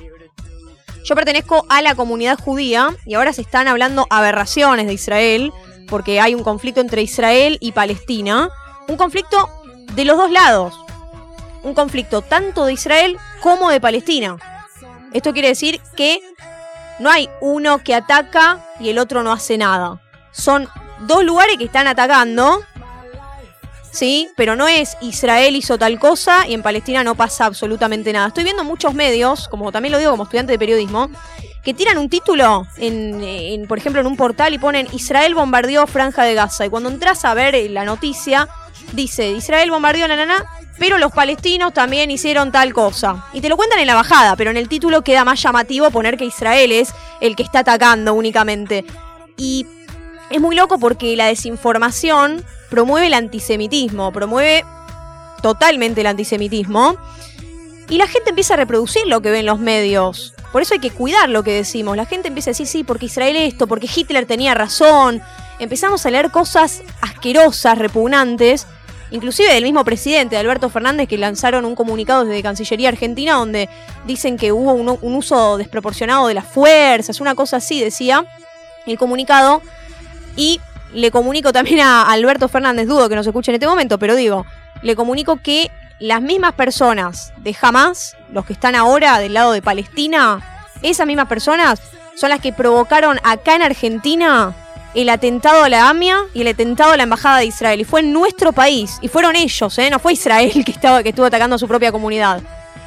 Yo 1.05 1.15
pertenezco 1.15 1.67
a 1.69 1.83
la 1.83 1.95
comunidad 1.95 2.39
judía 2.39 2.97
y 3.05 3.15
ahora 3.15 3.33
se 3.33 3.43
están 3.43 3.69
hablando 3.69 4.07
aberraciones 4.11 4.87
de 4.87 4.95
Israel, 4.95 5.53
porque 5.89 6.21
hay 6.21 6.35
un 6.35 6.43
conflicto 6.43 6.81
entre 6.81 7.03
Israel 7.03 7.59
y 7.61 7.73
Palestina. 7.73 8.49
Un 8.89 8.97
conflicto 8.97 9.49
de 9.95 10.05
los 10.05 10.17
dos 10.17 10.31
lados 10.31 10.86
un 11.67 11.75
conflicto 11.75 12.23
tanto 12.23 12.65
de 12.65 12.73
Israel 12.73 13.19
como 13.41 13.71
de 13.71 13.81
Palestina. 13.81 14.37
Esto 15.13 15.33
quiere 15.33 15.49
decir 15.49 15.81
que 15.97 16.21
no 17.01 17.11
hay 17.11 17.29
uno 17.41 17.83
que 17.83 17.95
ataca 17.95 18.65
y 18.79 18.89
el 18.89 18.99
otro 18.99 19.23
no 19.23 19.33
hace 19.33 19.59
nada. 19.59 20.01
Son 20.31 20.69
dos 21.01 21.25
lugares 21.25 21.57
que 21.59 21.65
están 21.65 21.89
atacando, 21.89 22.63
¿sí? 23.91 24.29
Pero 24.37 24.55
no 24.55 24.69
es 24.69 24.97
Israel 25.01 25.57
hizo 25.57 25.77
tal 25.77 25.99
cosa 25.99 26.47
y 26.47 26.55
en 26.55 26.63
Palestina 26.63 27.03
no 27.03 27.17
pasa 27.17 27.47
absolutamente 27.47 28.13
nada. 28.13 28.29
Estoy 28.29 28.45
viendo 28.45 28.63
muchos 28.63 28.95
medios, 28.95 29.49
como 29.49 29.73
también 29.73 29.93
lo 29.93 29.99
digo 29.99 30.13
como 30.13 30.23
estudiante 30.23 30.53
de 30.53 30.59
periodismo, 30.59 31.11
que 31.65 31.75
tiran 31.75 31.99
un 31.99 32.09
título, 32.09 32.65
en, 32.77 33.67
por 33.67 33.79
ejemplo, 33.79 34.01
en 34.01 34.07
un 34.07 34.17
portal 34.17 34.55
y 34.55 34.59
ponen 34.59 34.87
Israel 34.93 35.35
bombardeó 35.35 35.89
Franja 35.89 36.23
de 36.23 36.35
Gaza. 36.35 36.65
Y 36.65 36.71
cuando 36.71 36.91
entras 36.91 37.25
a 37.25 37.35
ver 37.35 37.57
la 37.71 37.85
noticia, 37.85 38.49
dice 38.93 39.31
Israel 39.31 39.71
bombardeó 39.71 40.07
la 40.09 40.17
nana 40.17 40.45
pero 40.79 40.99
los 40.99 41.13
palestinos 41.13 41.73
también 41.73 42.11
hicieron 42.11 42.53
tal 42.53 42.73
cosa. 42.75 43.27
Y 43.33 43.41
te 43.41 43.49
lo 43.49 43.57
cuentan 43.57 43.79
en 43.79 43.87
la 43.87 43.95
bajada, 43.95 44.37
pero 44.37 44.51
en 44.51 44.57
el 44.57 44.69
título 44.69 45.03
queda 45.03 45.25
más 45.25 45.43
llamativo 45.43 45.91
poner 45.91 46.17
que 46.17 46.27
Israel 46.27 46.73
es 46.73 46.93
el 47.21 47.35
que 47.35 47.43
está 47.43 47.61
atacando 47.61 48.13
únicamente. 48.15 48.85
Y 49.37 49.67
es 50.31 50.41
muy 50.41 50.55
loco 50.55 50.79
porque 50.79 51.17
la 51.17 51.27
desinformación 51.27 52.45
promueve 52.69 53.07
el 53.07 53.15
antisemitismo, 53.15 54.13
promueve 54.13 54.65
totalmente 55.43 56.03
el 56.03 56.09
antisemitismo. 56.09 56.97
Y 57.89 57.99
la 57.99 58.09
gente 58.09 58.31
empieza 58.31 58.55
a 58.55 58.57
reproducir 58.59 59.07
lo 59.07 59.23
que 59.23 59.31
ven 59.31 59.47
los 59.47 59.61
medios. 59.61 60.35
Por 60.53 60.61
eso 60.61 60.75
hay 60.75 60.81
que 60.81 60.91
cuidar 60.91 61.29
lo 61.29 61.43
que 61.43 61.53
decimos. 61.53 61.97
La 61.97 62.05
gente 62.05 62.29
empieza 62.29 62.51
a 62.51 62.53
decir, 62.53 62.67
sí, 62.67 62.85
porque 62.85 63.07
Israel 63.07 63.37
esto, 63.37 63.67
porque 63.67 63.89
Hitler 63.95 64.27
tenía 64.27 64.55
razón. 64.55 65.23
Empezamos 65.59 66.05
a 66.05 66.11
leer 66.11 66.31
cosas 66.31 66.83
asquerosas, 67.01 67.79
repugnantes, 67.79 68.67
inclusive 69.11 69.53
del 69.53 69.65
mismo 69.65 69.85
presidente, 69.85 70.37
Alberto 70.37 70.69
Fernández, 70.69 71.09
que 71.09 71.19
lanzaron 71.19 71.65
un 71.65 71.75
comunicado 71.75 72.25
desde 72.25 72.43
Cancillería 72.43 72.89
Argentina 72.89 73.35
donde 73.35 73.69
dicen 74.07 74.37
que 74.37 74.53
hubo 74.53 74.73
un, 74.73 74.99
uso 75.01 75.57
desproporcionado 75.59 76.29
de 76.29 76.35
las 76.35 76.47
fuerzas, 76.47 77.21
una 77.21 77.35
cosa 77.35 77.59
así, 77.59 77.81
decía 77.81 78.25
el 78.87 78.99
comunicado. 78.99 79.63
Y 80.37 80.61
le 80.93 81.11
comunico 81.11 81.53
también 81.53 81.81
a 81.81 82.11
Alberto 82.11 82.49
Fernández, 82.49 82.87
dudo 82.87 83.09
que 83.09 83.17
nos 83.17 83.27
escuche 83.27 83.51
en 83.51 83.57
este 83.57 83.67
momento, 83.67 83.99
pero 83.99 84.15
digo, 84.15 84.47
le 84.83 84.95
comunico 84.97 85.37
que 85.37 85.71
las 85.99 86.21
mismas 86.21 86.53
personas 86.53 87.33
de 87.39 87.57
Hamas, 87.61 88.17
los 88.31 88.45
que 88.45 88.53
están 88.53 88.75
ahora 88.75 89.19
del 89.19 89.35
lado 89.35 89.53
de 89.53 89.63
Palestina, 89.63 90.41
esas 90.83 91.07
mismas 91.07 91.27
personas 91.27 91.81
son 92.17 92.31
las 92.31 92.41
que 92.41 92.53
provocaron 92.53 93.19
acá 93.25 93.55
en 93.57 93.63
Argentina 93.63 94.55
el 94.97 95.11
atentado 95.11 95.63
a 95.63 95.69
la 95.69 95.91
AMIA 95.91 96.19
y 96.33 96.41
el 96.41 96.49
atentado 96.49 96.93
a 96.93 96.97
la 96.97 97.03
Embajada 97.03 97.39
de 97.39 97.45
Israel. 97.45 97.81
Y 97.81 97.85
fue 97.85 98.01
en 98.01 98.15
nuestro 98.15 98.53
país. 98.53 98.99
Y 99.03 99.09
fueron 99.09 99.37
ellos, 99.37 99.79
¿eh? 99.79 99.91
No 99.91 99.99
fue 99.99 100.15
Israel 100.15 100.65
que, 100.65 100.73
estaba, 100.73 101.03
que 101.03 101.11
estuvo 101.11 101.27
atacando 101.27 101.57
a 101.57 101.59
su 101.59 101.69
propia 101.69 101.93
comunidad. 101.93 102.43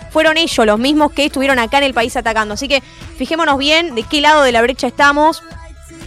Fueron 0.09 0.37
ellos 0.37 0.65
los 0.65 0.79
mismos 0.79 1.11
que 1.11 1.25
estuvieron 1.25 1.59
acá 1.59 1.77
en 1.77 1.83
el 1.83 1.93
país 1.93 2.17
atacando. 2.17 2.55
Así 2.55 2.67
que 2.67 2.81
fijémonos 3.17 3.59
bien 3.59 3.93
de 3.93 4.01
qué 4.01 4.21
lado 4.21 4.41
de 4.41 4.51
la 4.51 4.63
brecha 4.63 4.87
estamos. 4.87 5.43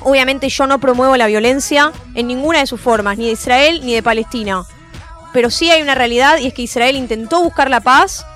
Obviamente 0.00 0.48
yo 0.48 0.66
no 0.66 0.80
promuevo 0.80 1.16
la 1.16 1.28
violencia 1.28 1.92
en 2.16 2.26
ninguna 2.26 2.59
de 2.59 2.66
sus 2.66 2.80
formas, 2.80 3.16
ni 3.16 3.26
de 3.26 3.32
Israel 3.32 3.80
ni 3.84 3.94
de 3.94 4.03
Palestina. 4.03 4.64
Pero 5.32 5.50
sí 5.50 5.70
hay 5.70 5.82
una 5.82 5.94
realidad 5.94 6.38
y 6.38 6.48
es 6.48 6.55
que 6.55 6.62
Israel 6.62 6.96
intentó 6.96 7.40
buscar 7.40 7.70
la 7.70 7.80
paz 7.80 8.26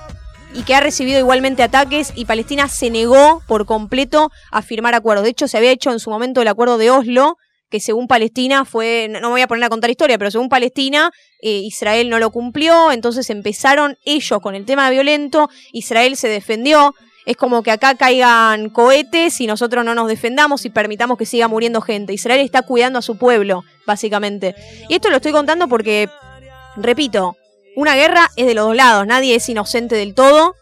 y 0.53 0.63
que 0.63 0.73
ha 0.73 0.79
recibido 0.79 1.19
igualmente 1.19 1.63
ataques 1.63 2.13
y 2.15 2.23
Palestina 2.23 2.69
se 2.69 2.89
negó 2.89 3.43
por 3.45 3.65
completo 3.65 4.31
a 4.51 4.61
firmar 4.61 4.95
acuerdos. 4.95 5.25
De 5.25 5.31
hecho, 5.31 5.49
se 5.49 5.57
había 5.57 5.71
hecho 5.71 5.91
en 5.91 5.99
su 5.99 6.09
momento 6.09 6.41
el 6.41 6.47
acuerdo 6.47 6.77
de 6.77 6.89
Oslo, 6.89 7.37
que 7.69 7.79
según 7.79 8.07
Palestina 8.07 8.65
fue, 8.65 9.07
no 9.09 9.19
me 9.19 9.27
voy 9.27 9.41
a 9.41 9.47
poner 9.47 9.63
a 9.65 9.69
contar 9.69 9.89
historia, 9.89 10.17
pero 10.17 10.31
según 10.31 10.49
Palestina, 10.49 11.11
eh, 11.41 11.59
Israel 11.59 12.09
no 12.09 12.19
lo 12.19 12.31
cumplió, 12.31 12.91
entonces 12.91 13.29
empezaron 13.29 13.97
ellos 14.05 14.39
con 14.41 14.55
el 14.55 14.65
tema 14.65 14.89
violento, 14.89 15.49
Israel 15.73 16.15
se 16.15 16.29
defendió, 16.29 16.95
es 17.25 17.35
como 17.35 17.61
que 17.61 17.71
acá 17.71 17.95
caigan 17.95 18.69
cohetes 18.69 19.41
y 19.41 19.47
nosotros 19.47 19.83
no 19.83 19.93
nos 19.93 20.07
defendamos 20.07 20.63
y 20.63 20.69
permitamos 20.69 21.17
que 21.17 21.25
siga 21.25 21.49
muriendo 21.49 21.81
gente. 21.81 22.13
Israel 22.13 22.39
está 22.39 22.61
cuidando 22.61 22.99
a 22.99 23.01
su 23.01 23.17
pueblo, 23.17 23.65
básicamente. 23.85 24.55
Y 24.87 24.95
esto 24.95 25.09
lo 25.09 25.17
estoy 25.17 25.33
contando 25.33 25.67
porque, 25.67 26.07
repito, 26.77 27.35
una 27.75 27.95
guerra 27.95 28.29
es 28.37 28.47
de 28.47 28.53
los 28.53 28.67
dos 28.67 28.77
lados, 28.77 29.05
nadie 29.05 29.35
es 29.35 29.49
inocente 29.49 29.95
del 29.95 30.15
todo 30.15 30.55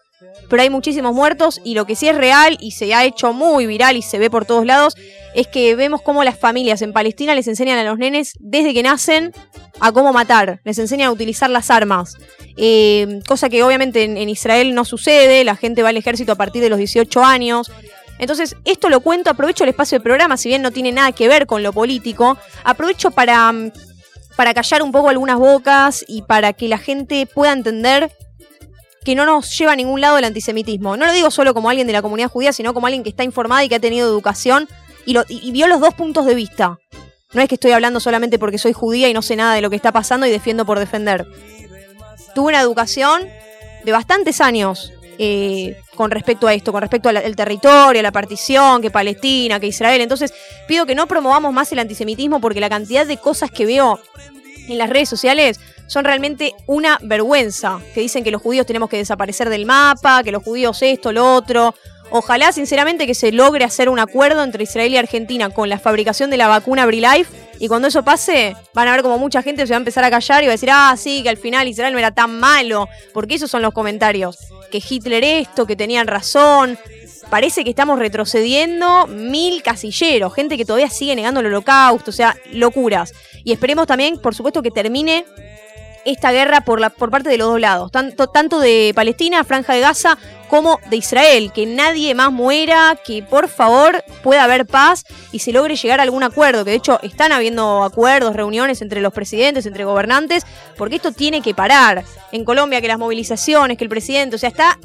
pero 0.50 0.62
hay 0.62 0.70
muchísimos 0.70 1.14
muertos 1.14 1.60
y 1.64 1.74
lo 1.74 1.86
que 1.86 1.96
sí 1.96 2.08
es 2.08 2.16
real 2.16 2.58
y 2.60 2.72
se 2.72 2.94
ha 2.94 3.04
hecho 3.04 3.34
muy 3.34 3.66
viral 3.66 3.98
y 3.98 4.02
se 4.02 4.20
ve 4.20 4.30
por 4.30 4.46
todos 4.46 4.66
lados 4.66 4.96
es 5.34 5.48
que 5.48 5.76
vemos 5.76 6.02
cómo 6.02 6.24
las 6.24 6.40
familias 6.40 6.82
en 6.82 6.94
Palestina 6.94 7.36
les 7.36 7.48
enseñan 7.48 7.78
a 7.78 7.84
los 7.84 7.98
nenes 7.98 8.34
desde 8.40 8.74
que 8.74 8.84
nacen 8.84 9.34
a 9.80 9.92
cómo 9.92 10.14
matar, 10.14 10.62
les 10.64 10.78
enseñan 10.80 11.10
a 11.10 11.12
utilizar 11.12 11.50
las 11.50 11.70
armas. 11.70 12.16
Eh, 12.58 13.20
cosa 13.28 13.50
que 13.50 13.64
obviamente 13.64 14.04
en, 14.04 14.30
Israel 14.30 14.74
no 14.74 14.86
sucede, 14.86 15.44
la 15.44 15.56
gente 15.56 15.84
va 15.84 15.90
al 15.90 15.98
ejército 15.98 16.32
a 16.32 16.36
partir 16.36 16.62
de 16.62 16.70
los 16.70 16.78
18 16.78 17.24
años. 17.24 17.72
Entonces, 18.18 18.56
esto 18.64 18.88
lo 18.88 19.02
cuento, 19.02 19.30
aprovecho 19.30 19.66
el 19.66 19.72
espacio 19.72 19.98
del 19.98 20.04
programa, 20.04 20.38
si 20.38 20.48
bien 20.48 20.62
no 20.62 20.72
tiene 20.72 20.94
nada 20.94 21.12
que 21.12 21.28
ver 21.28 21.48
con 21.48 21.64
lo 21.64 21.74
político, 21.74 22.38
aprovecho 22.64 23.12
para, 23.12 23.54
para 24.38 24.54
callar 24.54 24.82
un 24.84 24.94
poco 24.94 25.10
algunas 25.10 25.38
bocas 25.38 26.06
y 26.08 26.22
para 26.22 26.54
que 26.54 26.70
la 26.70 26.78
gente 26.78 27.26
pueda 27.26 27.52
entender 27.52 28.10
que 29.06 29.16
no 29.16 29.26
nos 29.26 29.58
lleva 29.58 29.72
a 29.72 29.76
ningún 29.76 30.02
lado 30.02 30.18
el 30.18 30.26
antisemitismo. 30.26 30.98
No 30.98 31.06
lo 31.06 31.14
digo 31.14 31.32
solo 31.32 31.54
como 31.54 31.70
alguien 31.70 31.88
de 31.88 31.94
la 31.94 32.02
comunidad 32.02 32.30
judía, 32.30 32.52
sino 32.52 32.74
como 32.74 32.88
alguien 32.88 33.04
que 33.04 33.10
está 33.10 33.24
informada 33.24 33.64
y 33.64 33.70
que 33.70 33.76
ha 33.76 33.80
tenido 33.80 34.08
educación 34.08 34.68
y, 35.06 35.16
y, 35.30 35.52
vio 35.52 35.68
los 35.68 35.80
dos 35.80 35.94
puntos 35.94 36.26
de 36.26 36.34
vista. 36.34 36.80
No 37.32 37.42
es 37.42 37.48
que 37.48 37.56
estoy 37.56 37.72
hablando 37.72 38.00
solamente 38.00 38.40
porque 38.40 38.58
soy 38.58 38.74
judía 38.74 39.08
y 39.08 39.14
no 39.14 39.22
sé 39.22 39.36
nada 39.36 39.54
de 39.54 39.62
lo 39.62 39.70
que 39.70 39.76
está 39.76 39.92
pasando 39.92 40.26
y 40.26 40.32
defiendo 40.32 40.66
por 40.66 40.80
defender. 40.80 41.28
Tuve 42.34 42.48
una 42.50 42.62
educación 42.62 43.28
de 43.84 43.92
bastantes 43.92 44.42
años 44.42 44.92
eh, 45.20 45.78
con 45.96 46.12
respecto 46.12 46.48
a 46.48 46.54
esto, 46.54 46.72
con 46.72 46.82
respecto 46.82 47.08
al 47.08 47.36
territorio, 47.36 48.00
a 48.00 48.04
la 48.04 48.12
partición, 48.12 48.82
que 48.82 48.90
Palestina, 48.90 49.60
que 49.60 49.68
Israel. 49.68 50.02
Entonces 50.02 50.34
pido 50.68 50.86
que 50.86 50.96
no 50.96 51.08
promovamos 51.08 51.54
más 51.54 51.72
el 51.72 51.80
antisemitismo 51.80 52.42
porque 52.42 52.60
la 52.60 52.70
cantidad 52.70 53.06
de 53.06 53.18
cosas 53.18 53.52
que 53.52 53.66
veo 53.66 54.00
en 54.68 54.78
las 54.78 54.90
redes 54.90 55.08
sociales 55.08 55.60
son 55.88 56.06
realmente 56.06 56.54
una 56.68 56.98
vergüenza. 57.02 57.80
Que 57.94 58.02
dicen 58.02 58.24
que 58.24 58.32
los 58.32 58.42
judíos 58.42 58.66
tenemos 58.66 58.90
que 58.90 58.98
desaparecer 58.98 59.50
del 59.50 59.66
mapa, 59.66 60.24
que 60.24 60.32
los 60.32 60.44
judíos 60.44 60.82
esto, 60.82 61.12
lo 61.12 61.36
otro. 61.36 61.76
Ojalá, 62.12 62.52
sinceramente, 62.52 63.08
que 63.08 63.16
se 63.16 63.32
logre 63.32 63.66
hacer 63.66 63.90
un 63.90 64.00
acuerdo 64.00 64.44
entre 64.44 64.64
Israel 64.64 64.94
y 64.94 64.98
Argentina 64.98 65.50
con 65.50 65.70
la 65.70 65.80
fabricación 65.80 66.30
de 66.30 66.38
la 66.38 66.48
vacuna 66.48 66.86
Brilife. 66.86 67.34
Y 67.60 67.68
cuando 67.68 67.88
eso 67.88 68.04
pase, 68.04 68.56
van 68.74 68.88
a 68.88 68.92
ver 68.92 69.02
como 69.02 69.18
mucha 69.18 69.42
gente 69.42 69.66
se 69.66 69.74
va 69.74 69.78
a 69.78 69.80
empezar 69.80 70.04
a 70.04 70.12
callar 70.12 70.44
y 70.44 70.48
va 70.48 70.52
a 70.52 70.56
decir, 70.56 70.70
ah, 70.72 70.96
sí, 70.98 71.24
que 71.24 71.30
al 71.30 71.38
final 71.38 71.68
Israel 71.68 71.94
no 71.94 72.00
era 72.00 72.12
tan 72.12 72.40
malo. 72.40 72.88
Porque 73.14 73.36
esos 73.36 73.50
son 73.50 73.62
los 73.62 73.74
comentarios. 73.74 74.38
Que 74.72 74.82
Hitler 74.88 75.24
esto, 75.24 75.66
que 75.66 75.76
tenían 75.76 76.06
razón. 76.06 76.78
Parece 77.30 77.64
que 77.64 77.72
estamos 77.72 77.98
retrocediendo 77.98 79.08
mil 79.08 79.64
casilleros, 79.64 80.34
gente 80.36 80.58
que 80.58 80.66
todavía 80.66 80.92
sigue 80.92 81.16
negando 81.16 81.40
el 81.40 81.48
holocausto, 81.48 82.12
o 82.12 82.14
sea, 82.14 82.36
locuras. 82.52 83.14
Y 83.44 83.52
esperemos 83.52 83.88
también, 83.88 84.20
por 84.20 84.36
supuesto, 84.36 84.62
que 84.62 84.70
termine 84.70 85.26
esta 86.06 86.32
guerra 86.32 86.62
por, 86.62 86.80
la, 86.80 86.90
por 86.90 87.10
parte 87.10 87.30
de 87.30 87.38
los 87.38 87.50
dos 87.50 87.60
lados, 87.60 87.92
tanto, 87.92 88.28
tanto 88.28 88.60
de 88.60 88.94
Palestina, 88.96 89.44
Franja 89.44 89.74
de 89.74 89.82
Gaza, 89.82 90.18
como 90.48 90.80
de 90.90 90.98
Israel, 90.98 91.52
que 91.54 91.66
nadie 91.66 92.14
más 92.14 92.32
muera, 92.32 92.98
que 93.04 93.24
por 93.24 93.50
favor 93.50 94.04
pueda 94.24 94.44
haber 94.44 94.66
paz 94.66 95.04
y 95.32 95.40
se 95.40 95.52
logre 95.52 95.76
llegar 95.76 96.00
a 96.00 96.04
algún 96.04 96.24
acuerdo, 96.24 96.64
que 96.64 96.72
de 96.72 96.78
hecho 96.78 97.00
están 97.02 97.32
habiendo 97.32 97.84
acuerdos, 97.84 98.36
reuniones 98.36 98.82
entre 98.82 99.02
los 99.02 99.14
presidentes, 99.14 99.66
entre 99.66 99.84
gobernantes, 99.84 100.46
porque 100.78 100.98
esto 100.98 101.12
tiene 101.12 101.42
que 101.42 101.54
parar. 101.54 102.04
En 102.32 102.46
Colombia 102.46 102.82
que 102.82 102.88
las 102.88 103.00
movilizaciones, 103.00 103.78
que 103.78 103.84
el 103.84 103.90
presidente, 103.90 104.36
o 104.36 104.40
sea, 104.40 104.50
está 104.50 104.78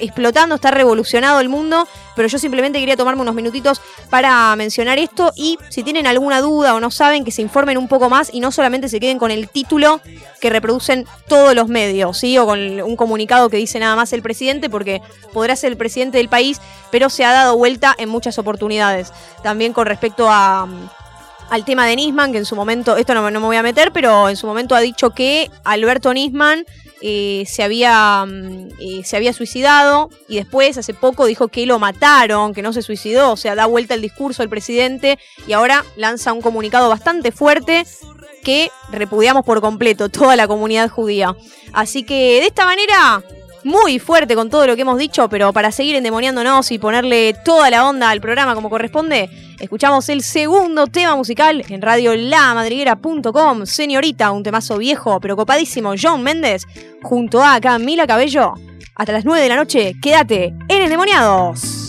explotando, 0.00 0.56
está 0.56 0.70
revolucionado 0.70 1.40
el 1.40 1.48
mundo, 1.48 1.86
pero 2.16 2.28
yo 2.28 2.38
simplemente 2.38 2.78
quería 2.78 2.96
tomarme 2.96 3.22
unos 3.22 3.34
minutitos 3.34 3.80
para 4.10 4.54
mencionar 4.56 4.98
esto 4.98 5.32
y 5.34 5.58
si 5.68 5.82
tienen 5.82 6.06
alguna 6.06 6.40
duda 6.40 6.74
o 6.74 6.80
no 6.80 6.90
saben, 6.90 7.24
que 7.24 7.30
se 7.30 7.42
informen 7.42 7.78
un 7.78 7.88
poco 7.88 8.08
más 8.08 8.32
y 8.32 8.40
no 8.40 8.52
solamente 8.52 8.88
se 8.88 9.00
queden 9.00 9.18
con 9.18 9.30
el 9.30 9.48
título 9.48 10.00
que 10.40 10.50
reproducen 10.50 11.06
todos 11.28 11.54
los 11.54 11.68
medios, 11.68 12.18
¿sí? 12.18 12.38
O 12.38 12.46
con 12.46 12.58
un 12.58 12.96
comunicado 12.96 13.48
que 13.48 13.56
dice 13.56 13.78
nada 13.78 13.96
más 13.96 14.12
el 14.12 14.22
presidente, 14.22 14.70
porque 14.70 15.00
podrá 15.32 15.56
ser 15.56 15.72
el 15.72 15.76
presidente 15.76 16.18
del 16.18 16.28
país, 16.28 16.60
pero 16.90 17.10
se 17.10 17.24
ha 17.24 17.32
dado 17.32 17.56
vuelta 17.56 17.94
en 17.98 18.08
muchas 18.08 18.38
oportunidades. 18.38 19.12
También 19.42 19.72
con 19.72 19.86
respecto 19.86 20.26
a 20.30 20.68
al 21.50 21.64
tema 21.64 21.86
de 21.86 21.96
Nisman, 21.96 22.32
que 22.32 22.38
en 22.38 22.44
su 22.44 22.56
momento, 22.56 22.96
esto 22.96 23.14
no, 23.14 23.30
no, 23.30 23.40
me 23.40 23.46
voy 23.46 23.56
a 23.56 23.62
meter, 23.62 23.92
pero 23.92 24.28
en 24.28 24.36
su 24.36 24.46
momento 24.46 24.74
ha 24.74 24.80
dicho 24.80 25.10
que 25.10 25.50
Alberto 25.64 26.12
Nisman 26.12 26.64
eh, 27.00 27.44
se, 27.46 27.62
había, 27.62 28.24
mm, 28.26 28.68
eh, 28.80 29.02
se 29.04 29.16
había 29.16 29.32
suicidado 29.32 30.10
y 30.28 30.36
después, 30.36 30.78
hace 30.78 30.94
poco, 30.94 31.26
dijo 31.26 31.48
que 31.48 31.66
lo 31.66 31.78
mataron, 31.78 32.54
que 32.54 32.62
no 32.62 32.72
se 32.72 32.82
suicidó, 32.82 33.32
o 33.32 33.36
sea, 33.36 33.54
da 33.54 33.66
vuelta 33.66 33.94
el 33.94 34.00
discurso 34.00 34.42
del 34.42 34.48
presidente 34.48 35.18
y 35.46 35.52
ahora 35.52 35.84
lanza 35.96 36.32
un 36.32 36.40
comunicado 36.40 36.88
bastante 36.88 37.30
fuerte 37.30 37.84
que 38.42 38.70
repudiamos 38.90 39.44
por 39.44 39.60
completo 39.60 40.08
toda 40.08 40.36
la 40.36 40.48
comunidad 40.48 40.88
judía. 40.88 41.36
Así 41.72 42.04
que 42.04 42.40
de 42.40 42.46
esta 42.46 42.64
manera 42.64 43.22
muy 43.64 43.98
fuerte 43.98 44.34
con 44.34 44.50
todo 44.50 44.66
lo 44.66 44.76
que 44.76 44.82
hemos 44.82 44.98
dicho, 44.98 45.28
pero 45.28 45.52
para 45.52 45.72
seguir 45.72 45.96
endemoniándonos 45.96 46.70
y 46.70 46.78
ponerle 46.78 47.34
toda 47.44 47.70
la 47.70 47.88
onda 47.88 48.10
al 48.10 48.20
programa 48.20 48.54
como 48.54 48.70
corresponde, 48.70 49.28
escuchamos 49.58 50.08
el 50.08 50.22
segundo 50.22 50.86
tema 50.86 51.16
musical 51.16 51.64
en 51.68 51.82
radio 51.82 52.14
lamadriguera.com. 52.14 53.66
Señorita, 53.66 54.30
un 54.32 54.42
temazo 54.42 54.78
viejo, 54.78 55.20
pero 55.20 55.36
copadísimo, 55.36 55.94
John 56.00 56.22
Méndez, 56.22 56.66
junto 57.02 57.42
a 57.42 57.60
Camila 57.60 58.06
Cabello. 58.06 58.54
Hasta 58.94 59.12
las 59.12 59.24
9 59.24 59.42
de 59.42 59.48
la 59.48 59.56
noche, 59.56 59.94
quédate 60.00 60.54
en 60.68 60.82
Endemoniados. 60.82 61.83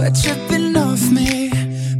Sweat 0.00 0.14
dripping 0.22 0.76
off 0.76 1.10
me 1.10 1.50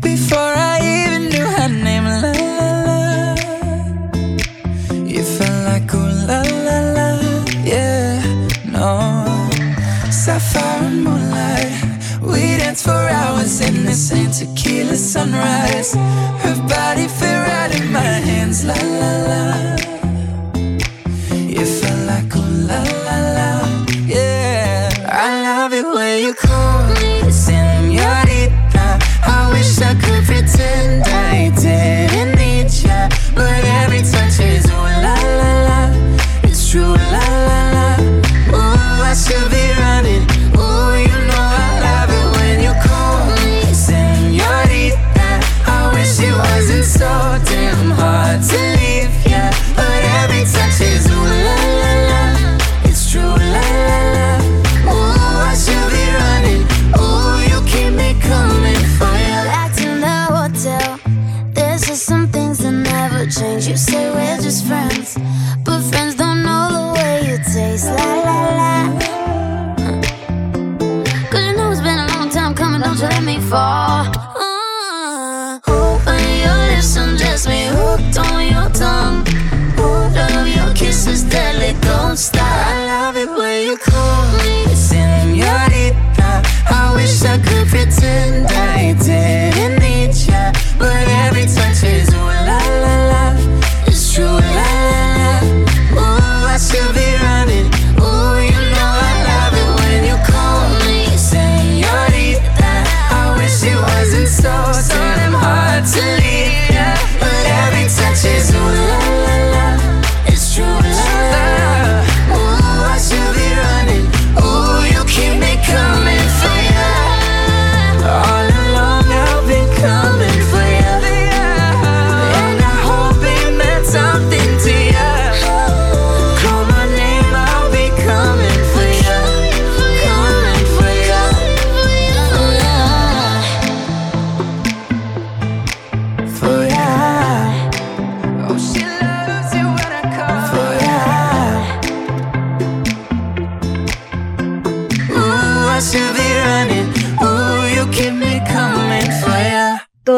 before 0.00 0.54
I 0.72 0.78
even 0.80 1.22
knew 1.28 1.48
her 1.58 1.68
name. 1.68 2.04
La 2.22 2.32
la 2.40 2.76
la, 2.86 3.34
you 5.14 5.22
felt 5.22 5.58
like 5.68 5.92
ooh 5.94 6.10
la 6.28 6.40
la 6.66 6.78
la, 6.96 7.08
yeah. 7.62 8.22
No, 8.74 8.88
sapphire 10.10 10.84
and 10.88 11.04
moonlight, 11.04 11.72
we 12.22 12.40
danced 12.60 12.84
for 12.84 13.04
hours 13.20 13.60
in 13.60 13.84
the 13.84 13.92
same 13.92 14.30
tequila 14.30 14.96
sunrise. 14.96 15.92
Her 16.42 16.56
body 16.68 17.06
fit 17.06 17.38
right 17.48 17.72
in 17.78 17.92
my 17.92 18.14
hands. 18.28 18.64
La 18.64 18.78
la 19.00 19.12
la, 19.28 19.39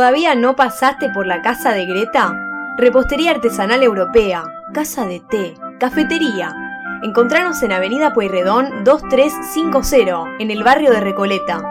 ¿Todavía 0.03 0.35
no 0.35 0.57
pasaste 0.57 1.11
por 1.11 1.29
la 1.29 1.43
casa 1.43 1.71
de 1.75 1.87
Greta? 1.87 2.37
Repostería 2.77 3.31
artesanal 3.31 3.85
europea, 3.85 4.43
casa 4.75 5.07
de 5.07 5.21
té, 5.21 5.55
cafetería. 5.79 6.53
Encontranos 7.05 7.63
en 7.63 7.71
Avenida 7.71 8.13
Pueyrredón 8.13 8.83
2350, 8.83 10.25
en 10.41 10.51
el 10.51 10.65
barrio 10.65 10.91
de 10.91 10.99
Recoleta. 10.99 11.63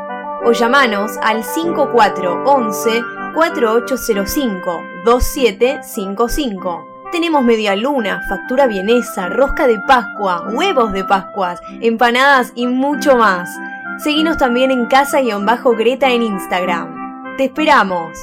O 0.45 0.53
llamanos 0.53 1.17
al 1.21 1.43
5411 1.43 3.03
4805 3.35 4.81
2755. 5.03 6.87
Tenemos 7.11 7.43
media 7.43 7.75
luna, 7.75 8.21
factura 8.29 8.65
vienesa, 8.65 9.27
rosca 9.27 9.67
de 9.67 9.77
Pascua, 9.85 10.47
huevos 10.53 10.93
de 10.93 11.03
Pascuas, 11.03 11.59
empanadas 11.81 12.53
y 12.55 12.65
mucho 12.67 13.17
más. 13.17 13.49
Seguinos 13.97 14.37
también 14.37 14.71
en 14.71 14.85
casa-greta 14.85 16.11
en 16.11 16.21
Instagram. 16.21 17.00
¡Te 17.41 17.45
esperamos! 17.45 18.15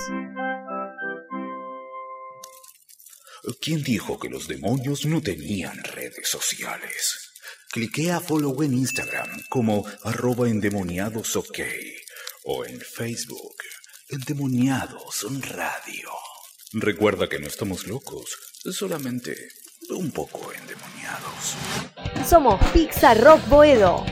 ¿Quién 3.61 3.83
dijo 3.83 4.17
que 4.17 4.29
los 4.29 4.47
demonios 4.47 5.07
no 5.07 5.21
tenían 5.21 5.77
redes 5.83 6.29
sociales? 6.29 7.33
Cliquea 7.73 8.19
a 8.19 8.21
follow 8.21 8.63
en 8.63 8.75
Instagram 8.75 9.29
como 9.49 9.85
arroba 10.05 10.49
endemoniadosok 10.49 11.59
o 12.45 12.65
en 12.65 12.81
Facebook 12.81 13.57
Endemoniados 14.09 15.27
Radio. 15.49 16.11
Recuerda 16.75 17.29
que 17.29 17.41
no 17.41 17.49
estamos 17.49 17.89
locos, 17.89 18.39
solamente 18.71 19.37
un 19.91 20.13
poco 20.13 20.53
endemoniados. 20.53 21.57
Somos 22.25 22.65
Pizza 22.73 23.15
Rock 23.15 23.49
Boedo. 23.49 24.07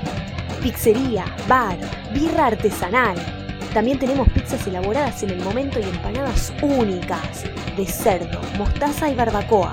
Pizzería, 0.64 1.36
bar, 1.46 1.78
birra 2.12 2.46
artesanal. 2.46 3.45
También 3.76 3.98
tenemos 3.98 4.26
pizzas 4.30 4.66
elaboradas 4.66 5.22
en 5.22 5.28
el 5.28 5.44
momento 5.44 5.78
y 5.78 5.82
empanadas 5.82 6.50
únicas. 6.62 7.44
de 7.76 7.84
cerdo, 7.84 8.40
mostaza 8.56 9.10
y 9.10 9.14
barbacoa. 9.14 9.70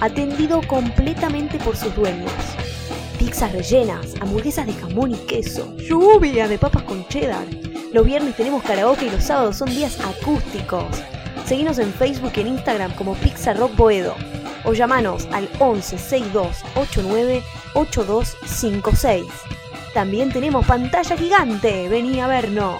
Atendido 0.00 0.60
completamente 0.68 1.58
por 1.58 1.76
sus 1.76 1.92
dueños. 1.96 2.30
Pizzas 3.18 3.50
rellenas, 3.50 4.14
hamburguesas 4.20 4.64
de 4.68 4.74
jamón 4.74 5.10
y 5.10 5.16
queso, 5.26 5.76
lluvia 5.76 6.46
de 6.46 6.56
papas 6.56 6.84
con 6.84 7.04
cheddar. 7.08 7.44
Los 7.92 8.06
viernes 8.06 8.36
tenemos 8.36 8.62
karaoke 8.62 9.06
y 9.06 9.10
los 9.10 9.24
sábados 9.24 9.56
son 9.56 9.70
días 9.70 9.98
acústicos. 9.98 11.02
Seguinos 11.44 11.80
en 11.80 11.92
Facebook 11.92 12.34
y 12.36 12.42
en 12.42 12.46
Instagram 12.46 12.94
como 12.94 13.16
Pizza 13.16 13.54
Rock 13.54 13.74
Boedo 13.74 14.14
o 14.64 14.72
llamanos 14.72 15.26
al 15.32 15.48
11 15.58 15.98
62 15.98 16.58
89 16.76 17.42
8256. 17.74 19.24
También 19.94 20.30
tenemos 20.30 20.64
pantalla 20.64 21.16
gigante, 21.16 21.88
vení 21.88 22.20
a 22.20 22.28
vernos. 22.28 22.78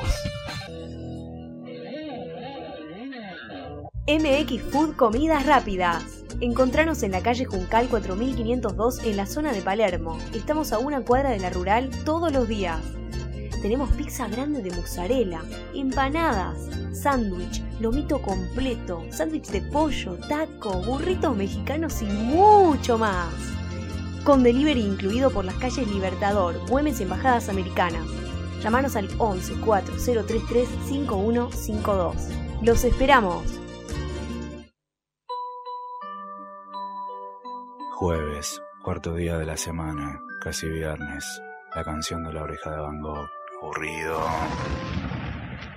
MX 4.08 4.62
Food 4.72 4.96
Comidas 4.96 5.46
Rápidas. 5.46 6.24
Encontranos 6.40 7.04
en 7.04 7.12
la 7.12 7.22
calle 7.22 7.44
Juncal 7.44 7.86
4502 7.86 9.04
en 9.04 9.16
la 9.16 9.26
zona 9.26 9.52
de 9.52 9.62
Palermo. 9.62 10.18
Estamos 10.34 10.72
a 10.72 10.80
una 10.80 11.02
cuadra 11.02 11.30
de 11.30 11.38
la 11.38 11.50
rural 11.50 11.88
todos 12.04 12.32
los 12.32 12.48
días. 12.48 12.80
Tenemos 13.62 13.92
pizza 13.92 14.26
grande 14.26 14.60
de 14.60 14.72
mozzarella, 14.72 15.42
empanadas, 15.72 16.58
sándwich, 16.92 17.62
lomito 17.78 18.20
completo, 18.20 19.04
sándwich 19.10 19.46
de 19.50 19.60
pollo, 19.60 20.18
taco, 20.28 20.82
burritos 20.82 21.36
mexicanos 21.36 22.02
y 22.02 22.06
mucho 22.06 22.98
más. 22.98 23.32
Con 24.24 24.42
delivery 24.42 24.80
incluido 24.80 25.30
por 25.30 25.44
las 25.44 25.54
calles 25.54 25.86
Libertador, 25.86 26.58
Güemes 26.68 26.98
y 26.98 27.04
Embajadas 27.04 27.48
Americanas. 27.48 28.08
Llámanos 28.64 28.96
al 28.96 29.08
11 29.18 29.60
4033 29.60 30.68
5152. 30.88 32.16
Los 32.62 32.82
esperamos. 32.82 33.61
Jueves, 38.04 38.60
cuarto 38.82 39.14
día 39.14 39.38
de 39.38 39.46
la 39.46 39.56
semana, 39.56 40.20
casi 40.40 40.66
viernes. 40.68 41.24
La 41.72 41.84
canción 41.84 42.24
de 42.24 42.32
la 42.32 42.42
oreja 42.42 42.72
de 42.72 42.80
Van 42.80 43.00
Gogh. 43.00 43.28
Aburrido. 43.62 44.20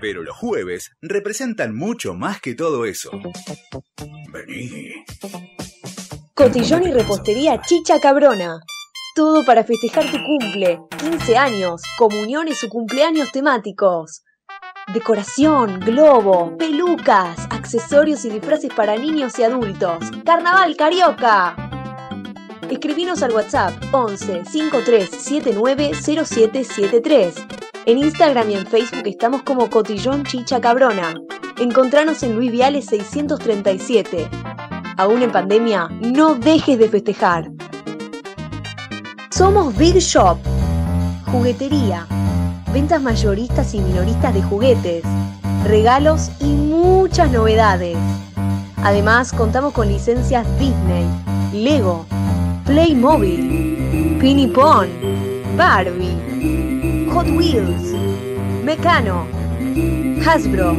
Pero 0.01 0.23
los 0.23 0.35
jueves 0.35 0.89
representan 1.03 1.75
mucho 1.75 2.15
más 2.15 2.41
que 2.41 2.55
todo 2.55 2.85
eso. 2.85 3.11
Vení. 4.31 5.05
Cotillón 6.33 6.87
y 6.87 6.91
repostería 6.91 7.61
Chicha 7.61 7.99
Cabrona. 7.99 8.59
Todo 9.15 9.45
para 9.45 9.63
festejar 9.63 10.09
tu 10.09 10.17
cumple, 10.17 10.79
15 10.97 11.37
años, 11.37 11.83
comuniones 11.95 12.63
o 12.63 12.69
cumpleaños 12.69 13.31
temáticos. 13.31 14.23
Decoración, 14.91 15.79
globo, 15.79 16.57
pelucas, 16.57 17.37
accesorios 17.51 18.25
y 18.25 18.31
disfraces 18.31 18.73
para 18.73 18.95
niños 18.95 19.37
y 19.37 19.43
adultos. 19.43 19.99
Carnaval 20.25 20.75
Carioca. 20.75 21.74
Escribinos 22.69 23.21
al 23.21 23.31
WhatsApp 23.31 23.73
11 23.91 24.43
5379 24.45 25.91
0773. 26.01 27.35
En 27.85 27.99
Instagram 27.99 28.49
y 28.49 28.55
en 28.55 28.65
Facebook 28.65 29.03
estamos 29.05 29.43
como 29.43 29.69
Cotillón 29.69 30.23
Chicha 30.23 30.59
Cabrona. 30.59 31.13
Encontranos 31.59 32.23
en 32.23 32.35
Luis 32.35 32.51
Viales 32.51 32.85
637. 32.85 34.27
Aún 34.97 35.21
en 35.21 35.31
pandemia, 35.31 35.89
no 36.01 36.33
dejes 36.33 36.79
de 36.79 36.89
festejar. 36.89 37.51
Somos 39.29 39.77
Big 39.77 39.97
Shop. 39.99 40.39
Juguetería. 41.31 42.07
Ventas 42.73 43.01
mayoristas 43.01 43.75
y 43.75 43.79
minoristas 43.79 44.33
de 44.33 44.41
juguetes. 44.41 45.03
Regalos 45.65 46.31
y 46.39 46.45
muchas 46.45 47.31
novedades. 47.31 47.97
Además, 48.77 49.31
contamos 49.33 49.73
con 49.73 49.87
licencias 49.87 50.45
Disney, 50.59 51.05
Lego, 51.53 52.05
Playmobil, 52.65 54.17
Pinipon, 54.19 54.89
Barbie, 55.55 56.17
Hot 57.13 57.27
Wheels, 57.27 57.93
Mecano, 58.63 59.27
Hasbro, 60.25 60.75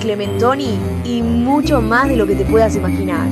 Clementoni 0.00 0.78
y 1.04 1.20
mucho 1.20 1.82
más 1.82 2.08
de 2.08 2.16
lo 2.16 2.26
que 2.26 2.36
te 2.36 2.46
puedas 2.46 2.74
imaginar. 2.74 3.28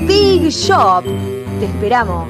Big 0.07 0.49
Shop 0.49 1.03
te 1.59 1.65
esperamos. 1.65 2.27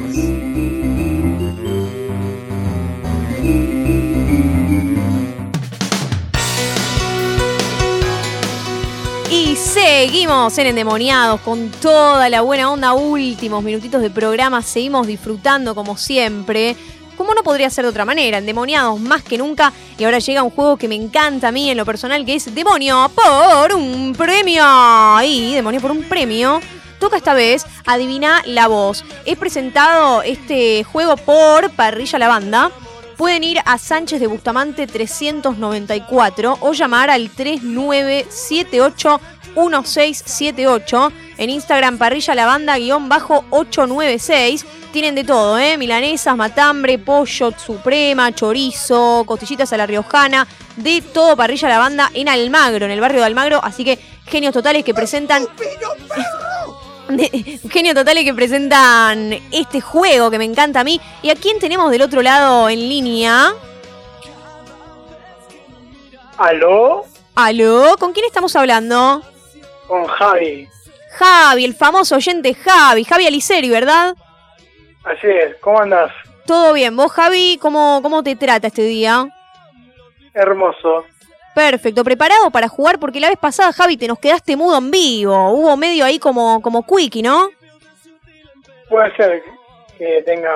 Y 9.31 9.55
seguimos 9.55 10.57
en 10.57 10.67
Endemoniados 10.67 11.41
con 11.41 11.71
toda 11.71 12.29
la 12.29 12.41
buena 12.41 12.71
onda. 12.71 12.93
Últimos 12.93 13.63
minutitos 13.63 14.01
de 14.01 14.09
programa. 14.09 14.61
Seguimos 14.61 15.07
disfrutando 15.07 15.73
como 15.73 15.97
siempre. 15.97 16.75
Como 17.17 17.33
no 17.33 17.43
podría 17.43 17.69
ser 17.69 17.85
de 17.85 17.91
otra 17.91 18.03
manera, 18.03 18.39
endemoniados 18.39 18.99
más 18.99 19.23
que 19.23 19.37
nunca. 19.37 19.71
Y 19.97 20.03
ahora 20.03 20.19
llega 20.19 20.43
un 20.43 20.49
juego 20.49 20.75
que 20.75 20.89
me 20.89 20.95
encanta 20.95 21.47
a 21.47 21.51
mí 21.51 21.69
en 21.69 21.77
lo 21.77 21.85
personal, 21.85 22.25
que 22.25 22.35
es 22.35 22.53
Demonio 22.53 23.09
por 23.15 23.73
un 23.73 24.13
premio. 24.17 24.65
Y 25.23 25.53
Demonio 25.53 25.79
por 25.79 25.91
un 25.91 26.03
premio 26.03 26.59
toca 26.99 27.17
esta 27.17 27.33
vez 27.33 27.65
Adivina 27.85 28.41
la 28.45 28.67
voz. 28.67 29.03
He 29.25 29.35
presentado 29.35 30.21
este 30.21 30.83
juego 30.83 31.17
por 31.17 31.71
Parrilla 31.71 32.19
la 32.19 32.27
Banda. 32.27 32.71
Pueden 33.17 33.43
ir 33.43 33.59
a 33.65 33.77
Sánchez 33.77 34.19
de 34.19 34.27
Bustamante 34.27 34.87
394 34.87 36.57
o 36.59 36.73
llamar 36.73 37.09
al 37.09 37.29
3978 37.29 39.21
1678. 39.55 41.11
En 41.37 41.49
Instagram 41.49 41.97
Parrilla 41.97 42.35
la 42.35 42.45
Banda 42.45 42.77
guion 42.77 43.09
bajo 43.09 43.45
896. 43.49 44.65
Tienen 44.91 45.15
de 45.15 45.23
todo, 45.23 45.57
¿eh? 45.59 45.77
Milanesas, 45.77 46.35
matambre, 46.37 46.99
pollo, 46.99 47.51
suprema, 47.57 48.33
chorizo, 48.33 49.23
costillitas 49.25 49.71
a 49.73 49.77
la 49.77 49.85
riojana. 49.85 50.47
De 50.75 51.01
todo 51.01 51.35
Parrilla 51.35 51.69
la 51.69 51.79
Banda 51.79 52.11
en 52.13 52.29
Almagro, 52.29 52.85
en 52.85 52.91
el 52.91 53.01
barrio 53.01 53.19
de 53.19 53.27
Almagro. 53.27 53.59
Así 53.63 53.83
que 53.83 53.99
genios 54.25 54.53
totales 54.53 54.83
que 54.83 54.93
presentan... 54.93 55.47
de- 57.09 57.59
genio 57.69 57.93
totales 57.93 58.23
que 58.23 58.33
presentan 58.33 59.33
este 59.51 59.81
juego 59.81 60.29
que 60.31 60.37
me 60.37 60.45
encanta 60.45 60.81
a 60.81 60.83
mí. 60.83 60.99
¿Y 61.21 61.29
a 61.29 61.35
quién 61.35 61.59
tenemos 61.59 61.91
del 61.91 62.01
otro 62.01 62.21
lado 62.21 62.69
en 62.69 62.79
línea? 62.79 63.53
¿Aló? 66.37 67.05
¿Aló? 67.35 67.95
¿Con 67.99 68.13
quién 68.13 68.25
estamos 68.25 68.55
hablando? 68.55 69.21
Con 69.87 70.05
Javi. 70.05 70.67
Javi, 71.17 71.65
el 71.65 71.75
famoso 71.75 72.15
oyente 72.15 72.53
Javi. 72.53 73.03
Javi 73.05 73.27
Aliceri, 73.27 73.69
¿verdad? 73.69 74.15
Así 75.03 75.27
es, 75.27 75.55
¿cómo 75.61 75.79
andás? 75.79 76.11
Todo 76.45 76.73
bien. 76.73 76.95
¿Vos, 76.95 77.11
Javi, 77.11 77.57
cómo, 77.61 77.99
cómo 78.01 78.21
te 78.23 78.35
trata 78.35 78.67
este 78.67 78.83
día? 78.83 79.27
Hermoso. 80.33 81.05
Perfecto, 81.55 82.03
preparado 82.03 82.51
para 82.51 82.67
jugar 82.67 82.99
porque 82.99 83.21
la 83.21 83.29
vez 83.29 83.39
pasada, 83.39 83.71
Javi, 83.71 83.95
te 83.95 84.09
nos 84.09 84.19
quedaste 84.19 84.57
mudo 84.57 84.77
en 84.77 84.91
vivo. 84.91 85.51
Hubo 85.51 85.77
medio 85.77 86.03
ahí 86.03 86.19
como, 86.19 86.61
como 86.61 86.85
quickie, 86.85 87.23
¿no? 87.23 87.49
Puede 88.89 89.15
ser 89.15 89.41
que 89.97 90.21
tenga... 90.25 90.51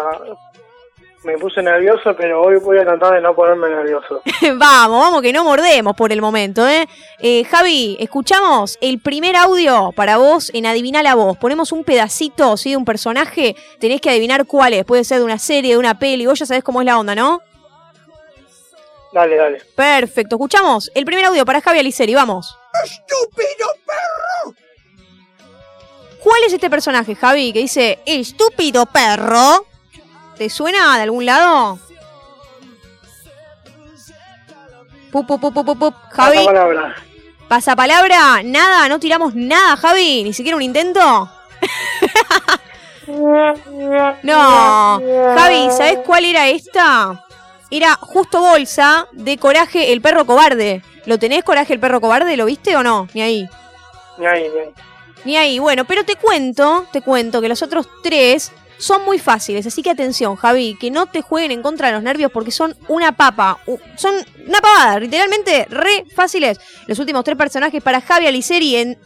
Me 1.23 1.37
puse 1.37 1.61
nervioso, 1.61 2.15
pero 2.17 2.41
hoy 2.41 2.57
voy 2.59 2.77
a 2.79 2.83
tratar 2.83 3.13
de 3.13 3.21
no 3.21 3.33
ponerme 3.33 3.69
nervioso. 3.69 4.21
vamos, 4.55 5.01
vamos, 5.01 5.21
que 5.21 5.33
no 5.33 5.45
mordemos 5.45 5.95
por 5.95 6.11
el 6.11 6.21
momento, 6.21 6.67
¿eh? 6.67 6.87
Eh, 7.19 7.45
Javi, 7.45 7.97
escuchamos 7.99 8.77
el 8.81 8.99
primer 8.99 9.35
audio 9.37 9.93
para 9.93 10.17
vos 10.17 10.51
en 10.53 10.65
Adivina 10.65 11.01
la 11.01 11.15
voz. 11.15 11.37
Ponemos 11.37 11.71
un 11.71 11.85
pedacito, 11.85 12.55
¿sí? 12.57 12.71
De 12.71 12.77
un 12.77 12.85
personaje. 12.85 13.55
Tenés 13.79 14.01
que 14.01 14.09
adivinar 14.09 14.45
cuál 14.45 14.73
es. 14.73 14.85
Puede 14.85 15.05
ser 15.05 15.19
de 15.19 15.25
una 15.25 15.39
serie, 15.39 15.73
de 15.73 15.77
una 15.77 15.97
peli. 15.97 16.25
Vos 16.25 16.39
ya 16.39 16.45
sabés 16.45 16.63
cómo 16.63 16.81
es 16.81 16.85
la 16.85 16.99
onda, 16.99 17.15
¿no? 17.15 17.41
Dale, 19.11 19.35
dale. 19.35 19.61
Perfecto, 19.75 20.35
escuchamos 20.35 20.91
el 20.93 21.05
primer 21.05 21.25
audio 21.25 21.45
para 21.45 21.61
Javi 21.61 21.79
Aliceri. 21.79 22.13
Vamos. 22.13 22.57
¡Estúpido 22.83 23.67
perro! 23.85 24.55
¿Cuál 26.23 26.43
es 26.45 26.53
este 26.53 26.69
personaje, 26.69 27.15
Javi, 27.15 27.53
que 27.53 27.59
dice, 27.59 27.99
estúpido 28.05 28.85
perro? 28.85 29.65
¿Te 30.37 30.49
suena 30.49 30.97
de 30.97 31.03
algún 31.03 31.25
lado? 31.25 31.79
Pup, 35.11 35.25
pup, 35.25 35.41
pup, 35.41 35.53
pup, 35.53 35.79
pup. 35.79 35.95
Javi. 36.11 36.37
Pasa 36.37 36.45
palabra. 36.45 36.95
Pasa 37.47 37.75
palabra, 37.75 38.41
nada, 38.43 38.87
no 38.89 38.99
tiramos 38.99 39.33
nada, 39.33 39.75
Javi, 39.75 40.23
ni 40.23 40.33
siquiera 40.33 40.55
un 40.55 40.61
intento. 40.61 41.31
No, 44.21 45.01
Javi, 45.35 45.71
¿sabes 45.71 45.99
cuál 46.05 46.25
era 46.25 46.47
esta? 46.47 47.25
Era 47.71 47.95
justo 47.95 48.39
bolsa 48.41 49.07
de 49.11 49.37
Coraje 49.37 49.93
el 49.93 50.01
perro 50.01 50.25
cobarde. 50.25 50.81
¿Lo 51.05 51.19
tenés, 51.19 51.43
Coraje 51.43 51.73
el 51.73 51.79
perro 51.79 52.01
cobarde? 52.01 52.35
¿Lo 52.35 52.45
viste 52.45 52.75
o 52.75 52.83
no? 52.83 53.07
Ni 53.13 53.21
ahí. 53.21 53.49
Ni 54.17 54.25
ahí, 54.25 54.49
ni 54.49 54.59
ahí. 54.59 54.73
Ni 55.25 55.37
ahí. 55.37 55.59
Bueno, 55.59 55.85
pero 55.85 56.03
te 56.03 56.15
cuento, 56.15 56.87
te 56.91 57.01
cuento 57.01 57.41
que 57.41 57.49
los 57.49 57.61
otros 57.61 57.87
tres 58.01 58.51
son 58.79 59.05
muy 59.05 59.19
fáciles. 59.19 59.67
Así 59.67 59.83
que 59.83 59.91
atención, 59.91 60.35
Javi, 60.35 60.77
que 60.79 60.89
no 60.89 61.05
te 61.05 61.21
jueguen 61.21 61.51
en 61.51 61.61
contra 61.61 61.87
de 61.87 61.93
los 61.93 62.03
nervios 62.03 62.31
porque 62.31 62.51
son 62.51 62.75
una 62.87 63.11
papa. 63.11 63.59
Son 63.95 64.15
una 64.47 64.59
pavada, 64.59 64.99
literalmente 64.99 65.67
re 65.69 66.05
fáciles. 66.15 66.59
Los 66.87 66.97
últimos 66.97 67.23
tres 67.23 67.37
personajes 67.37 67.83
para 67.83 68.01
Javi 68.01 68.27
Aliceri 68.27 68.77
en 68.77 68.97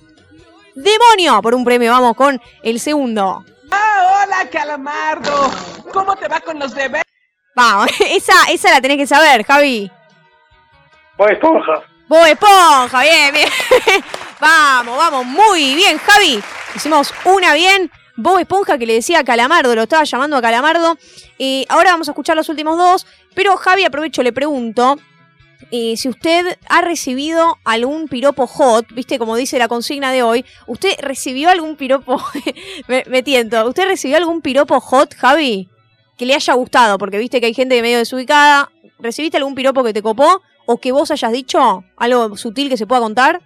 Demonio 0.76 1.42
por 1.42 1.54
un 1.54 1.66
premio. 1.66 1.92
Vamos 1.92 2.16
con 2.16 2.42
el 2.64 2.80
segundo. 2.80 3.44
Ah, 3.72 4.24
hola, 4.24 4.50
Calamardo. 4.50 5.52
¿Cómo 5.92 6.16
te 6.16 6.28
va 6.28 6.40
con 6.40 6.60
los 6.60 6.74
deberes? 6.74 7.04
Vamos, 7.56 7.88
esa, 8.00 8.34
esa 8.52 8.72
la 8.72 8.82
tenés 8.82 8.98
que 8.98 9.08
saber, 9.08 9.44
Javi. 9.46 9.92
Bob 11.18 11.30
Esponja. 11.30 11.84
Bob 12.08 12.26
Esponja, 12.26 13.02
bien, 13.02 13.34
bien. 13.34 13.50
vamos, 14.40 14.98
vamos, 14.98 15.26
muy 15.26 15.76
bien, 15.76 15.98
Javi. 15.98 16.42
Hicimos 16.76 17.14
una 17.26 17.54
bien. 17.54 17.92
Bob 18.16 18.40
Esponja 18.40 18.78
que 18.78 18.86
le 18.86 18.94
decía 18.94 19.20
a 19.20 19.24
Calamardo, 19.24 19.76
lo 19.76 19.84
estaba 19.84 20.04
llamando 20.04 20.38
a 20.38 20.42
Calamardo. 20.42 20.98
Y 21.38 21.66
ahora 21.70 21.92
vamos 21.92 22.08
a 22.08 22.12
escuchar 22.12 22.36
los 22.36 22.50
últimos 22.50 22.78
dos. 22.78 23.08
Pero 23.36 23.58
Javi, 23.58 23.86
aprovecho, 23.86 24.22
le 24.24 24.32
pregunto. 24.34 24.98
eh, 25.72 25.96
si 25.98 26.10
usted 26.10 26.58
ha 26.70 26.82
recibido 26.82 27.58
algún 27.64 28.08
piropo 28.08 28.46
hot, 28.46 28.86
viste 28.94 29.18
como 29.18 29.36
dice 29.36 29.58
la 29.58 29.68
consigna 29.68 30.12
de 30.12 30.22
hoy, 30.22 30.46
¿usted 30.68 30.96
recibió 31.00 31.50
algún 31.50 31.76
piropo? 31.76 32.22
me, 32.88 33.04
me 33.08 33.24
tiento, 33.24 33.66
¿usted 33.68 33.86
recibió 33.88 34.18
algún 34.18 34.42
piropo 34.42 34.80
hot, 34.80 35.16
Javi? 35.16 35.70
Que 36.18 36.26
le 36.26 36.36
haya 36.36 36.54
gustado, 36.54 36.98
porque 36.98 37.18
viste 37.18 37.40
que 37.40 37.48
hay 37.48 37.54
gente 37.54 37.82
medio 37.82 37.98
desubicada. 37.98 38.70
¿Recibiste 39.00 39.38
algún 39.38 39.56
piropo 39.56 39.84
que 39.84 39.94
te 39.94 40.02
copó? 40.02 40.42
¿O 40.66 40.78
que 40.78 40.92
vos 40.92 41.12
hayas 41.12 41.32
dicho? 41.32 41.84
¿Algo 41.98 42.38
sutil 42.38 42.70
que 42.70 42.78
se 42.78 42.88
pueda 42.88 43.02
contar? 43.02 43.42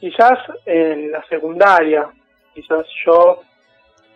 Quizás 0.00 0.38
en 0.64 1.10
la 1.10 1.24
secundaria, 1.28 2.08
quizás 2.54 2.86
yo 3.04 3.42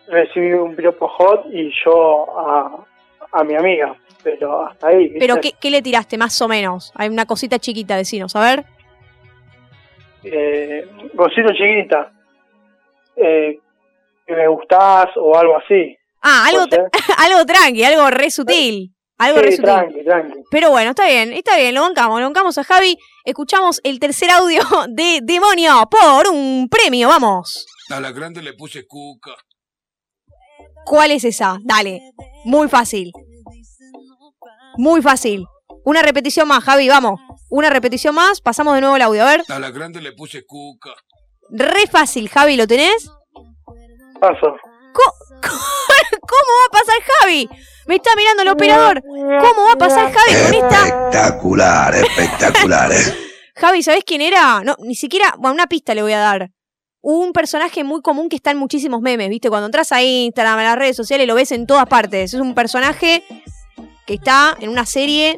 recibí 0.07 0.53
un 0.53 0.75
piropo 0.75 1.07
hot 1.07 1.45
y 1.51 1.71
yo 1.83 2.25
a, 2.39 2.85
a 3.33 3.43
mi 3.43 3.55
amiga, 3.55 3.95
pero 4.23 4.65
hasta 4.65 4.87
ahí. 4.87 5.09
¿viste? 5.09 5.19
¿Pero 5.19 5.41
qué, 5.41 5.51
qué 5.59 5.69
le 5.69 5.81
tiraste, 5.81 6.17
más 6.17 6.41
o 6.41 6.47
menos? 6.47 6.91
Hay 6.95 7.09
una 7.09 7.25
cosita 7.25 7.59
chiquita, 7.59 7.97
decinos, 7.97 8.35
a 8.35 8.41
ver. 8.41 8.65
Eh, 10.23 10.87
cosita 11.15 11.53
chiquita, 11.53 12.11
eh, 13.17 13.59
que 14.25 14.33
me 14.33 14.47
gustás 14.47 15.09
o 15.17 15.37
algo 15.37 15.57
así. 15.57 15.97
Ah, 16.23 16.45
algo, 16.47 16.67
¿Puede 16.67 16.83
tra- 16.83 16.89
algo 17.17 17.45
tranqui, 17.45 17.83
algo 17.83 18.09
re 18.09 18.31
sutil. 18.31 18.95
Algo 19.19 19.37
Sí, 19.39 19.43
re 19.43 19.51
sutil. 19.51 19.63
tranqui, 19.65 20.03
tranqui. 20.05 20.33
Pero 20.49 20.69
bueno, 20.71 20.91
está 20.91 21.05
bien, 21.05 21.33
está 21.33 21.55
bien, 21.57 21.75
lo 21.75 21.81
bancamos, 21.81 22.19
lo 22.19 22.25
bancamos 22.25 22.57
a 22.57 22.63
Javi. 22.63 22.97
Escuchamos 23.25 23.79
el 23.83 23.99
tercer 23.99 24.29
audio 24.31 24.61
de 24.89 25.19
Demonio 25.21 25.73
por 25.91 26.27
un 26.29 26.67
premio, 26.69 27.09
vamos. 27.09 27.65
A 27.89 27.99
la 27.99 28.11
grande 28.11 28.41
le 28.41 28.53
puse 28.53 28.85
cuca. 28.87 29.31
¿Cuál 30.85 31.11
es 31.11 31.23
esa? 31.23 31.57
Dale, 31.63 32.01
muy 32.45 32.67
fácil. 32.67 33.11
Muy 34.77 35.01
fácil. 35.01 35.45
Una 35.85 36.01
repetición 36.01 36.47
más, 36.47 36.63
Javi, 36.63 36.87
vamos. 36.89 37.19
Una 37.49 37.69
repetición 37.69 38.15
más, 38.15 38.41
pasamos 38.41 38.73
de 38.75 38.81
nuevo 38.81 38.95
el 38.95 39.01
audio, 39.01 39.23
a 39.23 39.29
ver. 39.29 39.43
A 39.49 39.59
la 39.59 39.69
grande 39.71 40.01
le 40.01 40.13
puse 40.13 40.43
cuca. 40.45 40.91
Re 41.51 41.85
fácil, 41.87 42.29
Javi, 42.29 42.55
¿lo 42.57 42.65
tenés? 42.67 43.09
Paso. 44.19 44.55
¿Cómo 44.93 45.11
va 45.43 45.57
a 45.57 45.72
pasar 46.93 47.19
Javi? 47.21 47.49
Me 47.85 47.95
está 47.95 48.15
mirando 48.15 48.43
el 48.43 48.49
operador. 48.49 49.01
¿Cómo 49.03 49.65
va 49.67 49.73
a 49.73 49.77
pasar 49.77 50.11
Javi 50.13 50.43
con 50.43 50.53
esta? 50.53 50.87
Espectacular, 50.87 51.95
espectacular, 51.95 52.91
eh. 52.91 53.15
Javi, 53.55 53.83
¿sabés 53.83 54.03
quién 54.05 54.21
era? 54.21 54.63
No, 54.63 54.75
ni 54.79 54.95
siquiera. 54.95 55.35
Bueno, 55.37 55.53
una 55.55 55.67
pista 55.67 55.93
le 55.93 56.01
voy 56.01 56.13
a 56.13 56.19
dar. 56.19 56.51
Un 57.01 57.33
personaje 57.33 57.83
muy 57.83 58.01
común 58.01 58.29
que 58.29 58.37
está 58.37 58.51
en 58.51 58.57
muchísimos 58.57 59.01
memes, 59.01 59.29
¿viste? 59.29 59.49
Cuando 59.49 59.65
entras 59.65 59.91
a 59.91 60.01
Instagram, 60.01 60.57
a 60.59 60.63
las 60.63 60.77
redes 60.77 60.95
sociales, 60.95 61.27
lo 61.27 61.35
ves 61.35 61.51
en 61.51 61.67
todas 61.67 61.85
partes. 61.85 62.33
Es 62.33 62.39
un 62.39 62.55
personaje 62.55 63.23
que 64.07 64.13
está 64.13 64.55
en 64.59 64.69
una 64.69 64.85
serie 64.85 65.37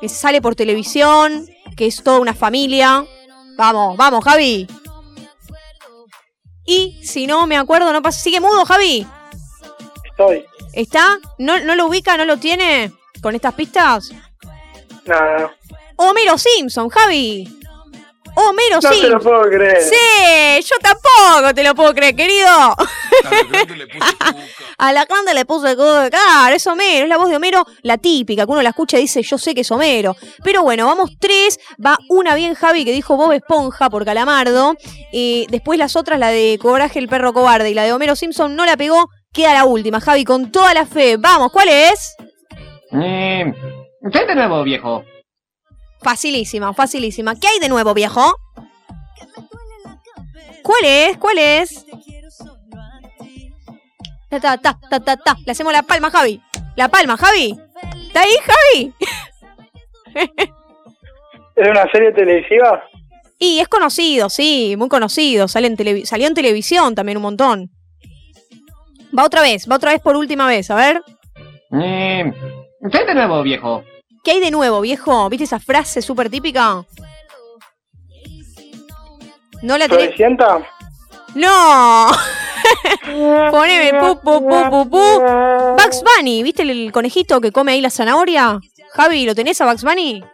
que 0.00 0.08
sale 0.10 0.42
por 0.42 0.54
televisión, 0.54 1.46
que 1.76 1.86
es 1.86 2.02
toda 2.02 2.20
una 2.20 2.34
familia. 2.34 3.04
Vamos, 3.56 3.96
vamos, 3.96 4.22
Javi. 4.22 4.66
Y 6.66 7.00
si 7.02 7.26
no 7.26 7.46
me 7.46 7.56
acuerdo, 7.56 7.90
no 7.92 8.02
pasa. 8.02 8.20
¿Sigue 8.20 8.40
mudo, 8.40 8.66
Javi? 8.66 9.06
Estoy. 10.04 10.44
¿Está? 10.76 11.18
¿No, 11.38 11.58
¿No 11.60 11.74
lo 11.74 11.86
ubica? 11.86 12.16
¿No 12.18 12.24
lo 12.26 12.36
tiene? 12.36 12.92
¿Con 13.22 13.34
estas 13.34 13.54
pistas? 13.54 14.10
Nada. 15.06 15.56
Homero 15.96 16.36
Simpson, 16.36 16.90
Javi. 16.90 17.48
Homero 18.38 18.74
No 18.74 18.80
te 18.80 18.88
Simpson. 18.94 19.12
lo 19.12 19.20
puedo 19.20 19.42
creer. 19.48 19.80
Sí, 19.82 20.62
yo 20.68 20.76
tampoco 20.82 21.54
te 21.54 21.62
lo 21.64 21.74
puedo 21.74 21.94
creer, 21.94 22.14
querido. 22.14 22.48
A 24.78 24.92
la 24.92 25.06
grande 25.06 25.32
le 25.32 25.46
puse 25.46 25.74
cuca. 25.74 26.10
Claro, 26.10 26.54
es 26.54 26.66
Homero, 26.66 27.04
es 27.04 27.08
la 27.08 27.16
voz 27.16 27.30
de 27.30 27.36
Homero, 27.36 27.64
la 27.80 27.96
típica, 27.96 28.44
que 28.44 28.52
uno 28.52 28.60
la 28.60 28.68
escucha 28.70 28.98
y 28.98 29.02
dice, 29.02 29.22
yo 29.22 29.38
sé 29.38 29.54
que 29.54 29.62
es 29.62 29.70
Homero. 29.70 30.14
Pero 30.44 30.62
bueno, 30.62 30.84
vamos 30.84 31.12
tres. 31.18 31.58
Va 31.84 31.96
una 32.10 32.34
bien 32.34 32.54
Javi 32.54 32.84
que 32.84 32.92
dijo 32.92 33.16
Bob 33.16 33.32
Esponja 33.32 33.88
por 33.88 34.04
Calamardo. 34.04 34.74
Eh, 35.14 35.46
después 35.48 35.78
las 35.78 35.96
otras, 35.96 36.18
la 36.18 36.28
de 36.28 36.58
Coraje 36.60 36.98
el 36.98 37.08
perro 37.08 37.32
cobarde 37.32 37.70
y 37.70 37.74
la 37.74 37.84
de 37.84 37.94
Homero 37.94 38.14
Simpson, 38.16 38.54
no 38.54 38.66
la 38.66 38.76
pegó. 38.76 39.08
Queda 39.36 39.52
la 39.52 39.66
última, 39.66 40.00
Javi, 40.00 40.24
con 40.24 40.50
toda 40.50 40.72
la 40.72 40.86
fe. 40.86 41.18
Vamos, 41.18 41.52
¿cuál 41.52 41.68
es? 41.68 42.16
Eh, 42.90 43.44
¿Qué 44.10 44.18
hay 44.18 44.26
de 44.26 44.34
nuevo, 44.34 44.62
viejo? 44.62 45.04
Facilísima, 46.00 46.72
facilísima. 46.72 47.34
¿Qué 47.34 47.46
hay 47.46 47.58
de 47.58 47.68
nuevo, 47.68 47.92
viejo? 47.92 48.34
¿Cuál 50.62 50.84
es? 50.84 51.18
¿Cuál 51.18 51.38
es? 51.38 51.84
Ta, 54.30 54.40
ta, 54.40 54.56
ta, 54.56 54.78
ta, 54.88 55.00
ta, 55.00 55.16
ta. 55.18 55.36
Le 55.44 55.52
hacemos 55.52 55.70
la 55.70 55.82
palma, 55.82 56.10
Javi. 56.10 56.40
La 56.74 56.88
palma, 56.88 57.18
Javi. 57.18 57.54
¿Está 58.06 58.22
ahí, 58.22 58.36
Javi? 58.42 58.94
¿Es 61.56 61.68
una 61.68 61.92
serie 61.92 62.10
televisiva? 62.12 62.82
Y 63.38 63.58
es 63.58 63.68
conocido, 63.68 64.30
sí, 64.30 64.76
muy 64.78 64.88
conocido. 64.88 65.46
Sale 65.46 65.66
en 65.66 66.06
salió 66.06 66.26
en 66.26 66.32
televisión 66.32 66.94
también 66.94 67.18
un 67.18 67.22
montón. 67.22 67.75
Va 69.16 69.24
otra 69.24 69.40
vez, 69.42 69.66
va 69.70 69.76
otra 69.76 69.92
vez 69.92 70.00
por 70.00 70.16
última 70.16 70.46
vez, 70.46 70.70
a 70.70 70.74
ver. 70.74 71.02
Eh, 71.72 72.32
¿Qué 72.90 72.98
hay 72.98 73.06
de 73.06 73.14
nuevo, 73.14 73.42
viejo? 73.42 73.82
¿Qué 74.22 74.32
hay 74.32 74.40
de 74.40 74.50
nuevo, 74.50 74.80
viejo? 74.80 75.28
¿Viste 75.28 75.44
esa 75.44 75.58
frase 75.58 76.02
súper 76.02 76.28
típica? 76.28 76.84
¿No 79.62 79.78
la 79.78 79.88
tenés? 79.88 80.04
¿Floricienta? 80.04 80.58
¡No! 81.34 82.08
Poneme 83.50 83.98
pu, 83.98 84.20
pu, 84.20 84.48
pu, 84.48 84.70
pu, 84.70 84.90
pu. 84.90 85.20
Bugs 85.76 86.02
Bunny, 86.02 86.42
¿viste 86.42 86.62
el, 86.62 86.92
conejito 86.92 87.40
que 87.40 87.52
come 87.52 87.72
ahí 87.72 87.80
la 87.80 87.90
zanahoria? 87.90 88.58
Javi, 88.92 89.24
¿lo 89.24 89.34
tenés 89.34 89.60
a 89.60 89.66
Bugs 89.66 89.84
Bunny? 89.84 90.24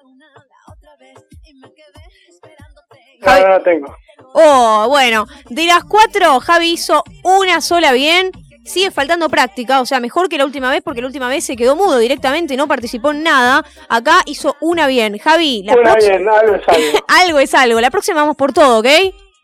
No, 3.20 3.38
no 3.38 3.48
la 3.48 3.62
tengo. 3.62 3.94
Oh, 4.34 4.86
bueno, 4.88 5.26
de 5.50 5.66
las 5.66 5.84
cuatro, 5.84 6.40
Javi 6.40 6.72
hizo 6.72 7.04
una 7.22 7.60
sola 7.60 7.92
bien. 7.92 8.32
Sigue 8.64 8.90
faltando 8.90 9.28
práctica, 9.28 9.80
o 9.80 9.86
sea, 9.86 9.98
mejor 10.00 10.28
que 10.28 10.38
la 10.38 10.44
última 10.44 10.70
vez, 10.70 10.82
porque 10.82 11.00
la 11.00 11.08
última 11.08 11.28
vez 11.28 11.44
se 11.44 11.56
quedó 11.56 11.74
mudo 11.74 11.98
directamente, 11.98 12.56
no 12.56 12.68
participó 12.68 13.10
en 13.10 13.22
nada. 13.22 13.64
Acá 13.88 14.18
hizo 14.26 14.56
una 14.60 14.86
bien. 14.86 15.18
Javi, 15.18 15.62
la 15.64 15.74
Una 15.74 15.94
bien, 15.96 16.28
algo 16.28 16.54
es 16.54 16.68
algo. 16.68 16.98
algo 17.08 17.38
es 17.40 17.54
algo. 17.54 17.80
La 17.80 17.90
próxima 17.90 18.20
vamos 18.20 18.36
por 18.36 18.52
todo, 18.52 18.78
¿ok? 18.78 18.86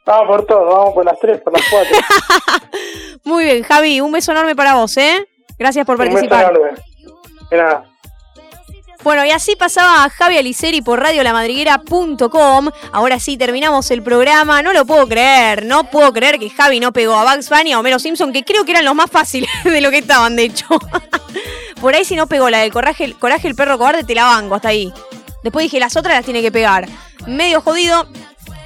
Vamos 0.07 0.27
por 0.29 0.47
todo, 0.47 0.65
vamos 0.65 0.95
por 0.95 1.05
las 1.05 1.19
tres, 1.19 1.41
por 1.43 1.53
las 1.53 1.63
cuatro. 1.69 1.97
Muy 3.25 3.45
bien, 3.45 3.63
Javi, 3.63 4.01
un 4.01 4.13
beso 4.13 4.33
enorme 4.33 4.55
para 4.57 4.75
vos, 4.77 4.97
¿eh? 4.97 5.27
Gracias 5.59 5.85
por 5.85 5.97
Un 5.97 6.01
beso 6.05 6.13
participar. 6.13 6.51
enorme. 6.55 6.81
De 7.51 7.57
nada. 7.57 7.85
Bueno, 9.05 9.25
y 9.25 9.31
así 9.31 9.55
pasaba 9.55 10.11
Javi 10.11 10.39
Aliceri 10.39 10.83
por 10.83 11.01
radiolamadriguera.com. 11.01 12.71
Ahora 12.93 13.21
sí, 13.21 13.37
terminamos 13.37 13.91
el 13.93 14.03
programa. 14.03 14.61
No 14.63 14.73
lo 14.73 14.85
puedo 14.85 15.07
creer, 15.07 15.65
no 15.65 15.85
puedo 15.85 16.13
creer 16.13 16.39
que 16.39 16.51
Javi 16.51 16.81
no 16.81 16.93
pegó 16.93 17.15
a 17.15 17.33
Bugs 17.33 17.49
Bunny 17.49 17.73
a 17.73 17.79
Homero 17.79 17.99
Simpson, 17.99 18.33
que 18.33 18.45
creo 18.45 18.65
que 18.65 18.73
eran 18.73 18.85
los 18.85 18.95
más 18.95 19.11
fáciles 19.11 19.49
de 19.65 19.81
lo 19.81 19.91
que 19.91 19.99
estaban, 19.99 20.35
de 20.35 20.45
hecho. 20.45 20.67
por 21.81 21.95
ahí 21.95 22.05
si 22.05 22.17
no 22.17 22.27
pegó 22.27 22.51
la 22.51 22.59
del 22.59 22.73
coraje, 22.73 23.15
coraje 23.15 23.47
el 23.47 23.55
perro 23.55 23.79
cobarde, 23.79 24.03
te 24.03 24.15
la 24.15 24.25
banco 24.25 24.57
hasta 24.57 24.69
ahí. 24.69 24.93
Después 25.43 25.63
dije, 25.63 25.79
las 25.79 25.97
otras 25.97 26.17
las 26.17 26.25
tiene 26.25 26.43
que 26.43 26.51
pegar. 26.51 26.89
Medio 27.27 27.61
jodido. 27.61 28.09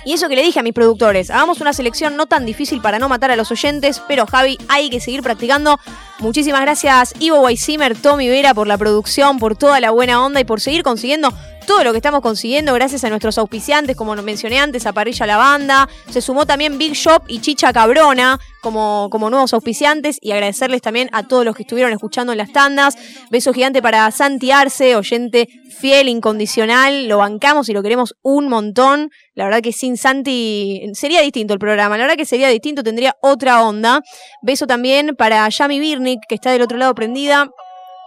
Y 0.04 0.14
eso 0.14 0.28
que 0.28 0.36
le 0.36 0.42
dije 0.42 0.60
a 0.60 0.62
mis 0.62 0.72
productores, 0.72 1.30
hagamos 1.30 1.60
una 1.60 1.72
selección 1.72 2.16
no 2.16 2.26
tan 2.26 2.44
difícil 2.44 2.80
para 2.80 2.98
no 2.98 3.08
matar 3.08 3.30
a 3.30 3.36
los 3.36 3.50
oyentes, 3.50 4.02
pero 4.08 4.26
Javi, 4.26 4.58
hay 4.68 4.90
que 4.90 5.00
seguir 5.00 5.22
practicando. 5.22 5.78
Muchísimas 6.18 6.60
gracias 6.60 7.14
Ivo 7.18 7.40
Weissimer, 7.40 7.96
Tommy 7.96 8.28
Vera 8.28 8.54
por 8.54 8.66
la 8.66 8.78
producción, 8.78 9.38
por 9.38 9.56
toda 9.56 9.80
la 9.80 9.90
buena 9.90 10.24
onda 10.24 10.40
y 10.40 10.44
por 10.44 10.60
seguir 10.60 10.82
consiguiendo 10.82 11.32
todo 11.66 11.84
lo 11.84 11.92
que 11.92 11.98
estamos 11.98 12.20
consiguiendo 12.20 12.74
gracias 12.74 13.04
a 13.04 13.08
nuestros 13.08 13.38
auspiciantes, 13.38 13.96
como 13.96 14.14
mencioné 14.16 14.58
antes, 14.58 14.86
a 14.86 14.92
Parrilla 14.92 15.26
La 15.26 15.36
Banda. 15.36 15.88
Se 16.10 16.20
sumó 16.20 16.46
también 16.46 16.78
Big 16.78 16.94
Shop 16.94 17.22
y 17.28 17.40
Chicha 17.40 17.72
Cabrona 17.72 18.38
como, 18.60 19.08
como 19.10 19.30
nuevos 19.30 19.52
auspiciantes 19.54 20.18
y 20.20 20.32
agradecerles 20.32 20.82
también 20.82 21.08
a 21.12 21.24
todos 21.24 21.44
los 21.44 21.56
que 21.56 21.62
estuvieron 21.62 21.92
escuchando 21.92 22.32
en 22.32 22.38
las 22.38 22.52
tandas. 22.52 22.96
Beso 23.30 23.52
gigante 23.52 23.82
para 23.82 24.10
Santi 24.10 24.50
Arce, 24.50 24.96
oyente 24.96 25.48
fiel, 25.78 26.08
incondicional. 26.08 27.08
Lo 27.08 27.18
bancamos 27.18 27.68
y 27.68 27.72
lo 27.72 27.82
queremos 27.82 28.14
un 28.22 28.48
montón. 28.48 29.10
La 29.34 29.44
verdad 29.44 29.62
que 29.62 29.72
sin 29.72 29.96
Santi 29.96 30.90
sería 30.94 31.20
distinto 31.20 31.54
el 31.54 31.58
programa. 31.58 31.96
La 31.96 32.04
verdad 32.04 32.16
que 32.16 32.26
sería 32.26 32.48
distinto, 32.48 32.82
tendría 32.82 33.16
otra 33.20 33.62
onda. 33.62 34.02
Beso 34.42 34.66
también 34.66 35.16
para 35.16 35.48
Yami 35.48 35.80
Birnik, 35.80 36.20
que 36.28 36.34
está 36.34 36.50
del 36.50 36.62
otro 36.62 36.78
lado 36.78 36.94
prendida 36.94 37.50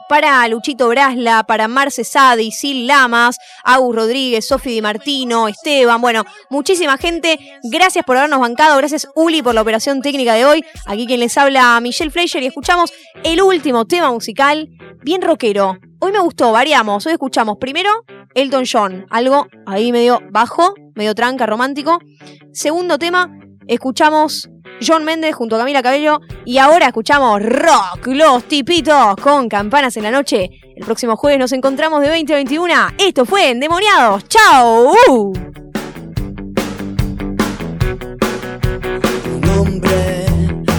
para 0.08 0.48
Luchito 0.48 0.88
Brasla, 0.88 1.44
para 1.44 1.68
Marce 1.68 2.04
Sadi, 2.04 2.52
Sil 2.52 2.88
Lamas, 2.88 3.38
Agus 3.64 3.96
Rodríguez, 3.96 4.48
Sofi 4.48 4.70
Di 4.72 4.82
Martino, 4.82 5.48
Esteban, 5.48 6.02
bueno, 6.02 6.24
muchísima 6.50 6.98
gente. 6.98 7.40
Gracias 7.64 8.06
por 8.06 8.18
habernos 8.18 8.40
bancado, 8.40 8.78
gracias 8.78 9.08
Uli 9.16 9.42
por 9.42 9.56
la 9.56 9.62
operación 9.62 10.02
técnica 10.02 10.34
de 10.34 10.46
hoy. 10.46 10.66
Aquí 10.86 11.06
quien 11.06 11.20
les 11.20 11.38
habla 11.38 11.80
Michelle 11.82 12.12
Fleischer 12.12 12.44
y 12.44 12.48
escuchamos 12.48 12.92
el 13.24 13.42
último 13.42 13.86
tema 13.86 14.12
musical, 14.12 14.70
bien 15.04 15.22
rockero. 15.22 15.78
Hoy 16.00 16.12
me 16.12 16.20
gustó, 16.20 16.52
variamos. 16.52 17.06
Hoy 17.06 17.14
escuchamos 17.14 17.58
primero 17.60 17.90
Elton 18.34 18.66
John, 18.72 19.06
algo 19.10 19.48
ahí 19.66 19.92
medio 19.92 20.22
bajo, 20.32 20.74
medio 20.94 21.16
tranca, 21.16 21.46
romántico. 21.46 22.00
Segundo 22.54 23.00
tema, 23.00 23.30
escuchamos 23.68 24.50
John 24.86 25.04
Méndez 25.04 25.36
junto 25.36 25.56
a 25.56 25.60
Camila 25.60 25.82
Cabello. 25.84 26.22
Y 26.46 26.58
ahora 26.58 26.88
escuchamos 26.88 27.42
rock, 27.42 28.08
los 28.08 28.44
tipitos 28.46 29.16
con 29.18 29.50
campanas 29.50 29.98
en 29.98 30.04
la 30.04 30.12
noche. 30.12 30.50
El 30.76 30.86
próximo 30.86 31.16
jueves 31.16 31.40
nos 31.40 31.52
encontramos 31.52 32.02
de 32.02 32.10
20 32.10 32.34
a 32.34 32.36
21. 32.38 32.74
Esto 32.98 33.26
fue 33.26 33.52
Endemoniados. 33.52 34.28
¡Chao! 34.28 34.94
Un 39.36 39.50
hombre 39.58 40.26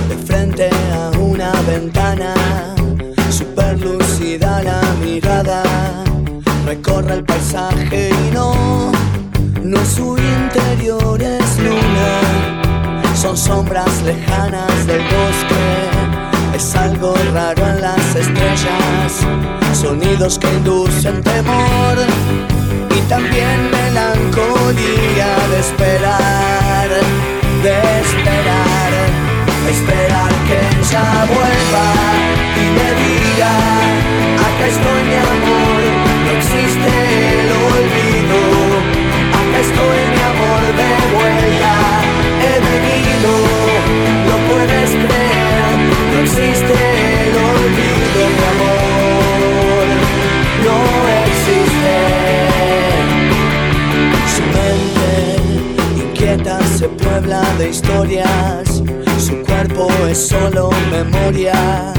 de 0.09 0.17
frente 0.27 0.71
a 0.93 1.11
una 1.19 1.53
ventana, 1.63 2.35
super 3.31 3.81
lúcida 3.81 4.63
la 4.63 4.81
mirada, 5.03 5.63
recorre 6.67 7.15
el 7.15 7.25
paisaje 7.25 8.11
y 8.11 8.35
no, 8.35 8.93
no 9.63 9.85
su 9.85 10.17
interior 10.19 11.23
es 11.23 11.59
luna, 11.59 12.63
son 13.17 13.37
sombras 13.37 14.03
lejanas 14.03 14.87
del 14.87 15.01
bosque, 15.01 15.65
es 16.55 16.77
algo 16.77 17.15
raro 17.33 17.67
en 17.67 17.81
las 17.81 18.15
estrellas, 18.15 19.27
sonidos 19.73 20.39
que 20.39 20.49
inducen 20.49 21.23
temor 21.23 21.97
y 22.95 23.01
también 23.09 23.71
melancolía 23.71 25.29
de 25.51 25.61
esperar, 25.61 26.89
de 27.63 28.01
esperar, 28.05 28.93
esperar 29.71 30.33
que 30.47 30.59
ella 30.79 31.25
vuelva 31.27 31.87
y 32.61 32.65
me 32.77 32.89
diga, 33.01 33.53
acá 34.47 34.67
estoy 34.67 35.01
mi 35.09 35.17
amor, 35.17 35.81
no 36.23 36.31
existe 36.37 36.91
el 37.33 37.49
olvido, 37.73 38.41
acá 39.41 39.59
estoy 39.67 40.01
mi 40.13 40.23
amor 40.33 40.63
de 40.81 40.91
vuelta, 41.17 41.76
existe 46.27 46.75
el 47.23 47.37
olvido, 47.55 48.21
mi 48.37 48.45
amor, 48.53 49.87
no 50.67 50.79
existe. 51.25 51.97
Su 54.35 54.43
mente 54.57 55.13
inquieta 56.05 56.57
se 56.79 56.87
puebla 56.89 57.43
de 57.59 57.69
historias, 57.71 58.83
su 59.19 59.35
cuerpo 59.43 59.89
es 60.09 60.29
solo 60.29 60.71
memoria, 60.91 61.93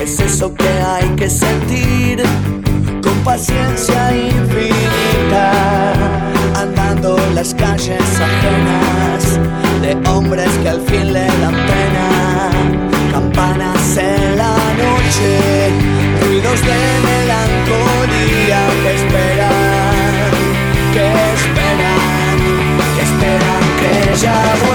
es 0.00 0.18
eso 0.20 0.54
que 0.54 0.68
hay 0.68 1.08
que 1.16 1.28
sentir 1.28 2.22
con 3.02 3.14
paciencia 3.22 4.16
infinita, 4.16 5.52
andando 6.54 7.18
las 7.34 7.54
calles 7.54 8.00
ajenas 8.20 9.38
de 9.82 10.10
hombres 10.10 10.50
que 10.62 10.68
al 10.70 10.80
fin 10.80 11.12
le 11.12 11.26
dan 11.26 11.54
pena, 11.70 12.50
campanas 13.20 13.96
en 13.96 14.38
la 14.38 14.54
noche, 14.82 15.70
ruidos 16.22 16.60
de 16.68 16.78
melancolía 17.08 18.60
que 18.82 18.90
esperan, 19.00 20.30
que 20.94 21.06
esperan, 21.36 22.36
que 22.94 23.02
esperan 23.08 23.64
que 23.80 23.90
ella 24.12 24.67